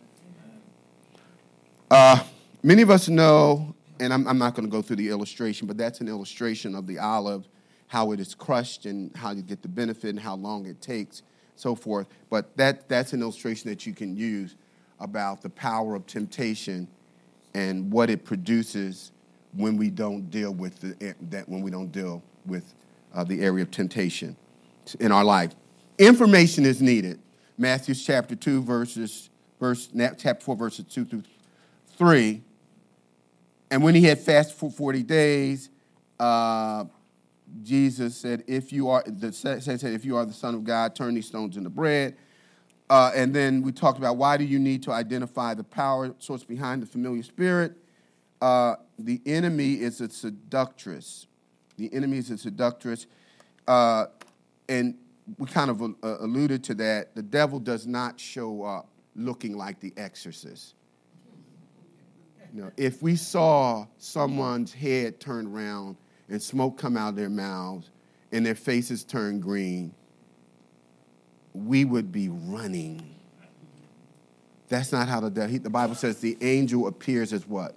Uh, 1.90 2.24
many 2.62 2.84
of 2.84 2.92
us 2.92 3.10
know, 3.10 3.76
and 4.00 4.14
I'm, 4.14 4.28
I'm 4.28 4.38
not 4.38 4.54
going 4.54 4.66
to 4.66 4.72
go 4.72 4.84
through 4.84 4.98
the 4.98 5.10
illustration, 5.10 5.68
but 5.68 5.76
that's 5.76 6.02
an 6.02 6.08
illustration 6.08 6.76
of 6.76 6.86
the 6.86 7.00
olive, 7.00 7.48
how 7.90 8.12
it 8.12 8.20
is 8.20 8.36
crushed 8.36 8.86
and 8.86 9.14
how 9.16 9.32
you 9.32 9.42
get 9.42 9.64
the 9.64 9.68
benefit 9.68 10.12
and 10.12 10.20
how 10.20 10.36
long 10.36 10.68
it 10.68 10.80
takes, 10.80 11.24
so 11.56 11.74
forth. 11.74 12.08
But 12.30 12.56
that, 12.56 12.88
that's 12.88 13.14
an 13.14 13.22
illustration 13.22 13.68
that 13.70 13.86
you 13.86 13.94
can 13.94 14.16
use 14.16 14.56
about 15.00 15.42
the 15.42 15.50
power 15.50 15.96
of 15.96 16.06
temptation 16.06 16.88
and 17.56 17.92
what 17.92 18.12
it 18.12 18.24
produces 18.24 19.12
when 19.56 19.76
we 19.76 19.90
don't 19.90 20.30
deal 20.30 20.54
with 20.54 20.80
the, 20.80 21.16
that 21.32 21.50
when 21.50 21.62
we 21.64 21.72
don't 21.72 21.92
deal 21.92 22.22
with 22.46 22.76
uh, 23.16 23.24
the 23.24 23.42
area 23.42 23.64
of 23.64 23.72
temptation 23.72 24.38
in 25.00 25.12
our 25.12 25.24
life. 25.24 25.56
Information 25.98 26.68
is 26.68 26.84
needed. 26.84 27.20
Matthew 27.58 27.96
chapter 27.96 28.36
2, 28.36 28.62
verses, 28.62 29.32
verse, 29.60 29.90
chapter 29.98 30.46
4, 30.46 30.56
verses 30.56 30.86
2 30.86 31.06
through 31.06 31.24
3. 31.98 32.44
And 33.72 33.82
when 33.82 33.96
he 33.96 34.04
had 34.04 34.20
fasted 34.20 34.56
for 34.56 34.70
40 34.70 35.02
days, 35.02 35.70
uh, 36.20 36.86
Jesus 37.64 38.16
said, 38.16 38.44
if 38.48 38.72
you 38.72 38.90
are, 38.90 39.04
the 39.06 39.32
said, 39.32 39.62
if 39.84 40.06
you 40.06 40.18
are 40.18 40.26
the 40.26 40.34
Son 40.34 40.56
of 40.56 40.64
God, 40.64 40.96
turn 40.96 41.16
these 41.16 41.28
stones 41.28 41.58
into 41.58 41.70
bread. 41.70 42.16
Uh, 42.90 43.12
and 43.14 43.34
then 43.34 43.62
we 43.62 43.72
talked 43.72 44.00
about 44.00 44.18
why 44.18 44.38
do 44.38 44.44
you 44.44 44.58
need 44.58 44.82
to 44.84 44.92
identify 44.92 45.54
the 45.54 45.64
power 45.64 46.14
source 46.20 46.44
behind 46.44 46.82
the 46.82 46.86
familiar 46.86 47.22
spirit? 47.24 47.74
Uh, 48.42 48.76
the 48.98 49.22
enemy 49.26 49.74
is 49.74 50.02
a 50.02 50.10
seductress. 50.10 51.28
The 51.78 51.94
enemy 51.94 52.18
is 52.18 52.32
a 52.32 52.38
seductress. 52.38 53.06
Uh, 53.68 54.08
and 54.68 54.96
we 55.38 55.48
kind 55.48 55.70
of 55.70 55.82
uh, 55.82 55.94
alluded 56.02 56.64
to 56.66 56.74
that. 56.76 57.16
The 57.16 57.22
devil 57.22 57.60
does 57.60 57.86
not 57.86 58.20
show 58.20 58.64
up 58.64 58.88
looking 59.16 59.56
like 59.56 59.80
the 59.80 59.94
exorcist. 59.98 60.74
You 62.54 62.64
know, 62.64 62.72
if 62.78 63.04
we 63.04 63.16
saw 63.16 63.86
someone's 64.00 64.74
head 64.74 65.20
turn 65.20 65.48
around 65.48 65.98
and 66.30 66.42
smoke 66.42 66.78
come 66.78 66.96
out 66.96 67.10
of 67.10 67.16
their 67.16 67.30
mouths 67.30 67.90
and 68.32 68.46
their 68.46 68.56
faces 68.56 69.04
turn 69.04 69.40
green, 69.40 69.94
we 71.54 71.86
would 71.86 72.12
be 72.12 72.30
running. 72.30 73.16
That's 74.68 74.92
not 74.92 75.08
how 75.08 75.20
the 75.20 75.32
devil, 75.32 75.60
the 75.60 75.70
Bible 75.70 75.96
says 75.96 76.20
the 76.20 76.38
angel 76.42 76.88
appears 76.88 77.34
as 77.34 77.48
what? 77.48 77.76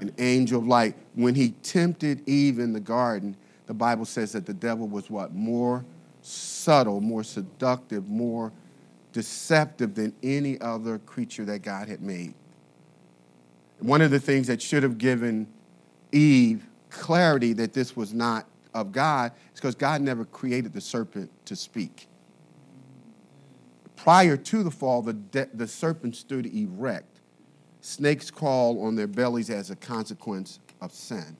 An 0.00 0.12
angel 0.18 0.58
of 0.58 0.66
light. 0.66 0.94
When 1.14 1.34
he 1.34 1.50
tempted 1.62 2.28
Eve 2.28 2.58
in 2.58 2.72
the 2.72 2.80
garden, 2.80 3.36
the 3.66 3.74
Bible 3.74 4.04
says 4.04 4.32
that 4.32 4.46
the 4.46 4.54
devil 4.54 4.88
was 4.88 5.08
what? 5.08 5.32
More 5.32 5.84
subtle, 6.22 7.00
more 7.00 7.22
seductive, 7.22 8.08
more 8.08 8.52
deceptive 9.12 9.94
than 9.94 10.12
any 10.22 10.60
other 10.60 10.98
creature 10.98 11.44
that 11.44 11.60
God 11.60 11.88
had 11.88 12.02
made. 12.02 12.34
One 13.78 14.02
of 14.02 14.10
the 14.10 14.20
things 14.20 14.48
that 14.48 14.60
should 14.60 14.82
have 14.82 14.98
given 14.98 15.46
Eve 16.10 16.66
clarity 16.96 17.52
that 17.54 17.72
this 17.72 17.96
was 17.96 18.12
not 18.12 18.46
of 18.74 18.92
God 18.92 19.32
is 19.54 19.60
because 19.60 19.74
God 19.74 20.00
never 20.00 20.24
created 20.24 20.72
the 20.72 20.80
serpent 20.80 21.30
to 21.46 21.56
speak. 21.56 22.08
Prior 23.96 24.36
to 24.36 24.62
the 24.62 24.70
fall, 24.70 25.02
the, 25.02 25.14
de- 25.14 25.48
the 25.54 25.66
serpent 25.66 26.16
stood 26.16 26.46
erect. 26.46 27.20
Snakes 27.80 28.30
crawl 28.30 28.82
on 28.84 28.94
their 28.94 29.06
bellies 29.06 29.48
as 29.48 29.70
a 29.70 29.76
consequence 29.76 30.60
of 30.80 30.92
sin. 30.92 31.36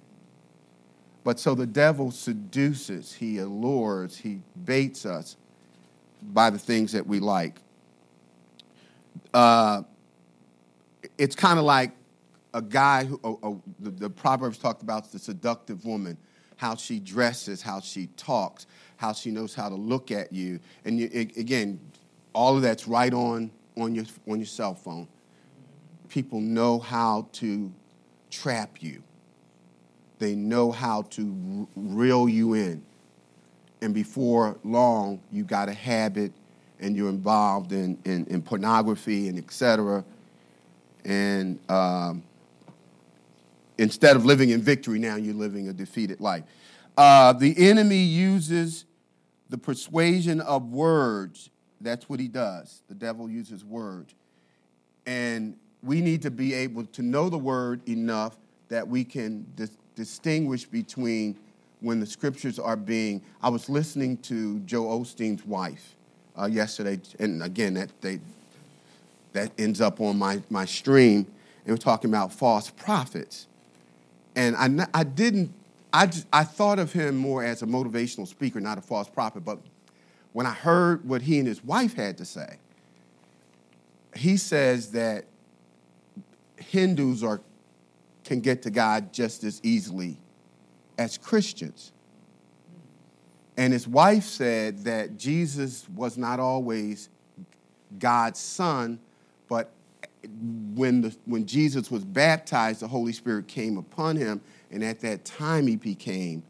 But 1.24 1.40
so 1.40 1.54
the 1.54 1.66
devil 1.66 2.10
seduces, 2.10 3.12
he 3.12 3.38
allures, 3.38 4.16
he 4.16 4.40
baits 4.64 5.04
us 5.04 5.36
by 6.22 6.50
the 6.50 6.58
things 6.58 6.92
that 6.92 7.06
we 7.06 7.18
like. 7.20 7.60
Uh, 9.34 9.82
it's 11.18 11.36
kind 11.36 11.58
of 11.58 11.64
like 11.64 11.92
a 12.56 12.62
guy 12.62 13.04
who, 13.04 13.20
oh, 13.22 13.38
oh, 13.42 13.62
the, 13.78 13.90
the 13.90 14.10
Proverbs 14.10 14.56
talked 14.56 14.82
about 14.82 15.12
the 15.12 15.18
seductive 15.18 15.84
woman, 15.84 16.16
how 16.56 16.74
she 16.74 16.98
dresses, 16.98 17.60
how 17.60 17.80
she 17.80 18.06
talks, 18.16 18.66
how 18.96 19.12
she 19.12 19.30
knows 19.30 19.54
how 19.54 19.68
to 19.68 19.74
look 19.74 20.10
at 20.10 20.32
you. 20.32 20.58
And 20.86 20.98
you, 20.98 21.10
again, 21.12 21.78
all 22.32 22.56
of 22.56 22.62
that's 22.62 22.88
right 22.88 23.12
on, 23.12 23.50
on, 23.76 23.94
your, 23.94 24.06
on 24.26 24.38
your 24.38 24.46
cell 24.46 24.74
phone. 24.74 25.06
People 26.08 26.40
know 26.40 26.78
how 26.78 27.28
to 27.32 27.70
trap 28.30 28.82
you, 28.82 29.02
they 30.18 30.34
know 30.34 30.72
how 30.72 31.02
to 31.02 31.68
reel 31.76 32.26
you 32.26 32.54
in. 32.54 32.82
And 33.82 33.92
before 33.92 34.56
long, 34.64 35.20
you 35.30 35.44
got 35.44 35.68
a 35.68 35.74
habit 35.74 36.32
and 36.80 36.96
you're 36.96 37.10
involved 37.10 37.72
in, 37.72 37.98
in, 38.06 38.24
in 38.28 38.40
pornography 38.40 39.28
and 39.28 39.36
et 39.36 39.52
cetera. 39.52 40.02
And 41.04 41.58
um, 41.68 42.22
instead 43.78 44.16
of 44.16 44.24
living 44.24 44.50
in 44.50 44.60
victory, 44.60 44.98
now 44.98 45.16
you're 45.16 45.34
living 45.34 45.68
a 45.68 45.72
defeated 45.72 46.20
life. 46.20 46.44
Uh, 46.96 47.32
the 47.32 47.54
enemy 47.68 47.98
uses 47.98 48.86
the 49.50 49.58
persuasion 49.58 50.40
of 50.40 50.72
words. 50.72 51.50
That's 51.80 52.08
what 52.08 52.20
he 52.20 52.28
does. 52.28 52.82
The 52.88 52.94
devil 52.94 53.28
uses 53.28 53.64
words. 53.64 54.14
And 55.06 55.56
we 55.82 56.00
need 56.00 56.22
to 56.22 56.30
be 56.30 56.54
able 56.54 56.84
to 56.86 57.02
know 57.02 57.28
the 57.28 57.38
word 57.38 57.86
enough 57.88 58.36
that 58.68 58.86
we 58.86 59.04
can 59.04 59.46
dis- 59.54 59.76
distinguish 59.94 60.64
between 60.64 61.36
when 61.80 62.00
the 62.00 62.06
scriptures 62.06 62.58
are 62.58 62.76
being. 62.76 63.22
I 63.42 63.50
was 63.50 63.68
listening 63.68 64.16
to 64.18 64.58
Joel 64.60 65.00
Osteen's 65.00 65.44
wife 65.44 65.94
uh, 66.38 66.46
yesterday, 66.46 67.00
and 67.18 67.42
again, 67.42 67.74
that, 67.74 67.90
they, 68.00 68.20
that 69.32 69.52
ends 69.58 69.80
up 69.80 70.00
on 70.00 70.18
my, 70.18 70.42
my 70.50 70.64
stream, 70.64 71.26
and 71.64 71.72
we're 71.72 71.76
talking 71.76 72.10
about 72.10 72.32
false 72.32 72.70
prophets 72.70 73.46
and 74.36 74.54
I, 74.56 74.86
I 74.94 75.02
didn't, 75.04 75.52
I, 75.92 76.10
I 76.32 76.44
thought 76.44 76.78
of 76.78 76.92
him 76.92 77.16
more 77.16 77.42
as 77.42 77.62
a 77.62 77.66
motivational 77.66 78.28
speaker, 78.28 78.60
not 78.60 78.78
a 78.78 78.82
false 78.82 79.08
prophet. 79.08 79.44
But 79.44 79.58
when 80.32 80.46
I 80.46 80.52
heard 80.52 81.08
what 81.08 81.22
he 81.22 81.38
and 81.38 81.48
his 81.48 81.64
wife 81.64 81.94
had 81.94 82.18
to 82.18 82.24
say, 82.24 82.58
he 84.14 84.36
says 84.36 84.92
that 84.92 85.24
Hindus 86.58 87.24
are 87.24 87.40
can 88.24 88.40
get 88.40 88.62
to 88.62 88.70
God 88.70 89.12
just 89.12 89.44
as 89.44 89.60
easily 89.62 90.18
as 90.98 91.16
Christians. 91.16 91.92
And 93.56 93.72
his 93.72 93.86
wife 93.86 94.24
said 94.24 94.84
that 94.84 95.16
Jesus 95.16 95.88
was 95.94 96.18
not 96.18 96.40
always 96.40 97.08
God's 97.98 98.40
son, 98.40 98.98
but 99.48 99.70
when, 100.74 101.02
the, 101.02 101.16
when 101.24 101.46
Jesus 101.46 101.90
was 101.90 102.04
baptized, 102.04 102.80
the 102.80 102.88
Holy 102.88 103.12
Spirit 103.12 103.46
came 103.48 103.76
upon 103.78 104.16
him, 104.16 104.40
and 104.70 104.82
at 104.82 105.00
that 105.00 105.24
time 105.24 105.66
he 105.66 105.76
became 105.76 106.42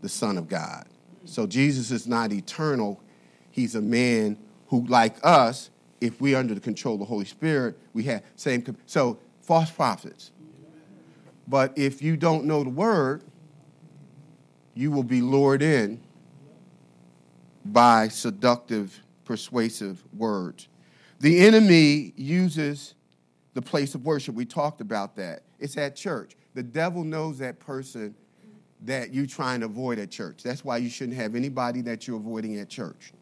the 0.00 0.08
Son 0.08 0.38
of 0.38 0.48
God. 0.48 0.86
So 1.24 1.46
Jesus 1.46 1.90
is 1.90 2.06
not 2.06 2.32
eternal. 2.32 3.00
He's 3.50 3.74
a 3.74 3.80
man 3.80 4.36
who, 4.68 4.86
like 4.86 5.16
us, 5.22 5.70
if 6.00 6.20
we're 6.20 6.36
under 6.36 6.54
the 6.54 6.60
control 6.60 6.94
of 6.94 7.00
the 7.00 7.06
Holy 7.06 7.24
Spirit, 7.24 7.78
we 7.92 8.02
have 8.04 8.22
same. 8.36 8.64
So 8.86 9.18
false 9.40 9.70
prophets. 9.70 10.32
But 11.46 11.76
if 11.76 12.02
you 12.02 12.16
don't 12.16 12.44
know 12.44 12.64
the 12.64 12.70
word, 12.70 13.22
you 14.74 14.90
will 14.90 15.02
be 15.02 15.20
lured 15.20 15.62
in 15.62 16.00
by 17.64 18.08
seductive, 18.08 19.02
persuasive 19.24 20.02
words. 20.16 20.68
The 21.22 21.38
enemy 21.38 22.12
uses 22.16 22.96
the 23.54 23.62
place 23.62 23.94
of 23.94 24.04
worship. 24.04 24.34
We 24.34 24.44
talked 24.44 24.80
about 24.80 25.14
that. 25.16 25.44
It's 25.60 25.76
at 25.76 25.94
church. 25.94 26.34
The 26.54 26.64
devil 26.64 27.04
knows 27.04 27.38
that 27.38 27.60
person 27.60 28.16
that 28.80 29.14
you're 29.14 29.26
trying 29.26 29.60
to 29.60 29.66
avoid 29.66 30.00
at 30.00 30.10
church. 30.10 30.42
That's 30.42 30.64
why 30.64 30.78
you 30.78 30.90
shouldn't 30.90 31.16
have 31.16 31.36
anybody 31.36 31.80
that 31.82 32.08
you're 32.08 32.16
avoiding 32.16 32.58
at 32.58 32.68
church. 32.68 33.12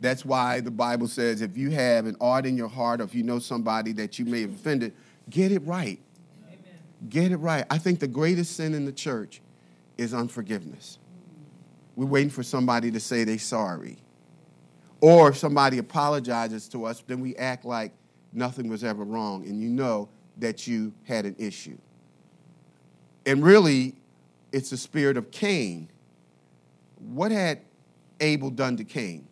That's 0.00 0.24
why 0.24 0.60
the 0.60 0.70
Bible 0.70 1.08
says 1.08 1.42
if 1.42 1.56
you 1.56 1.70
have 1.70 2.06
an 2.06 2.16
art 2.20 2.46
in 2.46 2.56
your 2.56 2.68
heart 2.68 3.00
or 3.00 3.04
if 3.04 3.16
you 3.16 3.24
know 3.24 3.40
somebody 3.40 3.90
that 3.94 4.20
you 4.20 4.24
may 4.24 4.42
have 4.42 4.52
offended, 4.52 4.94
get 5.28 5.50
it 5.50 5.66
right. 5.66 5.98
Amen. 6.46 6.58
Get 7.08 7.32
it 7.32 7.38
right. 7.38 7.64
I 7.68 7.78
think 7.78 7.98
the 7.98 8.06
greatest 8.06 8.54
sin 8.54 8.74
in 8.74 8.84
the 8.84 8.92
church 8.92 9.40
is 9.96 10.14
unforgiveness. 10.14 11.00
We're 11.96 12.06
waiting 12.06 12.30
for 12.30 12.44
somebody 12.44 12.92
to 12.92 13.00
say 13.00 13.24
they're 13.24 13.38
sorry. 13.38 13.98
Or 15.00 15.30
if 15.30 15.36
somebody 15.36 15.78
apologizes 15.78 16.68
to 16.70 16.84
us, 16.84 17.02
then 17.06 17.20
we 17.20 17.36
act 17.36 17.64
like 17.64 17.92
nothing 18.32 18.68
was 18.68 18.82
ever 18.82 19.04
wrong 19.04 19.46
and 19.46 19.60
you 19.60 19.68
know 19.68 20.08
that 20.38 20.66
you 20.66 20.92
had 21.04 21.24
an 21.24 21.36
issue. 21.38 21.78
And 23.26 23.44
really, 23.44 23.94
it's 24.52 24.70
the 24.70 24.76
spirit 24.76 25.16
of 25.16 25.30
Cain. 25.30 25.88
What 26.98 27.30
had 27.30 27.60
Abel 28.20 28.50
done 28.50 28.76
to 28.78 28.84
Cain? 28.84 29.26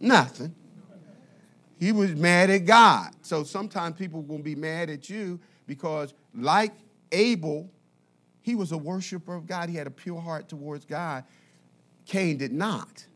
Nothing. 0.00 0.54
He 1.78 1.92
was 1.92 2.14
mad 2.14 2.50
at 2.50 2.64
God. 2.64 3.10
So 3.22 3.44
sometimes 3.44 3.96
people 3.96 4.22
will 4.22 4.38
be 4.38 4.54
mad 4.54 4.88
at 4.88 5.10
you 5.10 5.38
because, 5.66 6.14
like 6.34 6.72
Abel, 7.12 7.70
he 8.42 8.54
was 8.54 8.72
a 8.72 8.78
worshiper 8.78 9.34
of 9.34 9.46
God. 9.46 9.68
He 9.68 9.76
had 9.76 9.86
a 9.86 9.90
pure 9.90 10.20
heart 10.20 10.48
towards 10.48 10.84
God. 10.84 11.24
Cain 12.06 12.38
did 12.38 12.52
not. 12.52 13.06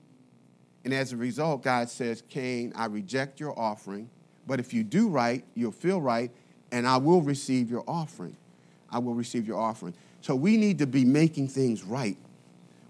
And 0.84 0.94
as 0.94 1.12
a 1.12 1.16
result, 1.16 1.62
God 1.62 1.90
says, 1.90 2.22
Cain, 2.28 2.72
I 2.74 2.86
reject 2.86 3.38
your 3.38 3.58
offering, 3.58 4.08
but 4.46 4.60
if 4.60 4.72
you 4.72 4.82
do 4.82 5.08
right, 5.08 5.44
you'll 5.54 5.72
feel 5.72 6.00
right, 6.00 6.30
and 6.72 6.86
I 6.86 6.96
will 6.96 7.20
receive 7.20 7.70
your 7.70 7.84
offering. 7.86 8.36
I 8.90 8.98
will 8.98 9.14
receive 9.14 9.46
your 9.46 9.58
offering. 9.58 9.94
So 10.20 10.34
we 10.34 10.56
need 10.56 10.78
to 10.78 10.86
be 10.86 11.04
making 11.04 11.48
things 11.48 11.84
right. 11.84 12.16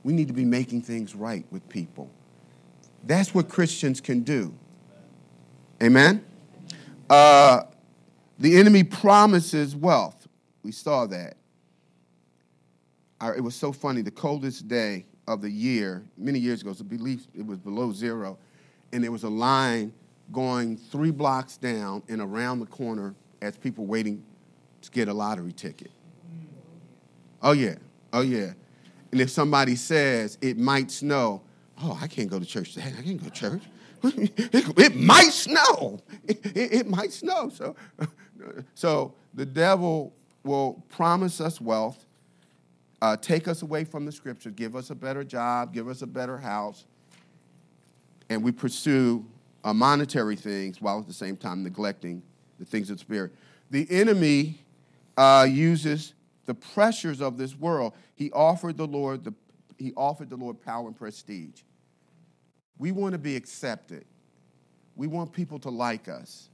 We 0.02 0.12
need 0.12 0.28
to 0.28 0.34
be 0.34 0.44
making 0.44 0.82
things 0.82 1.14
right 1.14 1.44
with 1.50 1.68
people. 1.68 2.10
That's 3.04 3.34
what 3.34 3.48
Christians 3.48 4.00
can 4.00 4.20
do. 4.20 4.54
Amen? 5.82 6.24
Uh, 7.08 7.62
the 8.38 8.56
enemy 8.56 8.84
promises 8.84 9.74
wealth. 9.74 10.28
We 10.62 10.72
saw 10.72 11.06
that. 11.06 11.36
it 13.36 13.40
was 13.40 13.54
so 13.54 13.72
funny. 13.72 14.02
The 14.02 14.10
coldest 14.10 14.68
day 14.68 15.06
of 15.30 15.40
the 15.40 15.50
year, 15.50 16.02
many 16.18 16.38
years 16.38 16.60
ago, 16.60 16.72
so 16.72 16.82
believe 16.82 17.26
it 17.34 17.46
was 17.46 17.58
below 17.58 17.92
zero, 17.92 18.36
and 18.92 19.04
there 19.04 19.12
was 19.12 19.22
a 19.22 19.28
line 19.28 19.92
going 20.32 20.76
three 20.76 21.12
blocks 21.12 21.56
down 21.56 22.02
and 22.08 22.20
around 22.20 22.58
the 22.58 22.66
corner 22.66 23.14
as 23.40 23.56
people 23.56 23.86
waiting 23.86 24.22
to 24.82 24.90
get 24.90 25.08
a 25.08 25.14
lottery 25.14 25.52
ticket. 25.52 25.90
Oh, 27.42 27.52
yeah. 27.52 27.76
Oh, 28.12 28.22
yeah. 28.22 28.52
And 29.12 29.20
if 29.20 29.30
somebody 29.30 29.76
says 29.76 30.36
it 30.40 30.58
might 30.58 30.90
snow, 30.90 31.42
oh, 31.82 31.98
I 32.00 32.08
can't 32.08 32.28
go 32.28 32.38
to 32.38 32.44
church 32.44 32.74
today. 32.74 32.92
I 32.98 33.02
can't 33.02 33.22
go 33.22 33.28
to 33.28 33.32
church. 33.32 33.62
it, 34.02 34.78
it, 34.78 34.96
might 34.96 35.32
snow. 35.32 36.00
It, 36.26 36.44
it, 36.44 36.72
it, 36.72 36.88
might 36.88 37.12
snow. 37.12 37.50
So, 37.50 37.76
so 38.74 39.14
the 39.34 39.46
devil 39.46 40.12
will 40.42 40.84
promise 40.88 41.40
us 41.40 41.60
wealth, 41.60 42.06
uh, 43.02 43.16
take 43.16 43.48
us 43.48 43.62
away 43.62 43.84
from 43.84 44.04
the 44.04 44.12
scriptures, 44.12 44.52
give 44.54 44.76
us 44.76 44.90
a 44.90 44.94
better 44.94 45.24
job, 45.24 45.72
give 45.72 45.88
us 45.88 46.02
a 46.02 46.06
better 46.06 46.36
house, 46.36 46.84
and 48.28 48.42
we 48.42 48.52
pursue 48.52 49.24
uh, 49.64 49.72
monetary 49.72 50.36
things 50.36 50.80
while 50.80 50.98
at 50.98 51.06
the 51.06 51.12
same 51.12 51.36
time 51.36 51.62
neglecting 51.62 52.22
the 52.58 52.64
things 52.64 52.90
of 52.90 52.96
the 52.96 53.00
spirit. 53.00 53.32
The 53.70 53.86
enemy 53.90 54.60
uh, 55.16 55.46
uses 55.48 56.14
the 56.46 56.54
pressures 56.54 57.20
of 57.20 57.38
this 57.38 57.56
world. 57.56 57.94
He 58.16 58.30
offered 58.32 58.76
the 58.76 58.86
Lord 58.86 59.24
the 59.24 59.34
he 59.78 59.94
offered 59.96 60.28
the 60.28 60.36
Lord 60.36 60.60
power 60.60 60.86
and 60.86 60.96
prestige. 60.96 61.62
We 62.78 62.92
want 62.92 63.12
to 63.12 63.18
be 63.18 63.34
accepted. 63.34 64.04
We 64.94 65.06
want 65.06 65.32
people 65.32 65.58
to 65.60 65.70
like 65.70 66.06
us. 66.06 66.50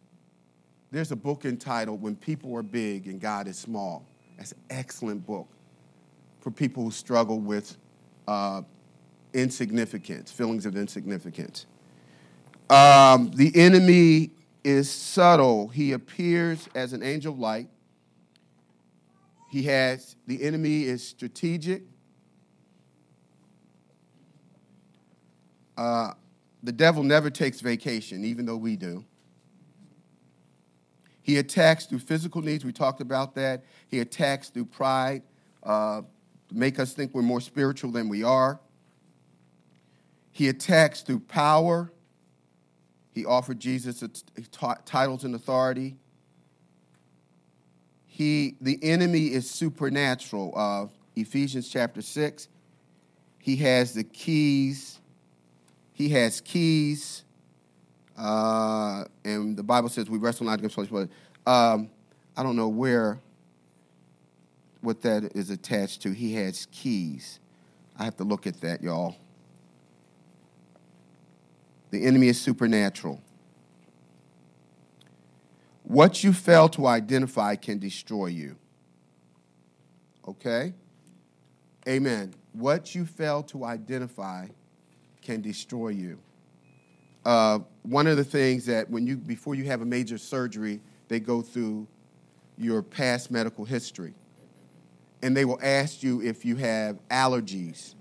There's 0.92 1.10
a 1.10 1.16
book 1.16 1.44
entitled 1.44 2.00
When 2.00 2.14
People 2.14 2.54
Are 2.56 2.62
Big 2.62 3.08
and 3.08 3.20
God 3.20 3.48
is 3.48 3.58
Small. 3.58 4.06
That's 4.36 4.52
an 4.52 4.58
excellent 4.70 5.26
book 5.26 5.48
for 6.46 6.52
people 6.52 6.84
who 6.84 6.92
struggle 6.92 7.40
with 7.40 7.76
uh, 8.28 8.62
insignificance, 9.34 10.30
feelings 10.30 10.64
of 10.64 10.76
insignificance. 10.76 11.66
Um, 12.70 13.32
the 13.34 13.50
enemy 13.56 14.30
is 14.62 14.88
subtle. 14.88 15.66
He 15.66 15.90
appears 15.90 16.68
as 16.76 16.92
an 16.92 17.02
angel 17.02 17.32
of 17.32 17.40
light. 17.40 17.68
He 19.50 19.64
has, 19.64 20.14
the 20.28 20.40
enemy 20.40 20.84
is 20.84 21.04
strategic. 21.04 21.82
Uh, 25.76 26.12
the 26.62 26.70
devil 26.70 27.02
never 27.02 27.28
takes 27.28 27.60
vacation, 27.60 28.24
even 28.24 28.46
though 28.46 28.56
we 28.56 28.76
do. 28.76 29.04
He 31.22 31.38
attacks 31.38 31.86
through 31.86 31.98
physical 31.98 32.40
needs. 32.40 32.64
We 32.64 32.70
talked 32.70 33.00
about 33.00 33.34
that. 33.34 33.64
He 33.88 33.98
attacks 33.98 34.48
through 34.48 34.66
pride. 34.66 35.24
Uh, 35.64 36.02
make 36.52 36.78
us 36.78 36.92
think 36.92 37.14
we're 37.14 37.22
more 37.22 37.40
spiritual 37.40 37.90
than 37.90 38.08
we 38.08 38.22
are. 38.22 38.60
He 40.32 40.48
attacks 40.48 41.02
through 41.02 41.20
power. 41.20 41.90
He 43.12 43.24
offered 43.24 43.58
Jesus 43.58 44.04
titles 44.84 45.24
and 45.24 45.34
authority. 45.34 45.96
He, 48.06 48.56
the 48.60 48.78
enemy 48.82 49.32
is 49.32 49.48
supernatural. 49.50 50.52
Uh, 50.56 50.86
Ephesians 51.16 51.68
chapter 51.68 52.02
6. 52.02 52.48
He 53.38 53.56
has 53.56 53.94
the 53.94 54.04
keys. 54.04 55.00
He 55.92 56.10
has 56.10 56.40
keys. 56.40 57.24
Uh, 58.16 59.04
and 59.24 59.56
the 59.56 59.62
Bible 59.62 59.88
says 59.88 60.10
we 60.10 60.18
wrestle 60.18 60.46
not 60.46 60.58
against 60.58 60.74
flesh, 60.74 60.88
but 60.90 61.08
um, 61.50 61.90
I 62.36 62.42
don't 62.42 62.56
know 62.56 62.68
where 62.68 63.18
what 64.86 65.02
that 65.02 65.32
is 65.34 65.50
attached 65.50 66.00
to. 66.02 66.12
He 66.12 66.34
has 66.34 66.68
keys. 66.70 67.40
I 67.98 68.04
have 68.04 68.16
to 68.18 68.24
look 68.24 68.46
at 68.46 68.60
that, 68.60 68.82
y'all. 68.82 69.16
The 71.90 72.04
enemy 72.04 72.28
is 72.28 72.40
supernatural. 72.40 73.20
What 75.82 76.22
you 76.22 76.32
fail 76.32 76.68
to 76.70 76.86
identify 76.86 77.56
can 77.56 77.78
destroy 77.78 78.26
you. 78.26 78.56
Okay? 80.26 80.72
Amen. 81.88 82.32
What 82.52 82.94
you 82.94 83.06
fail 83.06 83.42
to 83.44 83.64
identify 83.64 84.46
can 85.20 85.40
destroy 85.40 85.88
you. 85.88 86.18
Uh, 87.24 87.58
one 87.82 88.06
of 88.06 88.16
the 88.16 88.24
things 88.24 88.66
that 88.66 88.88
when 88.88 89.04
you 89.04 89.16
before 89.16 89.56
you 89.56 89.64
have 89.64 89.82
a 89.82 89.84
major 89.84 90.16
surgery, 90.16 90.80
they 91.08 91.18
go 91.18 91.42
through 91.42 91.88
your 92.56 92.82
past 92.82 93.32
medical 93.32 93.64
history 93.64 94.14
and 95.26 95.36
they 95.36 95.44
will 95.44 95.58
ask 95.60 96.04
you 96.04 96.22
if 96.22 96.44
you 96.44 96.54
have 96.54 97.00
allergies. 97.08 97.96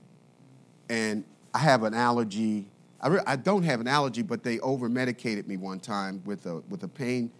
And 0.89 1.23
I 1.55 1.57
have 1.57 1.81
an 1.81 1.95
allergy. 1.95 2.67
I, 3.01 3.07
re- 3.07 3.23
I 3.25 3.35
don't 3.35 3.63
have 3.63 3.81
an 3.81 3.87
allergy, 3.87 4.21
but 4.21 4.43
they 4.43 4.59
over 4.59 4.87
medicated 4.89 5.47
me 5.47 5.57
one 5.57 5.79
time 5.79 6.21
with 6.23 6.45
a, 6.45 6.57
with 6.69 6.83
a 6.83 6.87
pain 6.87 7.31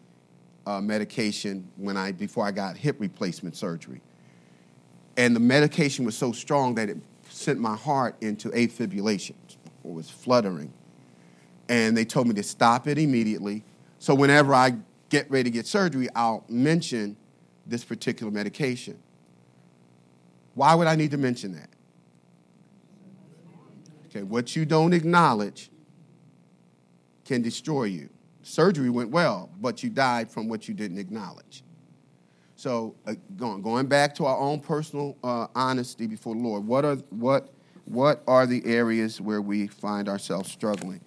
uh, 0.66 0.82
medication 0.82 1.70
when 1.76 1.98
I, 1.98 2.14
before 2.14 2.48
I 2.48 2.50
got 2.50 2.76
hip 2.76 2.96
replacement 2.98 3.56
surgery. 3.56 4.02
And 5.18 5.36
the 5.36 5.40
medication 5.40 6.04
was 6.04 6.18
so 6.18 6.32
strong 6.32 6.74
that 6.76 6.90
it 6.90 6.98
sent 7.30 7.60
my 7.60 7.76
heart 7.76 8.16
into 8.22 8.50
afibrillation, 8.50 9.36
or 9.84 9.94
was 9.94 10.10
fluttering. 10.10 10.74
And 11.70 11.96
they 11.96 12.06
told 12.06 12.26
me 12.28 12.34
to 12.34 12.44
stop 12.44 12.88
it 12.88 12.98
immediately. 12.98 13.64
So 14.00 14.16
whenever 14.16 14.56
I 14.56 14.78
get 15.10 15.30
ready 15.30 15.44
to 15.44 15.52
get 15.52 15.68
surgery, 15.68 16.10
I'll 16.16 16.44
mention 16.50 17.18
this 17.68 17.84
particular 17.84 18.32
medication. 18.32 18.98
Why 20.56 20.74
would 20.74 20.88
I 20.88 20.96
need 20.96 21.12
to 21.12 21.18
mention 21.18 21.54
that? 21.54 21.70
Okay, 24.08 24.24
what 24.24 24.56
you 24.56 24.66
don't 24.66 24.94
acknowledge 24.94 25.70
can 27.26 27.42
destroy 27.42 27.84
you. 27.84 28.10
Surgery 28.42 28.90
went 28.90 29.10
well, 29.10 29.50
but 29.60 29.84
you 29.84 29.90
died 29.90 30.32
from 30.32 30.48
what 30.48 30.68
you 30.68 30.74
didn't 30.74 30.98
acknowledge. 30.98 31.64
So, 32.56 32.96
uh, 33.06 33.16
going, 33.36 33.62
going 33.62 33.88
back 33.88 34.16
to 34.16 34.26
our 34.26 34.38
own 34.38 34.62
personal 34.62 35.18
uh, 35.24 35.48
honesty 35.54 36.08
before 36.08 36.36
the 36.36 36.42
Lord, 36.42 36.66
what 36.66 36.86
are, 36.86 36.96
what, 37.10 37.50
what 37.84 38.24
are 38.28 38.48
the 38.48 38.66
areas 38.66 39.20
where 39.20 39.42
we 39.42 39.68
find 39.68 40.08
ourselves 40.08 40.52
struggling? 40.52 41.02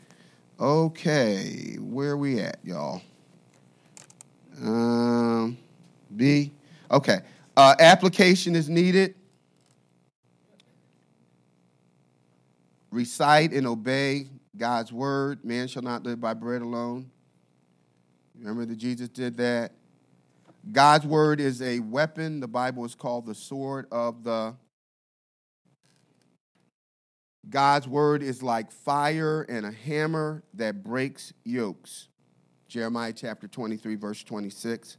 Okay, 0.61 1.77
where 1.81 2.11
are 2.11 2.17
we 2.17 2.41
at, 2.41 2.59
y'all? 2.63 3.01
Um, 4.61 5.57
B. 6.15 6.53
Okay. 6.91 7.21
Uh, 7.57 7.75
application 7.79 8.55
is 8.55 8.69
needed. 8.69 9.15
Recite 12.99 13.53
and 13.53 13.65
obey 13.65 14.27
God's 14.57 14.93
word. 14.93 15.45
Man 15.45 15.69
shall 15.69 15.83
not 15.83 16.03
live 16.03 16.21
by 16.21 16.35
bread 16.35 16.63
alone. 16.63 17.13
Remember 18.37 18.65
that 18.65 18.77
Jesus 18.77 19.09
did 19.09 19.37
that. 19.37 19.71
God's 20.73 21.07
word 21.07 21.39
is 21.39 21.63
a 21.63 21.79
weapon. 21.79 22.41
The 22.41 22.49
Bible 22.49 22.85
is 22.85 22.97
called 22.97 23.25
the 23.25 23.37
sword 23.37 23.87
of 23.93 24.25
the. 24.25 24.57
God's 27.49 27.87
word 27.87 28.21
is 28.21 28.43
like 28.43 28.73
fire 28.73 29.43
and 29.43 29.65
a 29.65 29.71
hammer 29.71 30.43
that 30.55 30.83
breaks 30.83 31.33
yokes. 31.45 32.09
Jeremiah 32.67 33.13
chapter 33.13 33.47
23, 33.47 33.95
verse 33.95 34.25
26. 34.25 34.97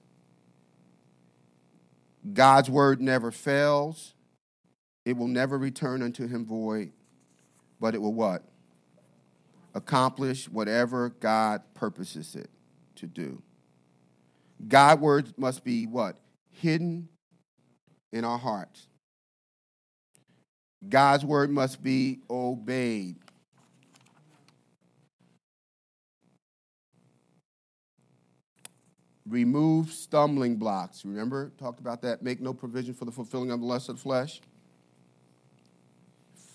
God's 2.31 2.69
word 2.69 3.01
never 3.01 3.29
fails. 3.29 4.13
It 5.03 5.17
will 5.17 5.27
never 5.27 5.57
return 5.57 6.01
unto 6.01 6.29
him 6.29 6.45
void, 6.45 6.93
but 7.79 7.95
it 7.95 8.01
will 8.01 8.13
what? 8.13 8.43
Accomplish 9.73 10.49
whatever 10.49 11.09
God 11.09 11.61
purposes 11.73 12.35
it 12.35 12.49
to 12.95 13.07
do. 13.07 13.41
God's 14.67 15.01
word 15.01 15.33
must 15.37 15.63
be 15.63 15.85
what? 15.85 16.17
Hidden 16.51 17.07
in 18.11 18.25
our 18.25 18.37
hearts. 18.37 18.87
God's 20.87 21.25
word 21.25 21.49
must 21.49 21.83
be 21.83 22.19
obeyed. 22.29 23.17
Remove 29.27 29.91
stumbling 29.91 30.55
blocks. 30.55 31.05
Remember, 31.05 31.51
talked 31.59 31.79
about 31.79 32.01
that. 32.01 32.23
Make 32.23 32.41
no 32.41 32.53
provision 32.53 32.95
for 32.95 33.05
the 33.05 33.11
fulfilling 33.11 33.51
of 33.51 33.59
the 33.59 33.65
lust 33.65 33.87
of 33.87 33.97
the 33.97 34.01
flesh. 34.01 34.41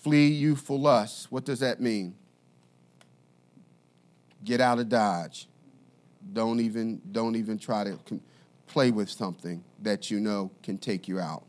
Flee 0.05 0.27
youthful 0.27 0.79
lust. 0.79 1.31
What 1.31 1.45
does 1.45 1.61
that 1.61 1.81
mean? 1.81 2.13
Get 4.43 4.61
out 4.61 4.77
of 4.77 4.87
Dodge. 4.87 5.47
Don't 6.31 6.59
even 6.59 7.01
don't 7.11 7.35
even 7.35 7.57
try 7.57 7.85
to 7.85 7.97
play 8.67 8.91
with 8.91 9.09
something 9.09 9.63
that 9.81 10.11
you 10.11 10.19
know 10.19 10.51
can 10.61 10.77
take 10.77 11.07
you 11.07 11.19
out. 11.19 11.43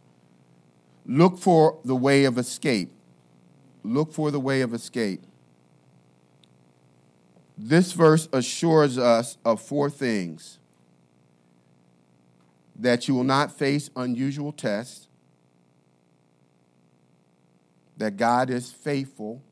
Look 1.04 1.38
for 1.38 1.78
the 1.84 1.94
way 1.94 2.24
of 2.24 2.38
escape. 2.38 2.90
Look 3.82 4.14
for 4.14 4.30
the 4.30 4.40
way 4.40 4.62
of 4.62 4.72
escape. 4.72 5.22
This 7.58 7.92
verse 7.92 8.26
assures 8.32 8.96
us 8.96 9.36
of 9.44 9.60
four 9.60 9.90
things 9.90 10.60
that 12.74 13.06
you 13.06 13.14
will 13.14 13.22
not 13.22 13.52
face 13.52 13.90
unusual 13.94 14.50
tests, 14.50 15.08
that 17.96 18.16
God 18.16 18.50
is 18.50 18.70
faithful, 18.70 19.42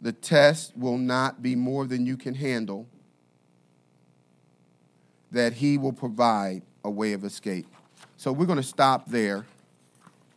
the 0.00 0.12
test 0.12 0.76
will 0.76 0.98
not 0.98 1.42
be 1.42 1.56
more 1.56 1.86
than 1.86 2.06
you 2.06 2.16
can 2.16 2.34
handle, 2.34 2.86
that 5.30 5.54
He 5.54 5.78
will 5.78 5.92
provide 5.92 6.62
a 6.84 6.90
way 6.90 7.12
of 7.12 7.24
escape. 7.24 7.66
So 8.16 8.32
we're 8.32 8.46
going 8.46 8.58
to 8.58 8.62
stop 8.62 9.08
there, 9.08 9.46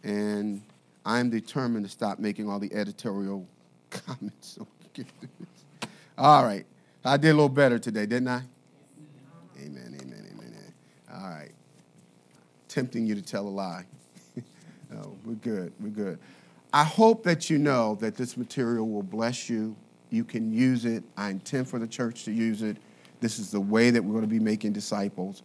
and 0.03 0.61
I'm 1.05 1.29
determined 1.29 1.85
to 1.85 1.91
stop 1.91 2.19
making 2.19 2.49
all 2.49 2.59
the 2.59 2.73
editorial 2.73 3.47
comments. 3.89 4.57
So 4.57 4.67
all 6.17 6.43
right. 6.43 6.65
I 7.03 7.17
did 7.17 7.29
a 7.29 7.33
little 7.33 7.49
better 7.49 7.79
today, 7.79 8.05
didn't 8.05 8.27
I? 8.27 8.43
Amen, 9.59 9.97
amen, 9.99 10.27
amen. 10.31 10.73
All 11.11 11.29
right. 11.29 11.51
Tempting 12.67 13.07
you 13.07 13.15
to 13.15 13.21
tell 13.21 13.47
a 13.47 13.49
lie. 13.49 13.85
No, 14.91 15.17
we're 15.25 15.35
good. 15.35 15.73
We're 15.79 15.89
good. 15.89 16.19
I 16.73 16.83
hope 16.83 17.23
that 17.23 17.49
you 17.49 17.57
know 17.57 17.95
that 17.95 18.15
this 18.15 18.37
material 18.37 18.87
will 18.89 19.03
bless 19.03 19.49
you. 19.49 19.75
You 20.09 20.23
can 20.23 20.53
use 20.53 20.85
it. 20.85 21.03
I 21.17 21.29
intend 21.29 21.67
for 21.67 21.79
the 21.79 21.87
church 21.87 22.23
to 22.25 22.31
use 22.31 22.61
it. 22.61 22.77
This 23.19 23.39
is 23.39 23.51
the 23.51 23.61
way 23.61 23.89
that 23.89 24.03
we're 24.03 24.13
going 24.13 24.23
to 24.23 24.27
be 24.27 24.39
making 24.39 24.73
disciples. 24.73 25.43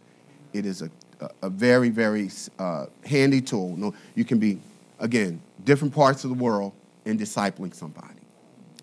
It 0.52 0.66
is 0.66 0.82
a, 0.82 0.90
a, 1.20 1.30
a 1.42 1.50
very, 1.50 1.90
very 1.90 2.30
uh, 2.58 2.86
handy 3.04 3.40
tool. 3.40 3.76
No, 3.76 3.94
you 4.14 4.24
can 4.24 4.38
be, 4.38 4.60
again, 4.98 5.40
different 5.64 5.94
parts 5.94 6.24
of 6.24 6.30
the 6.30 6.42
world 6.42 6.72
in 7.04 7.18
discipling 7.18 7.74
somebody. 7.74 8.14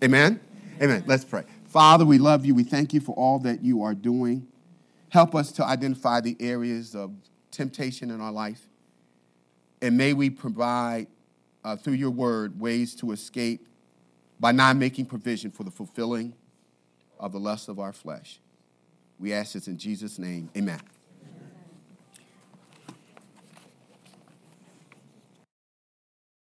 Amen? 0.02 0.40
Amen. 0.80 1.04
Let's 1.06 1.24
pray. 1.24 1.44
Father, 1.66 2.04
we 2.04 2.18
love 2.18 2.46
you. 2.46 2.54
We 2.54 2.64
thank 2.64 2.94
you 2.94 3.00
for 3.00 3.14
all 3.16 3.38
that 3.40 3.62
you 3.62 3.82
are 3.82 3.94
doing. 3.94 4.46
Help 5.08 5.34
us 5.34 5.52
to 5.52 5.64
identify 5.64 6.20
the 6.20 6.36
areas 6.40 6.94
of 6.94 7.12
temptation 7.50 8.10
in 8.10 8.20
our 8.20 8.32
life. 8.32 8.66
And 9.84 9.98
may 9.98 10.14
we 10.14 10.30
provide, 10.30 11.08
uh, 11.62 11.76
through 11.76 11.92
your 11.92 12.08
word, 12.08 12.58
ways 12.58 12.94
to 12.94 13.12
escape 13.12 13.68
by 14.40 14.50
not 14.50 14.76
making 14.76 15.04
provision 15.04 15.50
for 15.50 15.62
the 15.62 15.70
fulfilling 15.70 16.32
of 17.20 17.32
the 17.32 17.38
lust 17.38 17.68
of 17.68 17.78
our 17.78 17.92
flesh. 17.92 18.40
We 19.18 19.34
ask 19.34 19.52
this 19.52 19.68
in 19.68 19.76
Jesus' 19.76 20.18
name. 20.18 20.48
Amen. 20.56 20.80